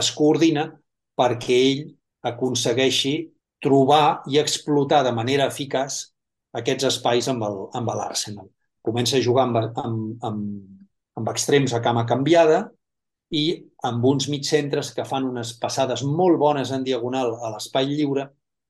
es 0.00 0.10
coordina 0.14 0.68
perquè 1.18 1.58
ell 1.70 1.82
aconsegueixi 2.30 3.14
trobar 3.62 4.22
i 4.30 4.38
explotar 4.38 5.02
de 5.06 5.12
manera 5.14 5.48
eficaç 5.50 6.00
aquests 6.58 6.88
espais 6.88 7.28
amb 7.28 7.44
l'Arsenal. 7.90 8.48
Comença 8.82 9.18
a 9.18 9.22
jugar 9.22 9.48
amb, 9.48 9.58
amb, 9.82 10.24
amb, 10.24 10.42
amb 11.18 11.30
extrems 11.34 11.74
a 11.74 11.82
cama 11.84 12.06
canviada 12.06 12.68
i 13.34 13.44
amb 13.84 14.04
uns 14.08 14.28
mitcentres 14.32 14.92
que 14.96 15.04
fan 15.04 15.26
unes 15.28 15.52
passades 15.60 16.04
molt 16.06 16.38
bones 16.40 16.70
en 16.72 16.86
diagonal 16.86 17.34
a 17.42 17.52
l'espai 17.54 17.90
lliure 17.90 18.28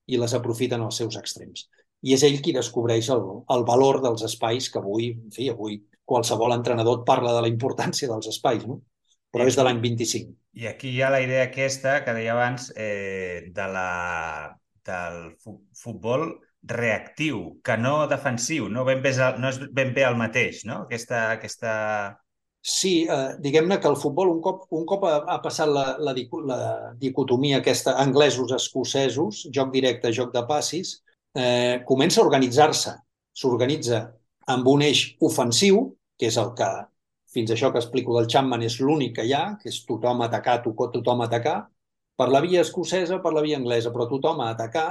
i 0.09 0.17
les 0.17 0.33
aprofiten 0.35 0.81
als 0.83 0.97
seus 0.99 1.15
extrems 1.15 1.67
i 2.01 2.15
és 2.15 2.23
ell 2.23 2.39
qui 2.43 2.53
descobreix 2.55 3.09
el, 3.15 3.23
el 3.55 3.65
valor 3.67 3.99
dels 4.03 4.23
espais 4.27 4.69
que 4.71 4.79
avui, 4.79 5.11
en 5.11 5.33
fi, 5.35 5.49
avui 5.51 5.79
qualsevol 6.09 6.55
entrenador 6.55 7.03
parla 7.07 7.33
de 7.35 7.43
la 7.45 7.51
importància 7.51 8.09
dels 8.11 8.29
espais, 8.31 8.65
no? 8.67 8.79
però 9.33 9.47
és 9.47 9.57
de 9.59 9.65
l'any 9.65 9.81
25. 9.83 10.31
I 10.53 10.67
aquí 10.67 10.93
hi 10.95 11.01
ha 11.01 11.11
la 11.13 11.21
idea 11.21 11.43
aquesta 11.47 11.99
que 12.05 12.13
deia 12.17 12.33
abans 12.33 12.71
eh, 12.75 13.49
de 13.55 13.67
la, 13.73 13.89
del 14.85 15.19
futbol 15.83 16.31
reactiu, 16.63 17.59
que 17.63 17.77
no 17.77 18.07
defensiu, 18.11 18.67
no, 18.69 18.83
ben 18.87 19.03
bé, 19.03 19.13
no 19.39 19.51
és 19.51 19.61
ben 19.71 19.93
bé 19.95 20.03
el 20.07 20.17
mateix, 20.19 20.65
no? 20.67 20.83
Aquesta, 20.87 21.29
aquesta 21.37 21.75
Sí, 22.61 23.07
eh, 23.07 23.35
diguem-ne 23.39 23.77
que 23.79 23.87
el 23.87 23.95
futbol, 23.95 24.29
un 24.29 24.41
cop, 24.43 24.65
un 24.75 24.83
cop 24.85 25.05
ha, 25.07 25.13
ha 25.31 25.37
passat 25.39 25.69
la, 25.71 25.85
la, 26.03 26.13
la 26.49 26.57
dicotomia 26.99 27.61
aquesta 27.61 27.93
anglesos-escocesos, 28.03 29.45
joc 29.55 29.71
directe, 29.71 30.11
joc 30.11 30.33
de 30.33 30.43
passis, 30.49 30.97
eh, 31.35 31.79
comença 31.87 32.19
a 32.19 32.25
organitzar-se. 32.25 32.97
S'organitza 33.31 34.01
amb 34.51 34.67
un 34.67 34.83
eix 34.83 35.05
ofensiu, 35.23 35.85
que 36.19 36.27
és 36.27 36.37
el 36.41 36.51
que, 36.59 36.69
fins 37.33 37.51
això 37.53 37.71
que 37.71 37.81
explico 37.81 38.15
del 38.17 38.27
Chapman, 38.31 38.63
és 38.65 38.79
l'únic 38.81 39.15
que 39.19 39.25
hi 39.27 39.33
ha, 39.37 39.43
que 39.61 39.69
és 39.69 39.83
tothom 39.85 40.23
atacar, 40.25 40.59
tothom 40.65 41.25
atacar, 41.25 41.57
per 42.19 42.27
la 42.33 42.41
via 42.43 42.63
escocesa, 42.65 43.21
per 43.23 43.33
la 43.35 43.43
via 43.45 43.57
anglesa, 43.59 43.93
però 43.95 44.07
tothom 44.09 44.41
a 44.43 44.49
atacar, 44.55 44.89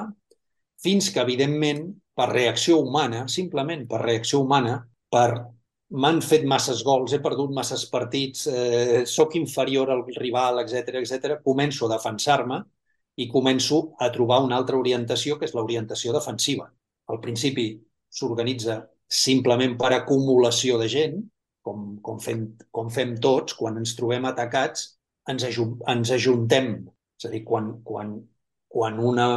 fins 0.82 1.10
que, 1.12 1.20
evidentment, 1.20 1.84
per 2.18 2.28
reacció 2.30 2.78
humana, 2.82 3.26
simplement 3.28 3.84
per 3.90 4.02
reacció 4.04 4.40
humana, 4.44 4.78
per 5.10 5.28
m'han 6.02 6.20
fet 6.24 6.44
masses 6.44 6.82
gols, 6.84 7.14
he 7.14 7.20
perdut 7.24 7.52
masses 7.54 7.84
partits, 7.90 8.46
eh, 8.46 9.04
sóc 9.06 9.36
inferior 9.36 9.90
al 9.90 10.04
rival, 10.16 10.60
etc 10.62 11.00
etc. 11.00 11.38
començo 11.44 11.86
a 11.86 11.94
defensar-me 11.94 12.60
i 13.16 13.28
començo 13.28 13.80
a 13.98 14.10
trobar 14.14 14.42
una 14.44 14.56
altra 14.56 14.78
orientació, 14.78 15.38
que 15.38 15.46
és 15.48 15.54
l'orientació 15.54 16.12
defensiva. 16.12 16.68
Al 17.08 17.20
principi 17.20 17.70
s'organitza 18.08 18.82
simplement 19.08 19.76
per 19.80 19.92
acumulació 19.96 20.78
de 20.78 20.88
gent, 20.92 21.18
com, 21.68 21.88
com, 22.04 22.18
fem, 22.24 22.46
com 22.72 22.88
fem 22.92 23.14
tots, 23.20 23.56
quan 23.58 23.76
ens 23.80 23.94
trobem 23.98 24.24
atacats, 24.28 24.94
ens, 25.28 25.44
ens 25.44 26.14
ajuntem. 26.16 26.72
És 27.18 27.28
a 27.28 27.32
dir, 27.34 27.42
quan, 27.44 27.74
quan, 27.84 28.14
quan 28.72 28.98
una 29.12 29.28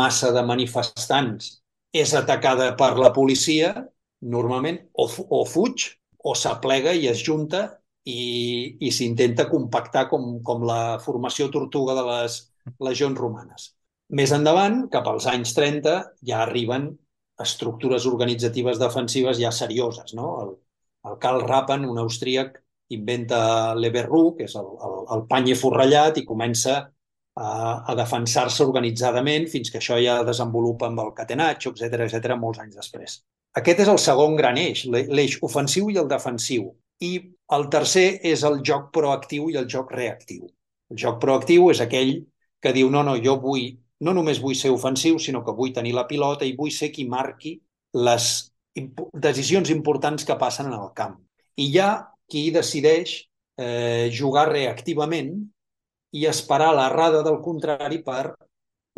massa 0.00 0.32
de 0.36 0.44
manifestants 0.44 1.54
és 1.96 2.12
atacada 2.18 2.74
per 2.76 2.92
la 3.00 3.12
policia, 3.16 3.72
normalment 4.20 4.82
o, 4.98 5.06
o 5.06 5.44
fuig 5.46 5.86
o 6.28 6.34
s'aplega 6.36 6.92
i 6.92 7.06
es 7.08 7.22
junta 7.24 7.62
i, 8.08 8.76
i 8.82 8.90
s'intenta 8.92 9.48
compactar 9.50 10.08
com, 10.10 10.38
com 10.44 10.64
la 10.66 10.98
formació 11.04 11.48
tortuga 11.54 11.94
de 11.98 12.04
les 12.08 12.38
legions 12.84 13.18
romanes. 13.18 13.72
Més 14.18 14.32
endavant, 14.34 14.86
cap 14.92 15.08
als 15.08 15.28
anys 15.30 15.52
30, 15.56 15.98
ja 16.28 16.42
arriben 16.44 16.90
estructures 17.42 18.06
organitzatives 18.10 18.80
defensives 18.80 19.38
ja 19.40 19.52
serioses. 19.54 20.14
No? 20.18 20.30
El, 20.42 20.56
el 21.10 21.18
Karl 21.22 21.44
Rappen, 21.46 21.86
un 21.88 21.98
austríac, 22.02 22.58
inventa 22.94 23.74
l'Eberru, 23.76 24.34
que 24.36 24.46
és 24.48 24.54
el, 24.56 24.68
el, 24.88 25.00
el 25.16 25.24
pany 25.30 25.50
forrellat, 25.58 26.20
i 26.20 26.26
comença 26.28 26.76
a, 27.38 27.48
a 27.92 27.96
defensar-se 27.98 28.64
organitzadament 28.64 29.48
fins 29.52 29.70
que 29.70 29.80
això 29.80 29.98
ja 30.02 30.20
desenvolupa 30.26 30.88
amb 30.88 31.02
el 31.04 31.12
catenatge, 31.16 31.72
etc 31.74 32.06
etc 32.08 32.38
molts 32.40 32.62
anys 32.64 32.78
després. 32.80 33.18
Aquest 33.58 33.84
és 33.84 33.90
el 33.90 34.00
segon 34.02 34.36
gran 34.38 34.58
eix, 34.60 34.84
l'eix 34.90 35.38
ofensiu 35.42 35.88
i 35.92 35.98
el 36.00 36.08
defensiu. 36.10 36.70
I 37.00 37.12
el 37.54 37.68
tercer 37.72 38.08
és 38.26 38.42
el 38.44 38.60
joc 38.66 38.90
proactiu 38.94 39.48
i 39.52 39.56
el 39.60 39.68
joc 39.70 39.92
reactiu. 39.94 40.48
El 40.90 40.98
joc 41.00 41.20
proactiu 41.22 41.70
és 41.72 41.80
aquell 41.84 42.12
que 42.62 42.74
diu 42.74 42.90
no, 42.90 43.04
no, 43.06 43.14
jo 43.22 43.36
vull, 43.40 43.70
no 44.04 44.14
només 44.16 44.40
vull 44.42 44.56
ser 44.58 44.72
ofensiu, 44.74 45.18
sinó 45.22 45.44
que 45.46 45.54
vull 45.54 45.74
tenir 45.74 45.94
la 45.94 46.06
pilota 46.10 46.46
i 46.46 46.56
vull 46.58 46.74
ser 46.74 46.90
qui 46.94 47.06
marqui 47.08 47.54
les 47.94 48.28
decisions 49.14 49.70
importants 49.74 50.26
que 50.28 50.38
passen 50.40 50.70
en 50.70 50.78
el 50.78 50.92
camp. 50.96 51.18
I 51.58 51.68
hi 51.68 51.78
ha 51.82 51.92
qui 52.30 52.48
decideix 52.54 53.14
eh, 53.58 54.08
jugar 54.14 54.48
reactivament 54.52 55.32
i 56.16 56.26
esperar 56.30 56.72
l'errada 56.76 57.22
del 57.26 57.40
contrari 57.44 58.02
per 58.04 58.34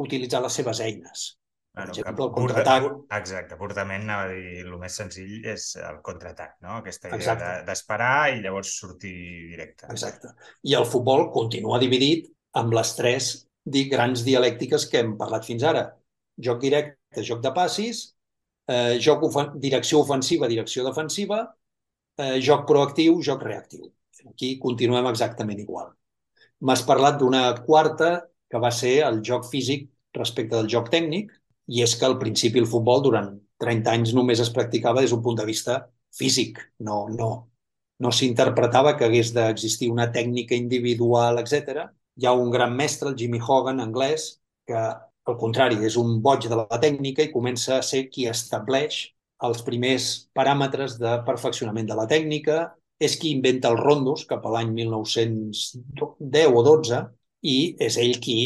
utilitzar 0.01 0.43
les 0.45 0.59
seves 0.61 0.81
eines. 0.85 1.28
Bueno, 1.72 1.93
exemple, 1.93 2.24
el 2.24 2.33
contraatac... 2.35 2.87
Exacte, 3.14 3.57
purtament 3.59 4.03
anava 4.03 4.26
a 4.26 4.33
dir, 4.33 4.62
el 4.64 4.72
més 4.81 4.97
senzill 4.99 5.47
és 5.53 5.68
el 5.78 6.01
contraatac, 6.07 6.57
no? 6.64 6.81
Aquesta 6.81 7.12
idea 7.14 7.62
d'esperar 7.66 8.14
de, 8.26 8.39
i 8.39 8.43
llavors 8.45 8.72
sortir 8.83 9.14
directe. 9.53 9.87
Exacte. 9.95 10.35
I 10.66 10.74
el 10.78 10.89
futbol 10.91 11.28
continua 11.35 11.78
dividit 11.83 12.26
amb 12.59 12.74
les 12.74 12.95
tres 12.99 13.31
grans 13.93 14.24
dialèctiques 14.26 14.89
que 14.91 15.05
hem 15.05 15.14
parlat 15.20 15.47
fins 15.47 15.62
ara. 15.62 15.85
Joc 16.43 16.59
directe, 16.64 17.22
joc 17.22 17.43
de 17.45 17.53
passis, 17.55 18.03
eh, 18.71 18.99
joc 19.03 19.25
ofen 19.29 19.55
direcció 19.62 20.01
ofensiva, 20.05 20.49
direcció 20.51 20.85
defensiva, 20.87 21.41
eh, 22.18 22.39
joc 22.49 22.66
proactiu, 22.68 23.21
joc 23.23 23.43
reactiu. 23.47 23.91
Aquí 24.31 24.57
continuem 24.62 25.09
exactament 25.11 25.61
igual. 25.62 25.91
M'has 26.61 26.83
parlat 26.87 27.18
d'una 27.21 27.45
quarta, 27.66 28.11
que 28.51 28.59
va 28.59 28.71
ser 28.75 29.01
el 29.07 29.21
joc 29.27 29.47
físic 29.49 29.89
respecte 30.16 30.57
del 30.57 30.68
joc 30.68 30.91
tècnic, 30.93 31.31
i 31.71 31.83
és 31.87 31.95
que 31.97 32.07
al 32.07 32.18
principi 32.18 32.61
el 32.61 32.68
futbol 32.68 33.03
durant 33.03 33.31
30 33.62 33.95
anys 33.95 34.12
només 34.16 34.41
es 34.43 34.51
practicava 34.51 35.03
des 35.05 35.12
d'un 35.14 35.23
punt 35.23 35.39
de 35.39 35.47
vista 35.47 35.79
físic, 36.16 36.59
no, 36.89 37.05
no, 37.14 37.31
no 38.01 38.11
s'interpretava 38.12 38.97
que 38.99 39.07
hagués 39.07 39.33
d'existir 39.37 39.91
una 39.93 40.09
tècnica 40.12 40.57
individual, 40.59 41.39
etc. 41.43 41.87
Hi 42.18 42.27
ha 42.27 42.33
un 42.33 42.51
gran 42.51 42.75
mestre, 42.77 43.11
el 43.11 43.18
Jimmy 43.21 43.41
Hogan, 43.41 43.81
anglès, 43.85 44.41
que 44.66 44.81
al 45.31 45.39
contrari 45.41 45.81
és 45.87 45.97
un 46.01 46.18
boig 46.24 46.49
de 46.51 46.59
la 46.59 46.81
tècnica 46.83 47.24
i 47.24 47.33
comença 47.33 47.78
a 47.78 47.87
ser 47.87 48.09
qui 48.12 48.26
estableix 48.31 49.01
els 49.47 49.62
primers 49.64 50.11
paràmetres 50.37 50.99
de 51.01 51.14
perfeccionament 51.26 51.89
de 51.89 51.97
la 51.97 52.07
tècnica, 52.11 52.59
és 53.01 53.16
qui 53.16 53.33
inventa 53.33 53.70
els 53.72 53.81
rondos 53.81 54.26
cap 54.28 54.45
a 54.45 54.53
l'any 54.57 54.74
1910 54.76 56.53
o 56.53 56.64
12 56.66 57.01
i 57.49 57.57
és 57.81 57.97
ell 58.03 58.18
qui 58.20 58.41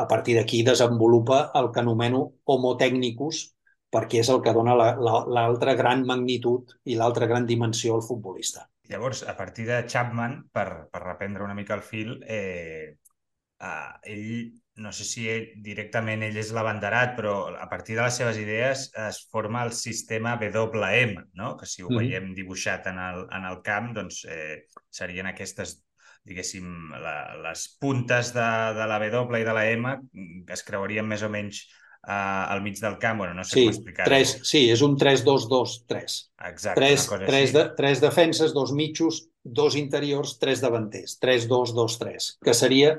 a 0.00 0.06
partir 0.10 0.34
d'aquí 0.38 0.64
desenvolupa 0.66 1.50
el 1.60 1.70
que 1.70 1.82
anomeno 1.84 2.24
homo 2.44 2.74
technicus, 2.80 3.44
perquè 3.90 4.22
és 4.24 4.30
el 4.32 4.40
que 4.42 4.54
dona 4.54 4.74
l'altra 4.74 5.74
gran 5.78 6.04
magnitud 6.06 6.74
i 6.86 6.96
l'altra 6.98 7.28
gran 7.30 7.46
dimensió 7.46 7.94
al 7.94 8.06
futbolista. 8.06 8.66
Llavors, 8.90 9.22
a 9.22 9.36
partir 9.38 9.68
de 9.68 9.84
Chapman, 9.86 10.48
per, 10.50 10.90
per 10.90 11.02
reprendre 11.04 11.44
una 11.46 11.54
mica 11.54 11.76
el 11.76 11.82
fil, 11.86 12.16
eh, 12.26 12.96
eh, 13.60 14.12
ell, 14.14 14.32
no 14.80 14.92
sé 14.96 15.04
si 15.04 15.26
ell, 15.28 15.50
directament 15.64 16.24
ell 16.24 16.38
és 16.40 16.52
l'abanderat, 16.56 17.14
però 17.18 17.34
a 17.52 17.68
partir 17.68 17.98
de 17.98 18.06
les 18.06 18.16
seves 18.22 18.40
idees 18.40 18.88
es 19.08 19.20
forma 19.30 19.64
el 19.66 19.74
sistema 19.76 20.36
WM, 20.40 21.26
no? 21.34 21.56
que 21.60 21.68
si 21.68 21.84
ho 21.84 21.90
mm. 21.90 22.00
veiem 22.00 22.32
dibuixat 22.36 22.88
en 22.92 22.98
el, 22.98 23.26
en 23.36 23.46
el 23.50 23.60
camp, 23.66 23.92
doncs 23.98 24.24
eh, 24.28 24.64
serien 24.90 25.28
aquestes 25.30 25.80
diguéssim, 26.26 26.64
la, 27.00 27.34
les 27.48 27.66
puntes 27.80 28.32
de, 28.36 28.48
de 28.76 28.86
la 28.88 28.98
W 29.00 29.40
i 29.40 29.46
de 29.46 29.54
la 29.56 29.68
M 29.72 29.94
que 30.46 30.56
es 30.56 30.64
creuarien 30.66 31.06
més 31.08 31.22
o 31.24 31.30
menys 31.32 31.62
uh, 32.06 32.52
al 32.52 32.62
mig 32.62 32.78
del 32.80 32.98
camp. 32.98 33.18
Bueno, 33.22 33.34
no 33.34 33.44
sé 33.44 33.56
sí, 33.56 33.64
com 33.64 33.74
explicar-ho. 33.74 34.18
Sí, 34.24 34.66
és 34.72 34.82
un 34.86 34.96
3-2-2-3. 35.00 36.18
Exacte, 36.50 36.80
tres, 36.80 37.06
tres, 37.26 37.54
de, 37.56 37.64
tres 37.78 38.02
defenses, 38.04 38.54
dos 38.56 38.74
mitjos, 38.76 39.24
dos 39.42 39.76
interiors, 39.80 40.36
tres 40.42 40.62
davanters. 40.64 41.18
3-2-2-3, 41.22 42.34
que 42.44 42.56
seria 42.56 42.98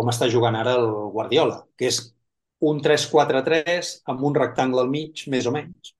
com 0.00 0.08
està 0.12 0.30
jugant 0.32 0.56
ara 0.56 0.78
el 0.80 0.88
Guardiola, 1.12 1.60
que 1.76 1.90
és 1.92 2.00
un 2.64 2.80
3-4-3 2.84 3.90
amb 4.12 4.22
un 4.28 4.36
rectangle 4.36 4.84
al 4.84 4.92
mig, 4.92 5.26
més 5.32 5.48
o 5.48 5.52
menys. 5.52 5.92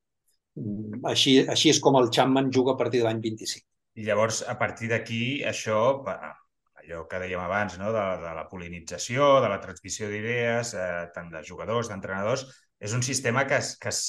Mm, 0.57 1.03
així, 1.13 1.37
així 1.45 1.73
és 1.75 1.81
com 1.85 1.99
el 2.01 2.09
Chapman 2.13 2.49
juga 2.53 2.75
a 2.75 2.81
partir 2.81 3.03
de 3.03 3.09
l'any 3.09 3.21
25. 3.27 3.67
I 4.01 4.07
llavors, 4.07 4.41
a 4.49 4.57
partir 4.57 4.89
d'aquí, 4.93 5.23
això 5.45 5.81
allò 6.01 7.05
que 7.11 7.21
dèiem 7.23 7.43
abans, 7.45 7.77
no? 7.81 7.93
de, 7.93 8.07
de 8.23 8.33
la 8.37 8.47
polinització, 8.49 9.37
de 9.45 9.53
la 9.53 9.61
transmissió 9.63 10.09
d'idees, 10.09 10.75
eh, 10.75 11.07
tant 11.15 11.29
de 11.33 11.45
jugadors, 11.47 11.91
d'entrenadors, 11.93 12.47
és 12.81 12.97
un 12.97 13.05
sistema 13.05 13.45
que 13.47 13.61
es, 13.61 13.75
que 13.81 13.93
es, 13.93 14.03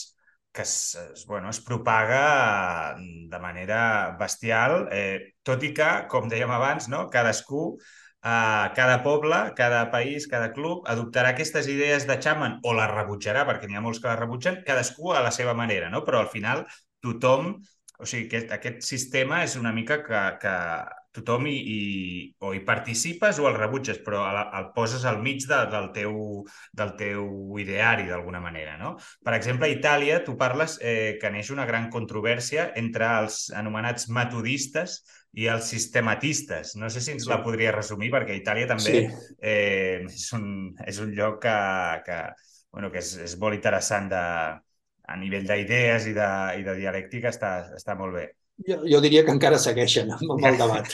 que 0.55 0.63
es, 0.63 0.75
es, 0.95 1.25
bueno, 1.27 1.49
es 1.49 1.59
propaga 1.63 2.95
de 2.97 3.39
manera 3.39 4.15
bestial, 4.19 4.87
eh, 4.91 5.35
tot 5.43 5.63
i 5.67 5.73
que, 5.75 5.89
com 6.11 6.31
dèiem 6.31 6.51
abans, 6.55 6.87
no? 6.91 7.07
cadascú, 7.11 7.75
cada 8.22 9.01
poble, 9.03 9.41
cada 9.57 9.89
país, 9.91 10.28
cada 10.30 10.51
club 10.53 10.86
adoptarà 10.89 11.34
aquestes 11.34 11.67
idees 11.72 12.05
de 12.07 12.19
Chapman 12.22 12.59
o 12.63 12.74
les 12.78 12.91
rebutjarà, 12.93 13.47
perquè 13.49 13.67
n'hi 13.67 13.80
ha 13.80 13.84
molts 13.84 14.01
que 14.01 14.11
les 14.11 14.19
rebutgen, 14.19 14.61
cadascú 14.67 15.13
a 15.13 15.24
la 15.26 15.34
seva 15.34 15.57
manera, 15.57 15.89
no? 15.89 16.03
però 16.05 16.22
al 16.22 16.30
final 16.30 16.65
tothom 17.01 17.55
o 18.01 18.07
sigui, 18.09 18.26
aquest, 18.26 18.49
aquest 18.55 18.82
sistema 18.82 19.43
és 19.45 19.53
una 19.59 19.72
mica 19.74 19.99
que, 20.01 20.22
que 20.41 20.55
tothom 21.13 21.45
hi, 21.51 21.53
hi, 21.53 21.82
o 22.41 22.53
hi 22.55 22.61
participes 22.65 23.38
o 23.39 23.45
el 23.49 23.57
rebutges, 23.59 23.99
però 24.01 24.24
el, 24.30 24.39
el 24.57 24.69
poses 24.76 25.05
al 25.05 25.19
mig 25.22 25.45
de, 25.45 25.59
del, 25.69 25.91
teu, 25.93 26.15
del 26.78 26.95
teu 26.97 27.59
ideari, 27.61 28.07
d'alguna 28.09 28.41
manera. 28.43 28.78
No? 28.82 28.95
Per 29.24 29.36
exemple, 29.38 29.69
a 29.69 29.76
Itàlia, 29.76 30.22
tu 30.26 30.34
parles 30.39 30.80
eh, 30.82 31.19
que 31.22 31.30
neix 31.34 31.51
una 31.53 31.67
gran 31.69 31.89
controvèrsia 31.93 32.72
entre 32.82 33.11
els 33.22 33.43
anomenats 33.53 34.09
metodistes 34.09 35.01
i 35.34 35.47
els 35.47 35.69
sistematistes. 35.71 36.75
No 36.79 36.89
sé 36.91 37.01
si 37.03 37.13
ens 37.15 37.25
sí. 37.25 37.32
la 37.32 37.39
podria 37.43 37.71
resumir, 37.75 38.11
perquè 38.11 38.36
Itàlia 38.36 38.67
també 38.69 38.97
sí. 38.97 39.05
eh, 39.39 40.01
és, 40.03 40.27
un, 40.36 40.45
és 40.88 40.99
un 41.03 41.13
lloc 41.15 41.39
que, 41.45 41.55
que, 42.07 42.19
bueno, 42.73 42.91
que 42.91 42.99
és, 42.99 43.15
és 43.29 43.38
molt 43.39 43.55
interessant 43.55 44.11
de, 44.11 44.25
a 45.11 45.17
nivell 45.19 45.47
d'idees 45.47 46.07
i, 46.11 46.13
de, 46.17 46.29
i 46.59 46.67
de 46.67 46.77
dialèctica 46.79 47.32
està, 47.32 47.55
està 47.77 47.95
molt 47.99 48.17
bé. 48.19 48.27
Jo, 48.61 48.77
jo 48.86 48.99
diria 49.01 49.23
que 49.25 49.34
encara 49.34 49.57
segueixen 49.57 50.11
amb 50.13 50.43
el 50.45 50.57
debat. 50.59 50.91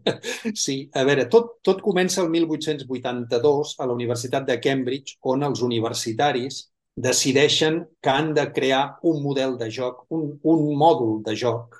sí, 0.64 0.84
a 0.94 1.02
veure, 1.08 1.26
tot, 1.32 1.56
tot 1.66 1.80
comença 1.82 2.20
el 2.22 2.30
1882 2.30 3.74
a 3.80 3.88
la 3.88 3.96
Universitat 3.96 4.46
de 4.46 4.60
Cambridge, 4.62 5.16
on 5.32 5.42
els 5.48 5.64
universitaris 5.66 6.66
decideixen 7.00 7.82
que 8.02 8.12
han 8.12 8.32
de 8.36 8.46
crear 8.52 8.84
un 9.08 9.22
model 9.24 9.56
de 9.58 9.70
joc, 9.72 10.04
un, 10.14 10.36
un 10.42 10.66
mòdul 10.78 11.22
de 11.26 11.34
joc, 11.38 11.79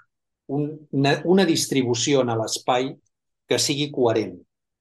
una, 0.57 1.15
una 1.25 1.47
distribució 1.49 2.23
a 2.23 2.37
l'espai 2.39 2.91
que 3.49 3.59
sigui 3.59 3.91
coherent, 3.95 4.37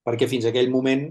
perquè 0.06 0.28
fins 0.30 0.48
aquell 0.50 0.70
moment 0.74 1.08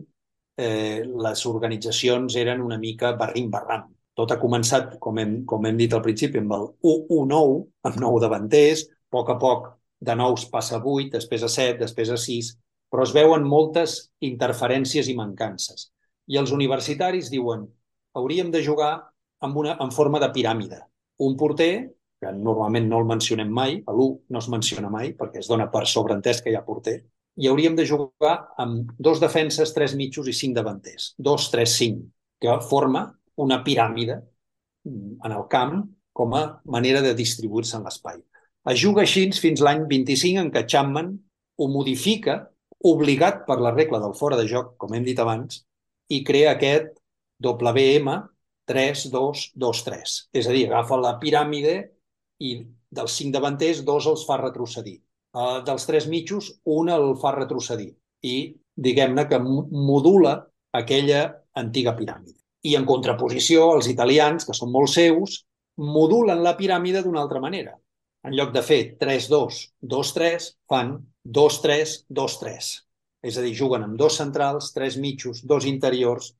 eh, 0.59 1.03
les 1.07 1.45
organitzacions 1.47 2.37
eren 2.37 2.63
una 2.65 2.79
mica 2.79 3.15
barrim-barram. 3.19 3.89
Tot 4.19 4.35
ha 4.35 4.41
començat, 4.43 4.97
com 5.03 5.19
hem, 5.23 5.35
com 5.47 5.67
hem 5.67 5.77
dit 5.79 5.93
al 5.95 6.03
principi, 6.03 6.41
amb 6.43 6.55
el 6.57 6.65
1-1-9, 6.83 7.59
amb 7.87 8.01
9 8.03 8.23
davanters, 8.25 8.87
a 8.91 9.15
poc 9.15 9.31
a 9.31 9.39
poc 9.39 9.69
de 10.01 10.15
9 10.19 10.49
passa 10.51 10.79
a 10.79 10.83
8, 10.83 11.13
després 11.15 11.45
a 11.47 11.51
7, 11.53 11.79
després 11.85 12.11
a 12.11 12.19
6, 12.19 12.51
però 12.91 13.05
es 13.05 13.15
veuen 13.15 13.47
moltes 13.47 13.99
interferències 14.25 15.09
i 15.09 15.17
mancances. 15.19 15.91
I 16.29 16.39
els 16.41 16.53
universitaris 16.57 17.31
diuen 17.31 17.67
hauríem 18.19 18.51
de 18.51 18.63
jugar 18.65 18.93
amb 19.45 19.57
una, 19.63 19.77
en 19.81 19.93
forma 19.95 20.19
de 20.19 20.31
piràmide. 20.35 20.81
Un 21.23 21.37
porter, 21.39 21.91
que 22.21 22.33
normalment 22.35 22.89
no 22.91 22.99
el 23.03 23.07
mencionem 23.09 23.51
mai, 23.55 23.79
a 23.87 23.95
l'1 23.95 24.33
no 24.35 24.43
es 24.43 24.49
menciona 24.51 24.91
mai 24.91 25.13
perquè 25.19 25.43
es 25.43 25.51
dona 25.51 25.69
per 25.71 25.85
sobreentès 25.87 26.43
que 26.43 26.51
hi 26.51 26.59
ha 26.59 26.65
porter, 26.67 26.99
i 27.39 27.47
hauríem 27.47 27.77
de 27.79 27.87
jugar 27.87 28.35
amb 28.59 28.91
dos 28.99 29.21
defenses, 29.23 29.73
tres 29.75 29.95
mitjos 29.95 30.27
i 30.27 30.35
cinc 30.35 30.57
davanters. 30.57 31.13
Dos, 31.19 31.51
tres, 31.53 31.77
cinc, 31.79 32.03
que 32.43 32.57
forma 32.67 33.05
una 33.39 33.61
piràmide 33.63 34.19
en 34.89 35.31
el 35.31 35.45
camp 35.51 35.85
com 36.13 36.35
a 36.35 36.43
manera 36.67 37.03
de 37.05 37.15
distribuir-se 37.15 37.77
en 37.79 37.87
l'espai. 37.87 38.19
Es 38.69 38.81
juga 38.83 39.05
així 39.05 39.29
fins 39.39 39.63
l'any 39.63 39.85
25 39.91 40.43
en 40.43 40.51
què 40.55 40.65
Chapman 40.67 41.13
ho 41.59 41.69
modifica, 41.71 42.41
obligat 42.91 43.45
per 43.47 43.59
la 43.63 43.73
regla 43.75 44.01
del 44.03 44.17
fora 44.19 44.39
de 44.39 44.47
joc, 44.51 44.75
com 44.79 44.95
hem 44.95 45.07
dit 45.07 45.19
abans, 45.23 45.63
i 46.11 46.25
crea 46.27 46.57
aquest 46.57 46.99
WM 47.43 48.11
3, 48.69 49.07
2, 49.15 49.45
2, 49.55 49.85
3. 49.87 50.17
És 50.35 50.51
a 50.51 50.55
dir, 50.55 50.67
agafa 50.69 50.99
la 51.01 51.15
piràmide 51.23 51.77
i 52.39 52.55
dels 52.91 53.17
cinc 53.21 53.35
davanters, 53.35 53.83
dos 53.85 54.07
els 54.11 54.25
fa 54.29 54.39
retrocedir. 54.41 54.99
Uh, 55.37 55.61
dels 55.67 55.85
tres 55.87 56.07
mitjos, 56.09 56.53
un 56.65 56.89
el 56.91 57.13
fa 57.21 57.35
retrocedir 57.37 57.91
i, 58.25 58.37
diguem-ne, 58.75 59.27
que 59.29 59.39
modula 59.43 60.39
aquella 60.75 61.27
antiga 61.59 61.95
piràmide. 61.99 62.39
I 62.69 62.75
en 62.79 62.87
contraposició, 62.89 63.69
els 63.77 63.91
italians, 63.91 64.47
que 64.47 64.57
són 64.57 64.73
molt 64.75 64.91
seus, 64.95 65.43
modulen 65.79 66.43
la 66.43 66.57
piràmide 66.59 67.05
d'una 67.05 67.23
altra 67.23 67.43
manera. 67.45 67.77
En 68.27 68.35
lloc 68.35 68.51
de 68.55 68.65
fer 68.67 68.81
3-2, 68.99 69.61
2-3, 69.95 70.49
fan 70.69 70.97
2-3, 71.25 71.95
2-3. 72.11 72.71
És 73.29 73.39
a 73.39 73.45
dir, 73.45 73.55
juguen 73.59 73.85
amb 73.87 73.99
dos 73.99 74.19
centrals, 74.19 74.73
tres 74.75 74.97
mitjos, 74.99 75.45
dos 75.47 75.67
interiors, 75.71 76.33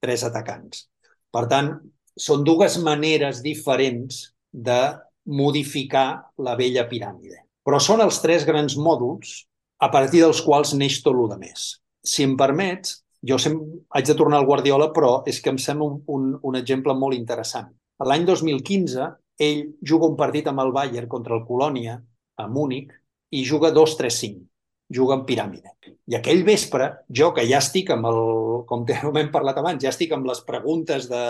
tres 0.00 0.24
atacants. 0.24 0.86
Per 1.32 1.44
tant, 1.50 1.74
són 2.16 2.44
dues 2.44 2.78
maneres 2.80 3.42
diferents 3.44 4.22
de 4.52 4.80
modificar 5.26 6.32
la 6.38 6.54
vella 6.58 6.86
piràmide. 6.88 7.42
Però 7.66 7.80
són 7.82 8.02
els 8.04 8.20
tres 8.22 8.46
grans 8.46 8.76
mòduls 8.78 9.42
a 9.82 9.90
partir 9.92 10.22
dels 10.22 10.40
quals 10.44 10.74
neix 10.78 11.00
tot 11.04 11.18
el 11.18 11.38
més. 11.38 11.76
Si 12.06 12.22
em 12.24 12.36
permets, 12.38 13.02
jo 13.26 13.38
sempre 13.42 13.82
haig 13.90 14.06
de 14.06 14.14
tornar 14.14 14.38
al 14.38 14.46
Guardiola, 14.46 14.92
però 14.94 15.22
és 15.26 15.40
que 15.42 15.50
em 15.50 15.58
sembla 15.58 15.88
un, 15.90 16.02
un, 16.06 16.28
un 16.42 16.58
exemple 16.58 16.94
molt 16.94 17.16
interessant. 17.16 17.72
L'any 18.06 18.26
2015, 18.28 19.08
ell 19.42 19.62
juga 19.82 20.08
un 20.08 20.16
partit 20.16 20.46
amb 20.46 20.62
el 20.62 20.72
Bayern 20.72 21.08
contra 21.08 21.34
el 21.34 21.44
Colònia, 21.48 21.98
a 22.36 22.46
Múnich, 22.46 22.92
i 23.34 23.42
juga 23.44 23.72
2-3-5 23.74 24.46
juga 24.88 25.16
en 25.16 25.24
piràmide. 25.26 25.72
I 26.06 26.18
aquell 26.18 26.44
vespre, 26.46 26.88
jo 27.10 27.32
que 27.34 27.44
ja 27.48 27.58
estic 27.58 27.90
amb 27.90 28.06
el, 28.10 28.20
com 28.68 28.84
hem 29.20 29.30
parlat 29.34 29.58
abans, 29.58 29.82
ja 29.82 29.90
estic 29.90 30.14
amb 30.14 30.28
les 30.30 30.42
preguntes 30.46 31.08
de, 31.10 31.22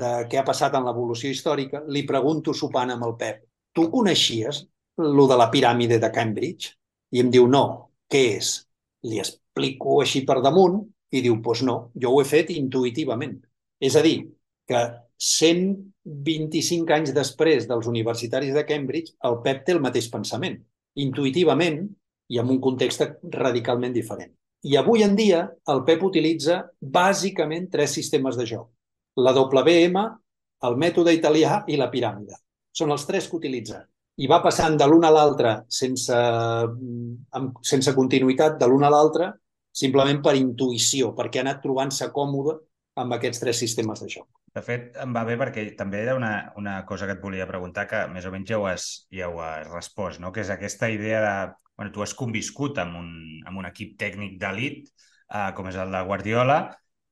de 0.00 0.12
què 0.30 0.40
ha 0.40 0.46
passat 0.46 0.74
en 0.74 0.86
l'evolució 0.86 1.30
històrica, 1.30 1.82
li 1.88 2.04
pregunto 2.08 2.54
sopant 2.56 2.92
amb 2.94 3.06
el 3.06 3.14
Pep, 3.20 3.42
tu 3.74 3.88
coneixies 3.92 4.64
lo 4.98 5.26
de 5.30 5.38
la 5.38 5.50
piràmide 5.52 6.00
de 6.02 6.10
Cambridge? 6.14 6.74
I 7.14 7.22
em 7.22 7.30
diu, 7.30 7.46
no, 7.50 7.64
què 8.10 8.22
és? 8.38 8.54
Li 9.06 9.20
explico 9.22 10.00
així 10.02 10.24
per 10.26 10.40
damunt 10.42 10.80
i 11.14 11.20
diu, 11.22 11.36
doncs 11.36 11.44
pues 11.46 11.64
no, 11.66 11.76
jo 12.00 12.10
ho 12.10 12.20
he 12.20 12.28
fet 12.28 12.50
intuïtivament. 12.54 13.36
És 13.80 13.96
a 13.98 14.02
dir, 14.02 14.16
que 14.66 14.80
125 15.20 16.94
anys 16.96 17.12
després 17.14 17.68
dels 17.70 17.86
universitaris 17.90 18.54
de 18.56 18.64
Cambridge, 18.66 19.14
el 19.28 19.38
Pep 19.44 19.62
té 19.66 19.76
el 19.76 19.82
mateix 19.84 20.08
pensament. 20.10 20.58
Intuïtivament, 21.04 21.84
i 22.28 22.40
en 22.40 22.50
un 22.50 22.60
context 22.60 23.04
radicalment 23.34 23.92
diferent. 23.94 24.32
I 24.64 24.78
avui 24.80 25.04
en 25.04 25.14
dia 25.16 25.42
el 25.68 25.82
Pep 25.84 26.02
utilitza 26.06 26.62
bàsicament 26.80 27.68
tres 27.72 27.92
sistemes 27.98 28.38
de 28.40 28.46
joc. 28.48 28.70
La 29.20 29.32
WM, 29.36 30.04
el 30.68 30.76
mètode 30.80 31.14
italià 31.14 31.62
i 31.70 31.78
la 31.78 31.90
piràmide. 31.92 32.38
Són 32.74 32.90
els 32.90 33.06
tres 33.06 33.28
que 33.30 33.38
utilitza. 33.38 33.84
I 34.18 34.28
va 34.30 34.40
passant 34.42 34.76
de 34.78 34.86
l'un 34.86 35.04
a 35.06 35.10
l'altre 35.10 35.56
sense, 35.70 36.18
sense 37.66 37.94
continuïtat 37.94 38.58
de 38.60 38.68
l'un 38.70 38.86
a 38.86 38.90
l'altre 38.90 39.32
simplement 39.74 40.20
per 40.22 40.36
intuïció, 40.38 41.10
perquè 41.18 41.40
ha 41.40 41.44
anat 41.48 41.60
trobant-se 41.64 42.10
còmode 42.14 42.56
amb 43.02 43.16
aquests 43.16 43.42
tres 43.42 43.58
sistemes 43.58 44.02
de 44.04 44.10
joc. 44.12 44.28
De 44.54 44.62
fet, 44.62 44.92
em 45.02 45.14
va 45.14 45.24
bé 45.26 45.34
perquè 45.34 45.64
també 45.74 46.04
era 46.04 46.14
una, 46.14 46.52
una 46.60 46.76
cosa 46.86 47.08
que 47.08 47.16
et 47.16 47.22
volia 47.22 47.48
preguntar 47.48 47.88
que 47.90 48.04
més 48.12 48.26
o 48.26 48.30
menys 48.30 48.52
ja 48.52 48.60
ho 48.60 48.68
has, 48.70 48.84
ja 49.10 49.26
ho 49.26 49.40
has 49.42 49.66
respost, 49.72 50.22
no? 50.22 50.30
que 50.30 50.44
és 50.44 50.52
aquesta 50.54 50.90
idea 50.94 51.22
de 51.24 51.34
bueno, 51.74 51.90
tu 51.90 52.04
has 52.04 52.14
conviscut 52.14 52.78
amb 52.78 53.00
un, 53.00 53.10
amb 53.50 53.58
un 53.58 53.66
equip 53.66 53.96
tècnic 53.98 54.38
d'elit, 54.38 54.92
eh, 55.34 55.50
com 55.58 55.66
és 55.66 55.78
el 55.82 55.90
de 55.90 56.04
Guardiola, 56.06 56.58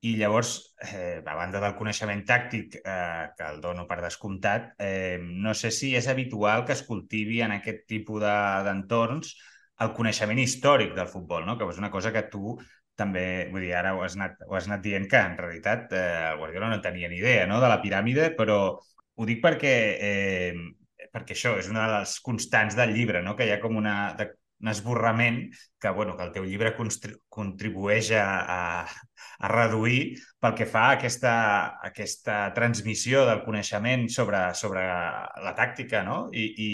i 0.03 0.17
llavors, 0.19 0.75
eh, 0.83 1.23
a 1.25 1.35
banda 1.39 1.61
del 1.63 1.77
coneixement 1.79 2.25
tàctic, 2.27 2.81
eh, 2.83 3.29
que 3.39 3.47
el 3.47 3.61
dono 3.63 3.87
per 3.87 4.01
descomptat, 4.03 4.73
eh, 4.83 5.19
no 5.23 5.55
sé 5.55 5.71
si 5.71 5.93
és 5.95 6.09
habitual 6.11 6.65
que 6.67 6.75
es 6.75 6.83
cultivi 6.83 7.41
en 7.41 7.55
aquest 7.55 7.87
tipus 7.87 8.23
d'entorns 8.23 9.31
de, 9.31 9.51
el 9.87 9.93
coneixement 9.95 10.41
històric 10.43 10.95
del 10.97 11.11
futbol, 11.11 11.47
no? 11.47 11.57
que 11.59 11.69
és 11.71 11.79
una 11.79 11.91
cosa 11.91 12.13
que 12.15 12.25
tu 12.33 12.57
també, 12.99 13.49
vull 13.53 13.63
dir, 13.65 13.73
ara 13.79 13.95
ho 13.95 14.03
has 14.05 14.17
anat, 14.19 14.43
ho 14.49 14.59
has 14.59 14.67
anat 14.69 14.83
dient 14.85 15.07
que 15.11 15.21
en 15.23 15.39
realitat 15.39 15.95
eh, 15.95 16.03
el 16.33 16.39
Guardiola 16.43 16.69
no 16.73 16.83
tenia 16.85 17.09
ni 17.09 17.23
idea 17.23 17.47
no? 17.47 17.61
de 17.63 17.71
la 17.71 17.81
piràmide, 17.83 18.33
però 18.39 18.59
ho 18.75 19.29
dic 19.29 19.43
perquè, 19.45 19.75
eh, 20.11 21.09
perquè 21.15 21.37
això 21.37 21.57
és 21.63 21.71
una 21.71 21.87
de 21.87 22.01
les 22.01 22.19
constants 22.27 22.77
del 22.79 22.95
llibre, 22.97 23.23
no? 23.23 23.37
que 23.39 23.47
hi 23.47 23.55
ha 23.55 23.61
com 23.63 23.79
una, 23.79 23.97
de, 24.19 24.33
un 24.63 24.71
esborrament 24.71 25.43
que, 25.81 25.91
bueno, 25.91 26.17
que 26.17 26.25
el 26.27 26.33
teu 26.35 26.47
llibre 26.47 26.73
contribueix 26.77 28.13
a, 28.17 28.27
a, 28.57 28.61
a 29.43 29.51
reduir 29.51 30.17
pel 30.41 30.55
que 30.59 30.69
fa 30.71 30.87
a 30.89 30.97
aquesta, 30.99 31.35
a 31.35 31.91
aquesta 31.91 32.39
transmissió 32.55 33.27
del 33.29 33.43
coneixement 33.47 34.09
sobre, 34.09 34.45
sobre 34.59 34.87
la 34.87 35.55
tàctica, 35.59 36.05
no? 36.07 36.25
I, 36.33 36.47
i, 36.69 36.71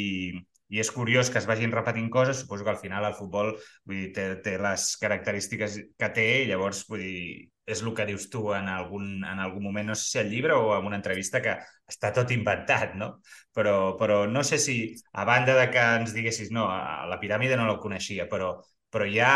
i 0.69 0.81
és 0.83 0.91
curiós 0.93 1.31
que 1.33 1.41
es 1.41 1.47
vagin 1.49 1.73
repetint 1.73 2.11
coses, 2.13 2.43
suposo 2.43 2.65
que 2.65 2.75
al 2.75 2.81
final 2.81 3.07
el 3.09 3.17
futbol 3.17 3.55
vull 3.89 4.01
dir, 4.03 4.11
té, 4.17 4.27
té 4.45 4.57
les 4.61 4.89
característiques 5.01 5.79
que 5.99 6.11
té 6.17 6.27
i 6.43 6.51
llavors 6.51 6.85
vull 6.91 7.05
dir, 7.05 7.49
és 7.69 7.83
el 7.85 7.93
que 7.97 8.07
dius 8.09 8.29
tu 8.33 8.47
en 8.57 8.69
algun, 8.73 9.09
en 9.29 9.41
algun 9.45 9.65
moment, 9.69 9.91
no 9.91 9.97
sé 9.97 10.07
si 10.09 10.19
al 10.21 10.31
llibre 10.33 10.57
o 10.57 10.73
en 10.77 10.87
una 10.89 10.97
entrevista 10.97 11.43
que 11.45 11.57
està 11.89 12.13
tot 12.17 12.33
inventat, 12.33 12.95
no? 12.97 13.11
Però, 13.55 13.95
però 14.01 14.23
no 14.29 14.45
sé 14.45 14.61
si, 14.63 14.79
a 15.13 15.27
banda 15.29 15.57
de 15.59 15.67
que 15.73 15.85
ens 16.01 16.15
diguessis 16.17 16.53
no, 16.55 16.65
la 16.69 17.19
piràmide 17.21 17.59
no 17.61 17.69
la 17.69 17.77
coneixia, 17.83 18.29
però, 18.31 18.55
però 18.93 19.09
hi, 19.09 19.21
ha, 19.21 19.35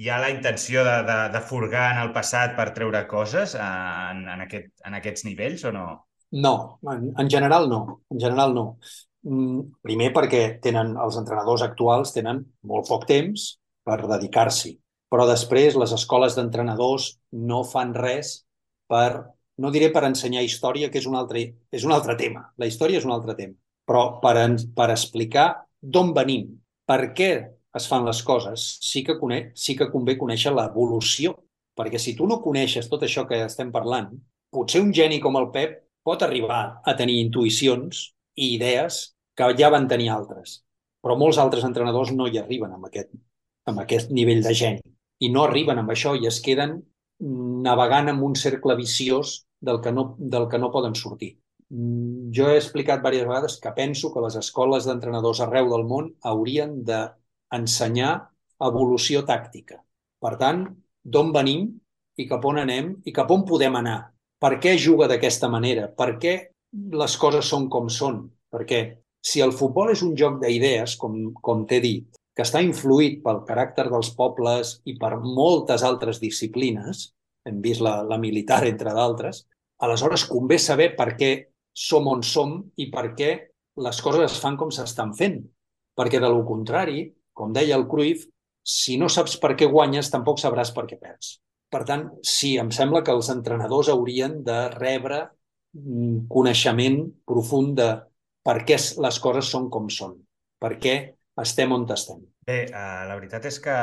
hi 0.00 0.08
ha 0.08 0.20
la 0.22 0.32
intenció 0.32 0.84
de, 0.86 0.96
de, 1.08 1.18
de 1.34 1.44
furgar 1.44 1.90
en 1.92 2.02
el 2.06 2.14
passat 2.16 2.56
per 2.56 2.70
treure 2.76 3.04
coses 3.10 3.56
en, 3.60 4.24
en, 4.24 4.46
aquest, 4.48 4.72
en 4.88 4.96
aquests 5.00 5.28
nivells 5.28 5.68
o 5.68 5.74
no? 5.76 5.86
No, 6.30 6.54
en, 6.92 7.12
en 7.16 7.30
general 7.36 7.68
no. 7.68 7.82
En 8.12 8.20
general 8.20 8.56
no. 8.56 8.66
Mm, 9.28 9.78
primer 9.84 10.12
perquè 10.16 10.42
tenen 10.64 10.94
els 10.96 11.18
entrenadors 11.20 11.62
actuals 11.66 12.14
tenen 12.14 12.40
molt 12.64 12.88
poc 12.88 13.04
temps 13.08 13.50
per 13.84 14.00
dedicar-s'hi 14.08 14.78
però 15.08 15.24
després 15.28 15.76
les 15.80 15.92
escoles 15.96 16.36
d'entrenadors 16.36 17.14
no 17.48 17.62
fan 17.64 17.94
res 17.96 18.34
per, 18.88 19.24
no 19.60 19.72
diré 19.72 19.90
per 19.92 20.04
ensenyar 20.08 20.44
història, 20.44 20.90
que 20.92 21.00
és 21.00 21.08
un 21.08 21.16
altre, 21.16 21.44
és 21.72 21.84
un 21.84 21.94
altre 21.96 22.16
tema. 22.20 22.44
La 22.60 22.68
història 22.68 23.00
és 23.00 23.08
un 23.08 23.14
altre 23.16 23.36
tema. 23.38 23.56
Però 23.88 24.20
per, 24.20 24.34
per 24.76 24.90
explicar 24.92 25.48
d'on 25.80 26.12
venim, 26.16 26.50
per 26.88 27.14
què 27.16 27.30
es 27.78 27.88
fan 27.88 28.04
les 28.04 28.20
coses, 28.24 28.64
sí 28.84 29.02
que, 29.04 29.16
conec, 29.20 29.52
sí 29.56 29.76
que 29.76 29.88
convé 29.92 30.18
conèixer 30.20 30.52
l'evolució. 30.52 31.34
Perquè 31.78 32.00
si 32.02 32.16
tu 32.18 32.26
no 32.28 32.40
coneixes 32.44 32.88
tot 32.90 33.04
això 33.06 33.24
que 33.28 33.44
estem 33.46 33.70
parlant, 33.72 34.10
potser 34.52 34.82
un 34.82 34.92
geni 34.92 35.20
com 35.22 35.36
el 35.40 35.48
Pep 35.54 35.78
pot 36.04 36.24
arribar 36.24 36.80
a 36.84 36.94
tenir 36.98 37.20
intuïcions 37.22 38.08
i 38.38 38.54
idees 38.56 39.04
que 39.38 39.48
ja 39.58 39.70
van 39.70 39.88
tenir 39.90 40.10
altres. 40.12 40.60
Però 41.02 41.14
molts 41.18 41.38
altres 41.38 41.64
entrenadors 41.66 42.10
no 42.14 42.26
hi 42.26 42.40
arriben 42.40 42.74
amb 42.74 42.88
aquest, 42.90 43.12
amb 43.70 43.84
aquest 43.84 44.10
nivell 44.10 44.42
de 44.42 44.54
geni 44.60 44.82
i 45.18 45.28
no 45.34 45.44
arriben 45.44 45.78
amb 45.80 45.90
això 45.94 46.14
i 46.18 46.26
es 46.30 46.40
queden 46.44 46.78
navegant 47.66 48.10
en 48.12 48.22
un 48.22 48.34
cercle 48.38 48.76
viciós 48.78 49.42
del 49.60 49.80
que 49.82 49.92
no, 49.92 50.14
del 50.18 50.46
que 50.50 50.58
no 50.58 50.70
poden 50.74 50.94
sortir. 50.94 51.36
Jo 51.68 52.48
he 52.48 52.58
explicat 52.58 53.02
diverses 53.02 53.28
vegades 53.28 53.56
que 53.62 53.72
penso 53.76 54.12
que 54.14 54.22
les 54.24 54.36
escoles 54.40 54.86
d'entrenadors 54.86 55.42
arreu 55.44 55.68
del 55.72 55.84
món 55.90 56.12
haurien 56.22 56.78
d'ensenyar 56.86 58.12
evolució 58.68 59.24
tàctica. 59.26 59.82
Per 60.22 60.34
tant, 60.38 60.64
d'on 61.04 61.34
venim 61.34 61.66
i 62.18 62.26
cap 62.30 62.46
on 62.48 62.62
anem 62.62 62.94
i 63.04 63.14
cap 63.14 63.30
on 63.30 63.44
podem 63.46 63.76
anar. 63.78 63.98
Per 64.38 64.54
què 64.62 64.76
juga 64.78 65.10
d'aquesta 65.10 65.50
manera? 65.50 65.88
Per 65.90 66.14
què 66.22 66.34
les 67.02 67.18
coses 67.18 67.46
són 67.46 67.68
com 67.68 67.90
són? 67.90 68.22
Perquè 68.50 68.80
si 69.24 69.42
el 69.44 69.52
futbol 69.52 69.92
és 69.92 70.02
un 70.06 70.14
joc 70.16 70.38
d'idees, 70.42 70.96
com, 71.00 71.18
com 71.44 71.64
t'he 71.68 71.80
dit, 71.84 72.18
que 72.34 72.44
està 72.46 72.62
influït 72.62 73.20
pel 73.24 73.42
caràcter 73.48 73.88
dels 73.90 74.12
pobles 74.14 74.76
i 74.86 74.94
per 74.98 75.16
moltes 75.18 75.82
altres 75.82 76.20
disciplines, 76.22 77.08
hem 77.48 77.60
vist 77.64 77.82
la, 77.82 78.00
la 78.06 78.18
militar, 78.22 78.62
entre 78.68 78.94
d'altres, 78.94 79.42
aleshores 79.82 80.26
convé 80.30 80.58
saber 80.62 80.92
per 80.98 81.14
què 81.18 81.32
som 81.74 82.06
on 82.10 82.22
som 82.26 82.58
i 82.78 82.88
per 82.94 83.12
què 83.18 83.32
les 83.78 84.00
coses 84.02 84.24
es 84.26 84.38
fan 84.42 84.58
com 84.58 84.70
s'estan 84.74 85.14
fent. 85.18 85.40
Perquè, 85.98 86.20
de 86.22 86.30
lo 86.30 86.44
contrari, 86.46 87.08
com 87.34 87.52
deia 87.54 87.76
el 87.78 87.86
Cruyff, 87.90 88.26
si 88.62 88.98
no 89.00 89.08
saps 89.10 89.38
per 89.42 89.54
què 89.58 89.66
guanyes, 89.70 90.10
tampoc 90.12 90.38
sabràs 90.42 90.70
per 90.74 90.86
què 90.90 90.98
perds. 91.00 91.38
Per 91.72 91.82
tant, 91.88 92.06
sí, 92.24 92.54
em 92.60 92.70
sembla 92.74 93.02
que 93.04 93.14
els 93.14 93.28
entrenadors 93.34 93.90
haurien 93.92 94.38
de 94.44 94.58
rebre 94.74 95.24
coneixement 96.32 97.02
profund 97.28 97.74
de 97.78 97.88
per 98.44 98.58
què 98.68 98.78
les 99.04 99.20
coses 99.22 99.52
són 99.52 99.68
com 99.72 99.88
són, 99.92 100.16
per 100.58 100.76
què 100.82 100.96
estem 101.42 101.72
on 101.74 101.86
estem. 101.94 102.24
Bé, 102.48 102.64
uh, 102.72 103.04
la 103.08 103.16
veritat 103.18 103.46
és 103.50 103.60
que 103.62 103.76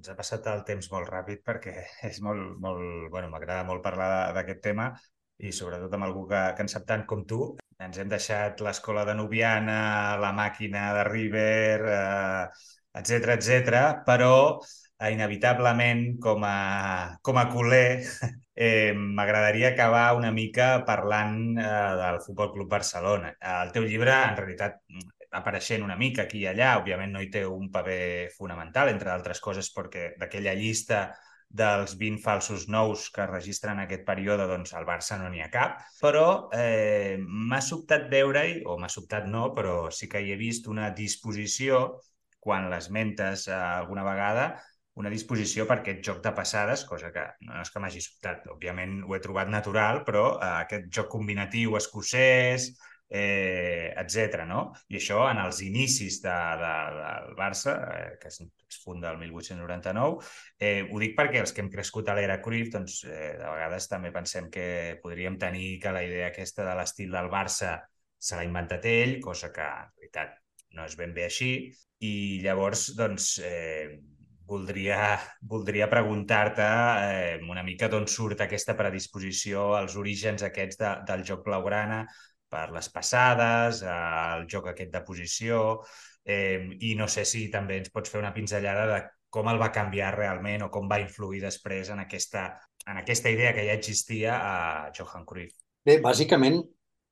ens 0.00 0.08
ha 0.08 0.16
passat 0.16 0.46
el 0.48 0.62
temps 0.68 0.90
molt 0.92 1.08
ràpid 1.12 1.42
perquè 1.46 1.74
és 2.10 2.20
molt, 2.24 2.56
molt, 2.62 3.08
bueno, 3.12 3.30
m'agrada 3.32 3.66
molt 3.68 3.84
parlar 3.84 4.32
d'aquest 4.36 4.62
tema 4.64 4.90
i 5.40 5.52
sobretot 5.56 5.94
amb 5.96 6.06
algú 6.06 6.26
que, 6.28 6.40
que 6.56 6.64
en 6.66 6.68
sap 6.72 6.84
tant 6.88 7.06
com 7.08 7.24
tu. 7.28 7.54
Ens 7.80 7.96
hem 8.00 8.10
deixat 8.12 8.60
l'escola 8.64 9.06
de 9.08 9.14
Nubiana, 9.16 10.18
la 10.20 10.34
màquina 10.36 10.90
de 10.98 11.04
River, 11.08 11.78
eh, 11.88 12.44
etc 13.00 13.36
etc. 13.36 13.80
però 14.04 14.34
eh, 15.00 15.12
inevitablement 15.14 16.04
com 16.20 16.44
a, 16.44 17.16
com 17.24 17.40
a 17.40 17.46
culer 17.52 18.02
eh, 18.60 18.92
m'agradaria 18.92 19.70
acabar 19.70 20.14
una 20.14 20.30
mica 20.30 20.84
parlant 20.84 21.56
eh, 21.56 21.64
del 21.96 22.20
Futbol 22.20 22.52
Club 22.52 22.68
Barcelona. 22.68 23.30
El 23.40 23.72
teu 23.72 23.86
llibre, 23.88 24.12
en 24.12 24.36
realitat, 24.36 24.76
apareixent 25.38 25.86
una 25.86 25.96
mica 25.96 26.26
aquí 26.26 26.42
i 26.42 26.50
allà. 26.50 26.74
Òbviament 26.82 27.14
no 27.14 27.22
hi 27.24 27.30
té 27.32 27.46
un 27.48 27.70
paper 27.72 28.28
fonamental, 28.34 28.90
entre 28.92 29.14
altres 29.14 29.40
coses, 29.40 29.70
perquè 29.72 30.10
d'aquella 30.20 30.52
llista 30.58 31.06
dels 31.48 31.96
20 31.98 32.20
falsos 32.22 32.68
nous 32.68 33.08
que 33.10 33.24
es 33.24 33.30
registren 33.30 33.78
en 33.78 33.86
aquest 33.86 34.04
període, 34.04 34.44
doncs 34.52 34.74
al 34.76 34.84
Barça 34.84 35.16
no 35.16 35.30
n'hi 35.32 35.40
ha 35.40 35.48
cap. 35.54 35.80
Però 36.02 36.26
eh, 36.52 37.16
m'ha 37.16 37.62
sobtat 37.64 38.10
veure-hi, 38.12 38.60
o 38.68 38.76
m'ha 38.76 38.92
sobtat 38.92 39.24
no, 39.24 39.54
però 39.56 39.86
sí 39.88 40.10
que 40.12 40.20
hi 40.20 40.34
he 40.34 40.38
vist 40.38 40.68
una 40.68 40.92
disposició, 40.92 41.86
quan 42.44 42.68
l'esmentes 42.68 43.48
eh, 43.48 43.56
alguna 43.56 44.04
vegada, 44.04 44.50
una 45.00 45.12
disposició 45.12 45.66
per 45.68 45.80
aquest 45.80 46.04
joc 46.06 46.20
de 46.24 46.32
passades, 46.36 46.84
cosa 46.88 47.10
que 47.14 47.24
no 47.48 47.58
és 47.62 47.72
que 47.72 47.82
m'hagi 47.82 48.04
sobtat, 48.04 48.46
òbviament 48.52 49.00
ho 49.06 49.16
he 49.16 49.20
trobat 49.24 49.50
natural, 49.52 50.04
però 50.06 50.24
eh, 50.36 50.54
aquest 50.66 50.88
joc 51.00 51.10
combinatiu 51.16 51.76
escocès, 51.80 52.70
eh, 53.10 53.92
etc. 53.98 54.44
No? 54.46 54.70
I 54.88 55.00
això 55.00 55.24
en 55.28 55.40
els 55.42 55.60
inicis 55.66 56.20
de, 56.22 56.36
de, 56.62 56.74
del 56.96 57.34
Barça, 57.38 57.74
eh, 57.96 58.18
que 58.22 58.30
es, 58.30 58.40
es 58.40 58.80
funda 58.84 59.10
el 59.10 59.18
1899, 59.18 60.30
eh, 60.58 60.84
ho 60.86 61.02
dic 61.02 61.16
perquè 61.18 61.42
els 61.42 61.52
que 61.52 61.64
hem 61.64 61.72
crescut 61.72 62.08
a 62.08 62.16
l'era 62.16 62.38
Cruyff, 62.44 62.70
doncs, 62.76 63.02
eh, 63.08 63.34
de 63.40 63.48
vegades 63.48 63.90
també 63.90 64.14
pensem 64.14 64.48
que 64.54 65.00
podríem 65.02 65.40
tenir 65.42 65.78
que 65.82 65.94
la 65.96 66.04
idea 66.06 66.30
aquesta 66.30 66.64
de 66.68 66.76
l'estil 66.78 67.10
del 67.18 67.32
Barça 67.32 67.80
se 68.20 68.36
l'ha 68.36 68.46
inventat 68.46 68.86
ell, 68.86 69.18
cosa 69.24 69.50
que 69.52 69.64
en 69.64 69.90
realitat 69.96 70.38
no 70.78 70.86
és 70.86 70.94
ben 70.94 71.12
bé 71.16 71.26
així, 71.26 71.52
i 72.06 72.14
llavors, 72.44 72.92
doncs, 72.96 73.32
eh, 73.42 73.98
voldria, 74.50 75.14
voldria 75.46 75.88
preguntar-te 75.92 76.66
eh, 76.66 77.38
una 77.48 77.62
mica 77.66 77.88
d'on 77.88 78.08
surt 78.10 78.42
aquesta 78.44 78.74
predisposició 78.78 79.70
als 79.78 79.96
orígens 80.00 80.42
aquests 80.46 80.80
de, 80.80 80.90
del 81.08 81.24
joc 81.28 81.46
blaugrana, 81.46 82.02
per 82.50 82.66
les 82.74 82.90
passades, 82.90 83.84
el 83.86 84.48
joc 84.50 84.72
aquest 84.72 84.90
de 84.92 85.04
posició, 85.06 85.62
eh, 86.26 86.66
i 86.82 86.96
no 86.98 87.06
sé 87.08 87.24
si 87.28 87.46
també 87.52 87.78
ens 87.78 87.92
pots 87.94 88.10
fer 88.10 88.18
una 88.20 88.34
pinzellada 88.34 88.88
de 88.90 89.00
com 89.30 89.46
el 89.46 89.60
va 89.62 89.70
canviar 89.70 90.10
realment 90.16 90.66
o 90.66 90.70
com 90.74 90.90
va 90.90 90.98
influir 90.98 91.40
després 91.44 91.92
en 91.94 92.02
aquesta, 92.02 92.48
en 92.90 92.98
aquesta 92.98 93.30
idea 93.30 93.54
que 93.54 93.64
ja 93.68 93.78
existia 93.78 94.36
a 94.42 94.90
Johan 94.96 95.24
Cruyff. 95.24 95.54
Bé, 95.86 96.00
bàsicament, 96.02 96.58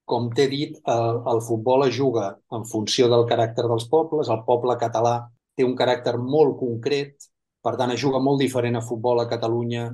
com 0.09 0.27
t'he 0.35 0.49
dit, 0.51 0.75
el, 0.91 1.21
el 1.31 1.41
futbol 1.47 1.87
es 1.87 1.95
juga 1.95 2.33
en 2.57 2.67
funció 2.67 3.07
del 3.13 3.27
caràcter 3.31 3.69
dels 3.71 3.87
pobles. 3.93 4.33
El 4.35 4.43
poble 4.49 4.75
català 4.81 5.15
té 5.59 5.67
un 5.67 5.75
caràcter 5.79 6.15
molt 6.23 6.57
concret, 6.61 7.29
per 7.63 7.75
tant, 7.77 7.91
es 7.91 8.01
juga 8.01 8.23
molt 8.23 8.39
diferent 8.41 8.79
a 8.79 8.85
futbol 8.87 9.21
a 9.21 9.27
Catalunya 9.31 9.91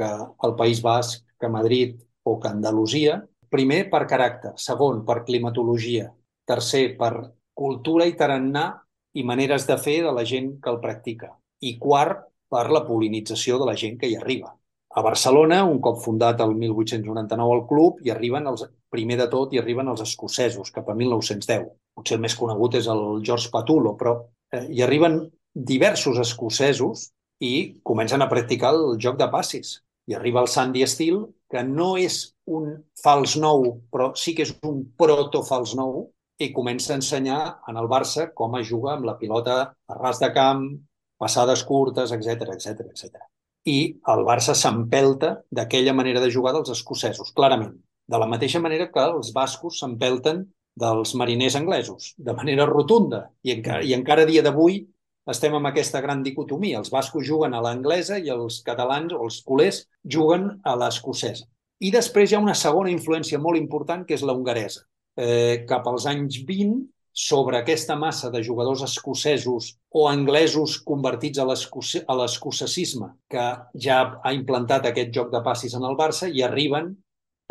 que 0.00 0.08
al 0.48 0.56
País 0.56 0.80
Basc, 0.82 1.20
que 1.38 1.46
a 1.46 1.52
Madrid 1.52 2.00
o 2.24 2.38
que 2.40 2.48
a 2.48 2.56
Andalusia, 2.56 3.20
Primer, 3.52 3.82
per 3.92 4.06
caràcter. 4.08 4.54
Segon, 4.56 5.02
per 5.04 5.22
climatologia. 5.26 6.06
Tercer, 6.48 6.94
per 6.96 7.12
cultura 7.52 8.06
i 8.08 8.14
tarannà 8.16 8.64
i 9.12 9.24
maneres 9.28 9.66
de 9.68 9.76
fer 9.76 9.98
de 10.06 10.12
la 10.16 10.24
gent 10.30 10.54
que 10.62 10.72
el 10.72 10.80
practica. 10.80 11.34
I 11.60 11.76
quart, 11.82 12.24
per 12.52 12.64
la 12.72 12.82
polinització 12.86 13.58
de 13.60 13.68
la 13.68 13.76
gent 13.82 13.98
que 14.00 14.08
hi 14.08 14.16
arriba. 14.16 14.54
A 14.96 15.04
Barcelona, 15.04 15.62
un 15.68 15.78
cop 15.84 16.00
fundat 16.04 16.40
el 16.44 16.54
1899 16.62 17.58
el 17.58 17.62
club, 17.68 18.00
hi 18.04 18.12
arriben 18.12 18.48
els, 18.48 18.64
primer 18.92 19.16
de 19.20 19.28
tot 19.34 19.52
hi 19.52 19.60
arriben 19.60 19.88
els 19.88 20.02
escocesos, 20.04 20.72
cap 20.72 20.88
a 20.88 20.96
1910. 20.96 21.68
Potser 21.96 22.16
el 22.16 22.24
més 22.24 22.36
conegut 22.36 22.76
és 22.80 22.88
el 22.92 23.04
George 23.24 23.52
Patulo, 23.52 23.94
però 24.00 24.16
eh, 24.52 24.66
hi 24.70 24.82
arriben 24.84 25.18
diversos 25.52 26.18
escocesos 26.22 27.10
i 27.42 27.80
comencen 27.82 28.22
a 28.22 28.30
practicar 28.30 28.72
el 28.76 28.96
joc 29.02 29.18
de 29.18 29.28
passis. 29.32 29.80
I 30.06 30.14
arriba 30.18 30.42
el 30.42 30.48
Sandy 30.48 30.86
Steel, 30.86 31.24
que 31.50 31.62
no 31.66 31.96
és 31.98 32.32
un 32.46 32.72
fals 33.02 33.36
nou, 33.38 33.66
però 33.92 34.12
sí 34.18 34.34
que 34.34 34.46
és 34.46 34.54
un 34.66 34.82
proto-fals 34.98 35.76
nou, 35.78 36.06
i 36.42 36.50
comença 36.54 36.92
a 36.92 36.98
ensenyar 36.98 37.42
en 37.70 37.78
el 37.78 37.88
Barça 37.90 38.30
com 38.34 38.56
es 38.58 38.66
juga 38.70 38.96
amb 38.96 39.06
la 39.06 39.18
pilota 39.18 39.58
a 39.70 39.98
ras 39.98 40.18
de 40.22 40.32
camp, 40.34 40.64
passades 41.20 41.62
curtes, 41.68 42.14
etc 42.16 42.56
etc 42.56 42.88
etc. 42.88 43.20
I 43.68 43.78
el 44.14 44.24
Barça 44.26 44.56
s'empelta 44.58 45.36
d'aquella 45.50 45.94
manera 45.94 46.22
de 46.22 46.30
jugar 46.34 46.54
dels 46.56 46.72
escocesos, 46.74 47.30
clarament. 47.36 47.76
De 48.08 48.18
la 48.18 48.26
mateixa 48.26 48.60
manera 48.60 48.88
que 48.90 49.04
els 49.12 49.30
bascos 49.36 49.78
s'empelten 49.78 50.42
dels 50.78 51.14
mariners 51.18 51.56
anglesos, 51.58 52.14
de 52.16 52.34
manera 52.34 52.66
rotunda. 52.66 53.26
I 53.44 53.56
encara, 53.56 53.84
i 53.84 53.94
encara 53.96 54.26
dia 54.28 54.42
d'avui 54.44 54.82
estem 55.30 55.54
amb 55.54 55.68
aquesta 55.70 56.00
gran 56.02 56.22
dicotomia. 56.22 56.80
Els 56.80 56.90
bascos 56.90 57.26
juguen 57.26 57.54
a 57.54 57.60
l'anglesa 57.62 58.18
i 58.18 58.30
els 58.32 58.60
catalans 58.66 59.14
o 59.14 59.22
els 59.26 59.42
culers 59.46 59.84
juguen 60.02 60.48
a 60.64 60.74
l'escocesa. 60.78 61.46
I 61.82 61.90
després 61.94 62.30
hi 62.30 62.38
ha 62.38 62.42
una 62.42 62.56
segona 62.58 62.90
influència 62.90 63.38
molt 63.42 63.58
important, 63.58 64.06
que 64.06 64.14
és 64.14 64.24
la 64.26 64.34
hongaresa. 64.34 64.84
Eh, 65.18 65.64
cap 65.68 65.86
als 65.90 66.06
anys 66.10 66.40
20, 66.48 66.82
sobre 67.12 67.58
aquesta 67.58 67.94
massa 67.94 68.30
de 68.32 68.40
jugadors 68.42 68.82
escocesos 68.82 69.74
o 69.90 70.06
anglesos 70.08 70.78
convertits 70.80 71.38
a 71.38 71.44
l'escocesisme, 71.44 73.10
que 73.28 73.44
ja 73.76 73.98
ha 74.24 74.32
implantat 74.32 74.88
aquest 74.88 75.12
joc 75.12 75.30
de 75.32 75.42
passis 75.44 75.76
en 75.76 75.84
el 75.84 75.98
Barça, 75.98 76.30
i 76.32 76.42
arriben 76.42 76.94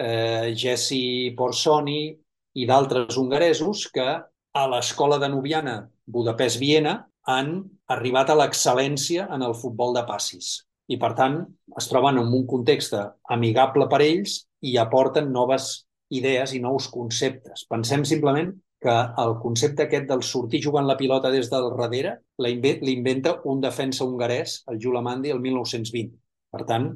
eh, 0.01 0.53
Jesse 0.57 1.36
Porsoni 1.38 2.17
i 2.53 2.67
d'altres 2.67 3.17
hongaresos 3.17 3.85
que 3.93 4.07
a 4.51 4.65
l'escola 4.73 5.17
de 5.21 5.29
Nubiana 5.31 5.77
Budapest-Viena 6.11 6.97
han 7.31 7.53
arribat 7.93 8.31
a 8.31 8.37
l'excel·lència 8.39 9.27
en 9.31 9.45
el 9.45 9.55
futbol 9.55 9.95
de 9.95 10.03
passis 10.07 10.61
i, 10.91 10.97
per 10.99 11.13
tant, 11.15 11.37
es 11.79 11.87
troben 11.87 12.19
en 12.19 12.33
un 12.35 12.47
context 12.49 12.97
amigable 13.31 13.87
per 13.91 14.01
ells 14.03 14.41
i 14.67 14.75
aporten 14.81 15.31
noves 15.31 15.85
idees 16.11 16.51
i 16.57 16.59
nous 16.59 16.89
conceptes. 16.91 17.63
Pensem 17.71 18.03
simplement 18.03 18.51
que 18.81 18.95
el 19.23 19.35
concepte 19.39 19.85
aquest 19.85 20.09
del 20.09 20.23
sortir 20.25 20.63
jugant 20.65 20.87
la 20.89 20.97
pilota 20.99 21.31
des 21.31 21.47
del 21.51 21.69
darrere 21.77 22.17
l'inventa 22.41 23.37
un 23.45 23.61
defensa 23.61 24.03
hongarès, 24.03 24.63
el 24.67 24.81
Julamandi, 24.81 25.31
el 25.31 25.39
1920. 25.39 26.17
Per 26.51 26.65
tant, 26.67 26.89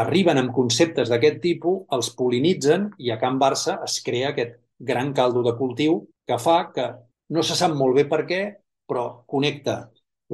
arriben 0.00 0.40
amb 0.40 0.54
conceptes 0.54 1.10
d'aquest 1.10 1.42
tipus, 1.42 1.82
els 1.92 2.12
polinitzen 2.16 2.92
i 2.98 3.10
a 3.10 3.18
Can 3.18 3.40
Barça 3.42 3.80
es 3.84 3.98
crea 4.06 4.30
aquest 4.30 4.63
gran 4.78 5.12
caldo 5.12 5.42
de 5.46 5.54
cultiu 5.58 6.04
que 6.26 6.38
fa 6.38 6.58
que 6.74 6.86
no 7.30 7.42
se 7.42 7.56
sap 7.56 7.74
molt 7.76 7.96
bé 7.98 8.04
per 8.08 8.24
què, 8.28 8.42
però 8.88 9.24
connecta 9.30 9.76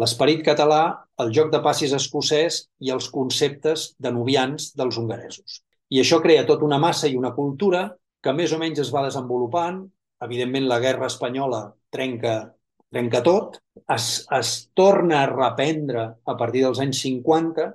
l'esperit 0.01 0.43
català, 0.47 0.82
el 1.22 1.32
joc 1.34 1.51
de 1.53 1.61
passis 1.64 1.93
escocès 1.97 2.62
i 2.80 2.93
els 2.95 3.09
conceptes 3.12 3.91
de 3.99 4.12
nubians 4.14 4.70
dels 4.78 4.99
hongaresos. 4.99 5.61
I 5.91 6.01
això 6.03 6.20
crea 6.22 6.47
tota 6.47 6.64
una 6.64 6.78
massa 6.78 7.09
i 7.11 7.18
una 7.18 7.34
cultura 7.34 7.88
que 8.22 8.34
més 8.36 8.53
o 8.55 8.61
menys 8.61 8.80
es 8.84 8.93
va 8.95 9.05
desenvolupant. 9.07 9.82
Evidentment, 10.24 10.68
la 10.68 10.78
guerra 10.80 11.09
espanyola 11.11 11.64
trenca, 11.91 12.34
trenca 12.93 13.22
tot. 13.26 13.59
Es, 13.88 14.22
es 14.36 14.53
torna 14.76 15.22
a 15.22 15.30
reprendre 15.30 16.07
a 16.24 16.36
partir 16.38 16.62
dels 16.66 16.80
anys 16.84 17.03
50 17.03 17.66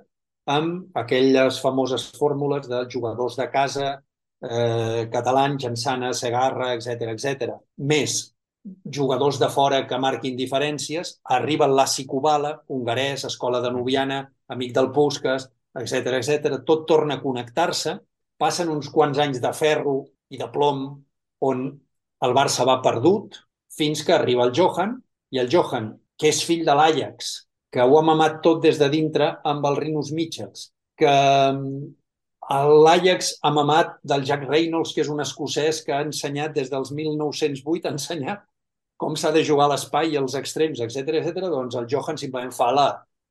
amb 0.56 0.96
aquelles 0.96 1.58
famoses 1.60 2.06
fórmules 2.16 2.68
de 2.70 2.84
jugadors 2.90 3.36
de 3.36 3.48
casa, 3.50 3.96
eh, 4.50 5.08
catalans, 5.12 5.60
Jansana, 5.62 6.12
Segarra, 6.14 6.72
etc 6.74 7.12
etc. 7.12 7.54
Més 7.92 8.16
jugadors 8.98 9.38
de 9.38 9.48
fora 9.52 9.84
que 9.86 9.98
marquin 10.02 10.36
diferències, 10.38 11.16
arriba 11.36 11.68
l'Assi 11.70 12.06
Kubala, 12.06 12.56
hongarès, 12.68 13.24
escola 13.28 13.60
de 13.62 13.70
Nubiana, 13.70 14.24
amic 14.48 14.74
del 14.74 14.90
Puskas, 14.92 15.48
etc 15.76 16.18
etc. 16.18 16.60
tot 16.66 16.86
torna 16.88 17.18
a 17.18 17.22
connectar-se, 17.22 17.96
passen 18.38 18.70
uns 18.72 18.90
quants 18.92 19.18
anys 19.22 19.40
de 19.42 19.52
ferro 19.56 19.98
i 20.30 20.40
de 20.40 20.48
plom 20.52 20.86
on 21.46 21.66
el 22.26 22.34
Barça 22.36 22.66
va 22.66 22.80
perdut, 22.82 23.36
fins 23.76 24.02
que 24.04 24.14
arriba 24.16 24.46
el 24.46 24.54
Johan, 24.56 24.96
i 25.30 25.40
el 25.42 25.50
Johan, 25.52 25.92
que 26.16 26.30
és 26.32 26.42
fill 26.48 26.64
de 26.66 26.74
l'Ajax, 26.74 27.34
que 27.72 27.84
ho 27.84 27.98
ha 27.98 28.04
mamat 28.04 28.40
tot 28.44 28.62
des 28.64 28.78
de 28.80 28.88
dintre 28.88 29.34
amb 29.44 29.66
el 29.68 29.76
Rinus 29.76 30.12
Michels, 30.16 30.70
que 30.96 31.12
l'Ajax 32.48 33.32
ha 33.42 33.50
mamat 33.50 33.96
del 34.06 34.24
Jack 34.24 34.44
Reynolds, 34.46 34.92
que 34.94 35.02
és 35.02 35.08
un 35.10 35.20
escocès 35.20 35.82
que 35.82 35.94
ha 35.94 36.04
ensenyat 36.06 36.54
des 36.54 36.70
dels 36.70 36.92
1908, 36.94 37.88
ha 37.88 37.94
ensenyat 37.96 38.44
com 38.96 39.16
s'ha 39.16 39.32
de 39.34 39.42
jugar 39.44 39.68
l'espai 39.68 40.14
i 40.14 40.18
els 40.20 40.36
extrems, 40.38 40.80
etc 40.80 41.18
etc. 41.20 41.48
doncs 41.52 41.76
el 41.76 41.88
Johan 41.90 42.16
simplement 42.16 42.54
fa 42.54 42.70
la, 42.72 42.86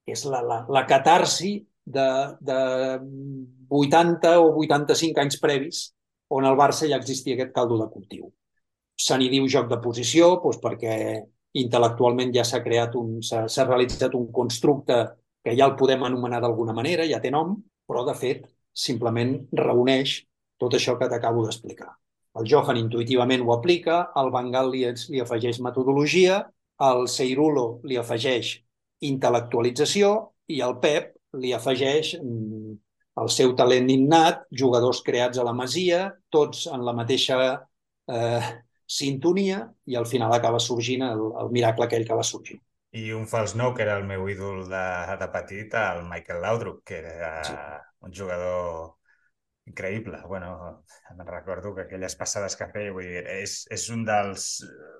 és 0.06 0.26
la, 0.30 0.42
la, 0.46 0.60
la 0.70 0.84
catarsi 0.86 1.58
de, 1.86 2.08
de 2.42 2.60
80 3.70 4.34
o 4.42 4.52
85 4.62 5.22
anys 5.24 5.40
previs 5.42 5.86
on 6.36 6.46
al 6.46 6.58
Barça 6.58 6.90
ja 6.90 7.00
existia 7.00 7.36
aquest 7.38 7.54
caldo 7.56 7.78
de 7.82 7.88
cultiu. 7.94 8.30
Se 8.96 9.18
n'hi 9.18 9.30
diu 9.30 9.48
joc 9.52 9.70
de 9.72 9.80
posició 9.82 10.36
doncs 10.44 10.60
perquè 10.62 10.98
intel·lectualment 11.62 12.34
ja 12.36 12.44
s'ha 12.44 12.62
creat 12.64 12.96
un, 13.00 13.22
s'ha 13.24 13.68
realitzat 13.68 14.16
un 14.18 14.28
constructe 14.34 15.00
que 15.46 15.54
ja 15.56 15.70
el 15.70 15.76
podem 15.80 16.04
anomenar 16.04 16.42
d'alguna 16.44 16.74
manera, 16.74 17.06
ja 17.08 17.22
té 17.22 17.32
nom, 17.32 17.56
però 17.88 18.04
de 18.06 18.16
fet 18.18 18.46
simplement 18.76 19.38
reuneix 19.56 20.20
tot 20.60 20.76
això 20.76 20.98
que 21.00 21.08
t'acabo 21.12 21.46
d'explicar. 21.46 21.90
El 22.36 22.48
Johan 22.52 22.80
intuïtivament 22.80 23.44
ho 23.46 23.54
aplica, 23.56 24.02
el 24.20 24.32
Bangal 24.32 24.72
li, 24.74 24.84
li 25.14 25.22
afegeix 25.24 25.62
metodologia, 25.64 26.42
el 26.84 27.08
Seirulo 27.08 27.68
li 27.88 27.96
afegeix 28.00 28.58
intel·lectualització 29.08 30.12
i 30.52 30.60
el 30.66 30.76
Pep 30.84 31.14
li 31.40 31.54
afegeix 31.56 32.16
mm, 32.20 32.76
el 33.24 33.32
seu 33.32 33.56
talent 33.56 33.88
innat, 33.92 34.44
jugadors 34.52 35.00
creats 35.06 35.40
a 35.40 35.48
la 35.48 35.56
Masia, 35.56 36.10
tots 36.32 36.66
en 36.68 36.84
la 36.84 36.94
mateixa 36.96 37.38
eh, 38.12 38.52
sintonia 38.86 39.62
i 39.88 39.96
al 39.96 40.06
final 40.06 40.36
acaba 40.36 40.60
sorgint 40.60 41.06
el, 41.08 41.24
el 41.42 41.52
miracle 41.56 41.88
aquell 41.88 42.08
que 42.08 42.18
va 42.20 42.28
sorgir. 42.28 42.60
I 42.96 43.10
un 43.16 43.26
fals 43.28 43.56
nou, 43.60 43.74
que 43.76 43.84
era 43.84 43.98
el 44.00 44.06
meu 44.08 44.28
ídol 44.32 44.62
de, 44.72 44.86
de 45.20 45.28
petit, 45.32 45.74
el 45.76 46.06
Michael 46.08 46.44
Laudrup, 46.44 46.84
que 46.88 47.00
era 47.02 47.32
sí. 47.44 47.56
Un 48.06 48.14
jugador 48.14 48.96
increïble. 49.66 50.20
Bueno, 50.28 50.84
me'n 51.18 51.28
recordo 51.28 51.74
que 51.74 51.86
aquelles 51.86 52.16
passades 52.16 52.56
que 52.58 52.68
feia, 52.70 52.94
vull 52.94 53.08
dir, 53.10 53.24
és, 53.42 53.64
és 53.74 53.88
un 53.94 54.04
dels... 54.06 54.50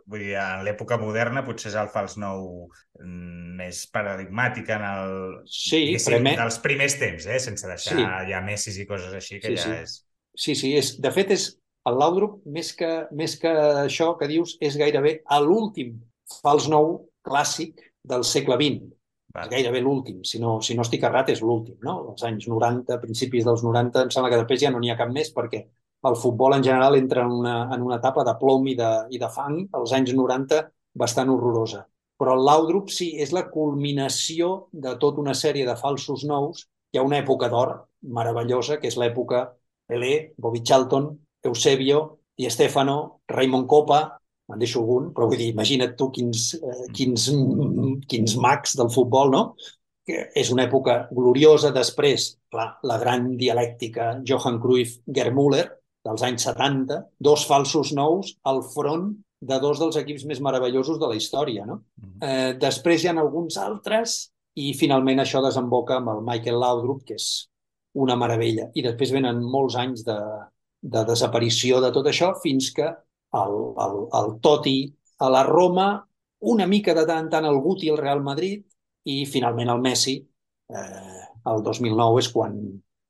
Vull 0.10 0.24
dir, 0.26 0.34
en 0.42 0.64
l'època 0.66 0.98
moderna 1.02 1.46
potser 1.46 1.72
és 1.72 1.78
el 1.82 1.92
fals 1.94 2.18
nou 2.22 2.66
mm, 3.02 3.54
més 3.62 3.84
paradigmàtic 3.94 4.72
en 4.74 4.88
el... 4.90 5.14
Sí, 5.50 5.84
primer... 6.06 6.36
dels 6.42 6.58
primers 6.66 6.98
temps, 7.02 7.30
eh? 7.30 7.40
sense 7.42 7.70
deixar 7.70 8.00
sí. 8.02 8.08
ja 8.32 8.42
Messis 8.46 8.82
i 8.82 8.88
coses 8.90 9.14
així, 9.14 9.40
que 9.42 9.54
sí, 9.54 9.62
ja 9.62 9.70
sí. 9.70 9.78
és... 9.86 9.96
Sí, 10.36 10.58
sí, 10.58 10.74
és, 10.76 10.96
de 11.02 11.14
fet 11.16 11.32
és 11.38 11.48
el 11.88 12.02
Laudrup, 12.02 12.42
més 12.50 12.74
que, 12.76 12.92
més 13.16 13.38
que 13.40 13.54
això 13.86 14.16
que 14.20 14.28
dius, 14.28 14.58
és 14.66 14.78
gairebé 14.82 15.20
l'últim 15.46 15.94
fals 16.42 16.66
nou 16.74 17.06
clàssic 17.26 17.78
del 18.06 18.26
segle 18.26 18.58
XX 18.58 18.95
és 19.44 19.50
gairebé 19.52 19.82
l'últim, 19.84 20.22
si, 20.24 20.40
no, 20.40 20.60
si 20.66 20.76
no 20.76 20.84
estic 20.86 21.04
errat 21.08 21.32
és 21.34 21.42
l'últim, 21.44 21.78
no? 21.84 21.96
Els 22.12 22.24
anys 22.28 22.48
90, 22.52 23.00
principis 23.02 23.48
dels 23.48 23.64
90, 23.66 24.06
em 24.06 24.14
sembla 24.14 24.32
que 24.32 24.40
després 24.42 24.62
ja 24.62 24.72
no 24.72 24.80
n'hi 24.80 24.94
ha 24.94 25.00
cap 25.00 25.12
més 25.12 25.32
perquè 25.36 25.66
el 26.10 26.16
futbol 26.22 26.54
en 26.54 26.64
general 26.64 26.96
entra 26.96 27.24
en 27.26 27.34
una, 27.34 27.56
en 27.74 27.82
una 27.82 27.98
etapa 27.98 28.24
de 28.28 28.36
plom 28.40 28.68
i 28.70 28.76
de, 28.78 28.92
i 29.10 29.20
de 29.22 29.30
fang, 29.34 29.60
als 29.80 29.94
anys 29.98 30.14
90 30.14 30.62
bastant 31.02 31.32
horrorosa. 31.34 31.84
Però 32.20 32.36
el 32.38 32.46
Laudrup 32.48 32.92
sí, 32.94 33.10
és 33.20 33.34
la 33.36 33.48
culminació 33.52 34.70
de 34.72 34.96
tota 35.02 35.22
una 35.24 35.34
sèrie 35.36 35.66
de 35.68 35.76
falsos 35.80 36.24
nous. 36.30 36.68
Hi 36.94 37.02
ha 37.02 37.08
una 37.08 37.20
època 37.20 37.50
d'or 37.52 37.74
meravellosa, 38.18 38.78
que 38.80 38.88
és 38.88 39.00
l'època 39.02 39.48
Pelé, 39.90 40.14
Bobby 40.38 40.62
Charlton, 40.64 41.10
Eusebio, 41.44 42.06
i 42.38 42.50
Stefano, 42.50 43.22
Raymond 43.32 43.68
Copa, 43.68 44.00
me'n 44.50 44.62
deixo 44.62 44.82
algun, 44.82 45.10
però 45.16 45.30
vull 45.30 45.40
dir, 45.42 45.50
imagina't 45.54 45.96
tu 45.98 46.10
quins, 46.14 46.52
eh, 46.60 46.86
quins, 46.94 47.30
quins 48.12 48.36
mags 48.42 48.76
del 48.80 48.92
futbol, 48.94 49.34
no? 49.34 49.44
Que 50.06 50.28
és 50.38 50.52
una 50.54 50.68
època 50.68 51.08
gloriosa. 51.10 51.72
Després, 51.74 52.36
clar, 52.54 52.68
la 52.86 53.00
gran 53.02 53.32
dialèctica 53.40 54.14
Johan 54.28 54.60
Cruyff, 54.62 55.00
Gerd 55.08 55.34
Müller, 55.34 55.66
dels 56.06 56.22
anys 56.28 56.46
70, 56.46 57.00
dos 57.18 57.48
falsos 57.50 57.92
nous 57.98 58.36
al 58.46 58.62
front 58.76 59.10
de 59.46 59.58
dos 59.62 59.82
dels 59.82 59.98
equips 60.00 60.26
més 60.30 60.42
meravellosos 60.42 61.00
de 61.02 61.10
la 61.10 61.18
història. 61.18 61.66
No? 61.66 61.82
Mm-hmm. 62.00 62.22
Eh, 62.30 62.54
després 62.62 63.04
hi 63.04 63.10
ha 63.10 63.16
alguns 63.18 63.58
altres 63.62 64.20
i 64.62 64.72
finalment 64.78 65.22
això 65.22 65.42
desemboca 65.44 66.00
amb 66.00 66.14
el 66.14 66.22
Michael 66.26 66.62
Laudrup, 66.62 67.04
que 67.08 67.18
és 67.20 67.48
una 68.00 68.16
meravella. 68.20 68.70
I 68.76 68.84
després 68.86 69.14
venen 69.16 69.42
molts 69.42 69.76
anys 69.80 70.06
de, 70.08 70.18
de 70.82 71.04
desaparició 71.08 71.82
de 71.84 71.92
tot 71.96 72.08
això 72.12 72.34
fins 72.44 72.72
que 72.76 72.92
el, 73.34 73.58
el, 73.86 73.98
el 74.20 74.40
Toti 74.42 74.78
a 75.20 75.30
la 75.30 75.44
Roma, 75.44 75.90
una 76.40 76.68
mica 76.68 76.94
de 76.94 77.06
tant 77.08 77.26
en 77.26 77.30
tant 77.32 77.46
el 77.50 77.60
Guti 77.64 77.90
al 77.90 78.00
Real 78.02 78.22
Madrid 78.24 78.64
i 79.10 79.24
finalment 79.30 79.72
el 79.74 79.82
Messi 79.82 80.18
eh, 80.70 81.22
el 81.52 81.64
2009 81.64 82.22
és 82.22 82.32
quan, 82.34 82.58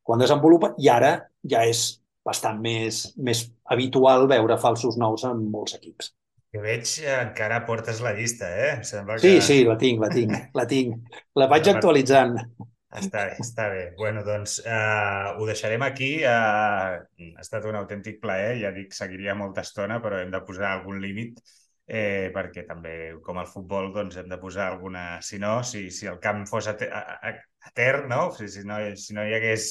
quan 0.03 0.21
desenvolupa 0.21 0.73
i 0.81 0.89
ara 0.91 1.15
ja 1.49 1.63
és 1.67 1.85
bastant 2.25 2.59
més, 2.61 3.01
més 3.17 3.45
habitual 3.71 4.27
veure 4.29 4.57
falsos 4.61 4.97
nous 4.97 5.25
en 5.27 5.43
molts 5.51 5.77
equips. 5.77 6.13
Que 6.51 6.61
veig 6.63 6.87
eh, 7.03 7.17
encara 7.19 7.61
portes 7.67 7.99
la 8.01 8.15
llista, 8.17 8.47
eh? 8.47 8.71
sembla 8.87 9.19
que... 9.19 9.27
Sí, 9.27 9.41
sí, 9.43 9.57
la 9.67 9.75
tinc, 9.77 9.99
la 10.01 10.09
tinc, 10.13 10.37
la 10.55 10.65
tinc. 10.69 11.19
La 11.35 11.49
vaig 11.51 11.67
actualitzant. 11.69 12.39
Està 12.95 13.25
està 13.41 13.67
bé. 13.73 13.83
Bueno, 13.99 14.23
doncs 14.27 14.59
uh, 14.63 15.35
ho 15.35 15.45
deixarem 15.49 15.83
aquí. 15.85 16.11
Uh, 16.23 17.01
ha 17.35 17.43
estat 17.43 17.67
un 17.69 17.77
autèntic 17.79 18.21
plaer. 18.23 18.55
Ja 18.63 18.71
dic, 18.75 18.95
seguiria 18.95 19.35
molta 19.35 19.65
estona, 19.67 19.99
però 20.03 20.21
hem 20.21 20.33
de 20.33 20.43
posar 20.47 20.71
algun 20.71 21.01
límit 21.03 21.41
eh, 21.87 22.31
perquè 22.33 22.65
també, 22.65 22.95
com 23.25 23.39
el 23.41 23.49
futbol, 23.49 23.91
doncs 23.93 24.17
hem 24.17 24.29
de 24.29 24.39
posar 24.41 24.69
alguna... 24.71 25.05
Si 25.21 25.39
no, 25.41 25.59
si, 25.63 25.89
si 25.93 26.09
el 26.09 26.19
camp 26.23 26.45
fos 26.49 26.69
etern, 26.71 28.07
no? 28.09 28.29
Si, 28.35 28.49
si, 28.49 28.65
no, 28.67 28.79
si 28.97 29.17
no 29.17 29.25
hi 29.25 29.35
hagués 29.37 29.69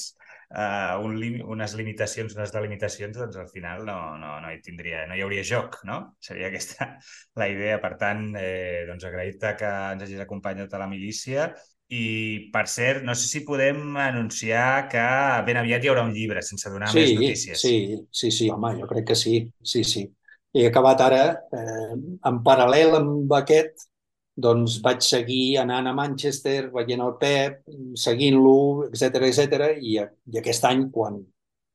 uh, 0.54 1.02
un 1.02 1.18
lim 1.18 1.40
unes 1.50 1.74
limitacions, 1.78 2.36
unes 2.38 2.54
delimitacions, 2.54 3.18
doncs 3.18 3.38
al 3.40 3.50
final 3.50 3.84
no, 3.88 3.98
no, 4.20 4.36
no 4.44 4.52
hi 4.52 4.60
tindria, 4.62 5.04
no 5.10 5.18
hi 5.18 5.24
hauria 5.26 5.44
joc, 5.46 5.80
no? 5.88 6.00
Seria 6.22 6.50
aquesta 6.52 6.92
la 7.40 7.50
idea. 7.50 7.80
Per 7.82 7.94
tant, 8.00 8.28
eh, 8.38 8.84
doncs 8.90 9.06
agrair-te 9.10 9.54
que 9.60 9.76
ens 9.94 10.06
hagis 10.06 10.22
acompanyat 10.24 10.74
a 10.74 10.84
la 10.84 10.90
milícia 10.90 11.50
i, 11.92 12.50
per 12.52 12.64
cert, 12.70 13.02
no 13.04 13.14
sé 13.14 13.28
si 13.28 13.44
podem 13.44 13.96
anunciar 14.00 14.86
que 14.90 15.04
ben 15.46 15.58
aviat 15.60 15.84
hi 15.84 15.90
haurà 15.92 16.04
un 16.06 16.14
llibre, 16.14 16.42
sense 16.42 16.70
donar 16.72 16.90
sí, 16.92 17.00
més 17.00 17.14
notícies. 17.18 17.60
Sí, 17.60 17.74
sí, 18.10 18.30
sí, 18.32 18.50
home, 18.50 18.74
jo 18.80 18.88
crec 18.90 19.10
que 19.12 19.18
sí, 19.18 19.40
sí, 19.62 19.84
sí. 19.84 20.06
He 20.54 20.68
acabat 20.68 21.02
ara, 21.02 21.24
eh, 21.52 21.96
en 22.30 22.40
paral·lel 22.46 22.96
amb 23.00 23.32
aquest, 23.36 23.88
doncs 24.34 24.80
vaig 24.82 25.02
seguir 25.06 25.58
anant 25.62 25.86
a 25.90 25.94
Manchester, 25.94 26.70
veient 26.74 27.02
el 27.04 27.14
Pep, 27.20 27.60
seguint-lo, 28.00 28.88
etc 28.88 29.28
etc. 29.28 29.70
I, 29.78 29.98
i 30.32 30.40
aquest 30.40 30.66
any, 30.70 30.88
quan, 30.94 31.20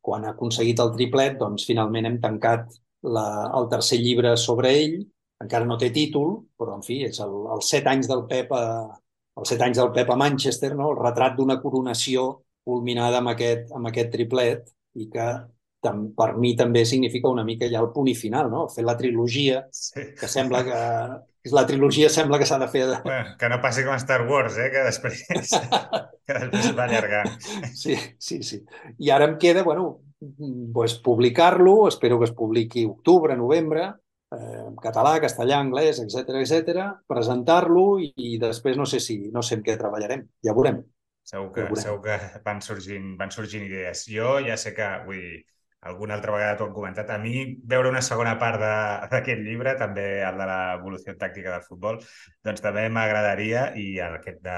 quan 0.04 0.26
ha 0.26 0.34
aconseguit 0.34 0.80
el 0.84 0.94
triplet, 0.96 1.38
doncs 1.40 1.68
finalment 1.70 2.10
hem 2.10 2.18
tancat 2.24 2.68
la, 3.04 3.28
el 3.56 3.70
tercer 3.72 4.00
llibre 4.02 4.36
sobre 4.38 4.74
ell. 4.82 4.98
Encara 5.40 5.68
no 5.68 5.78
té 5.80 5.88
títol, 5.96 6.34
però 6.60 6.76
en 6.76 6.84
fi, 6.84 7.04
és 7.08 7.22
el, 7.24 7.36
els 7.56 7.70
set 7.72 7.88
anys 7.88 8.10
del 8.12 8.26
Pep 8.28 8.52
a, 8.56 8.64
els 9.40 9.54
set 9.54 9.62
anys 9.66 9.80
del 9.80 9.94
Pep 9.96 10.12
a 10.12 10.18
Manchester, 10.20 10.74
no? 10.76 10.92
el 10.92 11.00
retrat 11.00 11.38
d'una 11.38 11.60
coronació 11.64 12.30
culminada 12.66 13.22
amb 13.22 13.34
aquest, 13.34 13.72
amb 13.76 13.90
aquest 13.90 14.12
triplet 14.14 14.68
i 15.00 15.08
que 15.12 15.30
tam, 15.84 16.10
per 16.16 16.34
mi 16.38 16.54
també 16.60 16.84
significa 16.86 17.32
una 17.32 17.46
mica 17.48 17.70
ja 17.72 17.80
el 17.80 17.92
punt 17.96 18.10
i 18.12 18.16
final, 18.18 18.50
no? 18.52 18.68
fer 18.74 18.84
la 18.86 18.98
trilogia, 19.00 19.64
sí. 19.72 20.10
que 20.20 20.28
sembla 20.28 20.64
que 20.68 20.82
la 21.54 21.66
trilogia 21.66 22.10
sembla 22.12 22.38
que 22.40 22.46
s'ha 22.46 22.60
de 22.60 22.68
fer... 22.72 22.84
De... 22.90 23.00
Bueno, 23.06 23.38
que 23.40 23.50
no 23.50 23.62
passi 23.64 23.86
com 23.86 23.96
a 23.96 24.02
Star 24.02 24.26
Wars, 24.28 24.60
eh? 24.60 24.68
que 24.74 24.84
després, 24.86 25.24
que 26.28 26.36
després 26.36 26.70
va 26.78 26.86
allargar. 26.86 27.24
Sí, 27.72 27.96
sí, 28.20 28.42
sí. 28.44 28.62
I 29.00 29.14
ara 29.16 29.30
em 29.32 29.38
queda, 29.42 29.64
bueno, 29.64 30.02
pues, 30.74 30.98
publicar-lo, 31.00 31.88
espero 31.88 32.20
que 32.20 32.28
es 32.28 32.36
publiqui 32.36 32.86
octubre, 32.86 33.38
novembre, 33.40 33.88
eh, 34.36 34.70
català, 34.84 35.18
castellà, 35.24 35.60
anglès, 35.64 36.02
etc 36.04 36.40
etc, 36.42 36.88
presentar-lo 37.10 37.86
i, 38.04 38.12
i 38.30 38.40
després 38.42 38.80
no 38.80 38.88
sé 38.90 39.02
si 39.04 39.20
no 39.34 39.44
sé 39.46 39.60
en 39.60 39.66
què 39.66 39.78
treballarem, 39.80 40.26
ja 40.46 40.56
veurem. 40.58 40.82
Segur 41.30 41.52
que, 41.54 41.68
ja 41.70 41.84
segur 41.84 42.02
que 42.08 42.18
van, 42.46 42.62
sorgint, 42.66 43.14
van 43.20 43.32
sorgint 43.34 43.68
idees. 43.68 44.08
Jo 44.10 44.38
ja 44.46 44.58
sé 44.58 44.74
que, 44.78 44.88
vull 45.06 45.20
dir, 45.22 45.42
alguna 45.90 46.16
altra 46.18 46.34
vegada 46.36 46.58
t'ho 46.60 46.68
han 46.68 46.76
comentat, 46.76 47.12
a 47.14 47.20
mi 47.22 47.44
veure 47.72 47.92
una 47.94 48.02
segona 48.04 48.34
part 48.40 48.60
d'aquest 49.12 49.44
llibre, 49.46 49.78
també 49.80 50.08
el 50.28 50.40
de 50.42 50.48
l'evolució 50.50 51.16
tàctica 51.20 51.54
del 51.54 51.68
futbol, 51.68 52.02
doncs 52.44 52.66
també 52.66 52.88
m'agradaria 52.92 53.70
i 53.80 53.94
aquest 54.04 54.42
de, 54.44 54.58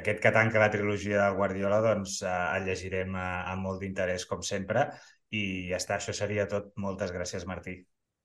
aquest 0.00 0.20
que 0.20 0.32
tanca 0.32 0.60
la 0.60 0.70
trilogia 0.70 1.22
del 1.22 1.36
Guardiola 1.36 1.80
doncs 1.84 2.20
eh, 2.22 2.32
el 2.58 2.66
llegirem 2.68 3.14
eh, 3.16 3.28
amb 3.52 3.64
molt 3.68 3.80
d'interès 3.84 4.26
com 4.28 4.42
sempre 4.44 4.88
i 5.32 5.42
ja 5.70 5.78
està, 5.80 5.96
això 5.96 6.14
seria 6.16 6.48
tot. 6.48 6.72
Moltes 6.76 7.12
gràcies 7.14 7.46
Martí. 7.48 7.78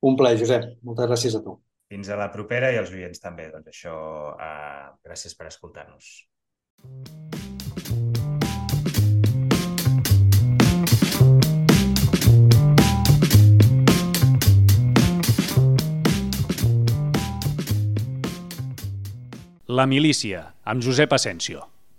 Un 0.04 0.18
plaer, 0.20 0.36
Josep. 0.42 0.66
Moltes 0.84 1.08
gràcies 1.08 1.36
a 1.38 1.40
tu. 1.46 1.56
Fins 1.88 2.10
a 2.12 2.18
la 2.20 2.28
propera 2.34 2.74
i 2.74 2.80
als 2.80 2.92
oients 2.92 3.24
també. 3.24 3.48
Doncs 3.54 3.72
això, 3.72 3.96
eh, 4.36 4.88
gràcies 5.08 5.36
per 5.38 5.48
escoltar-nos. 5.48 6.28
La 19.68 19.86
milícia, 19.88 20.54
amb 20.66 20.84
Josep 20.84 21.14
Asensio. 21.14 21.73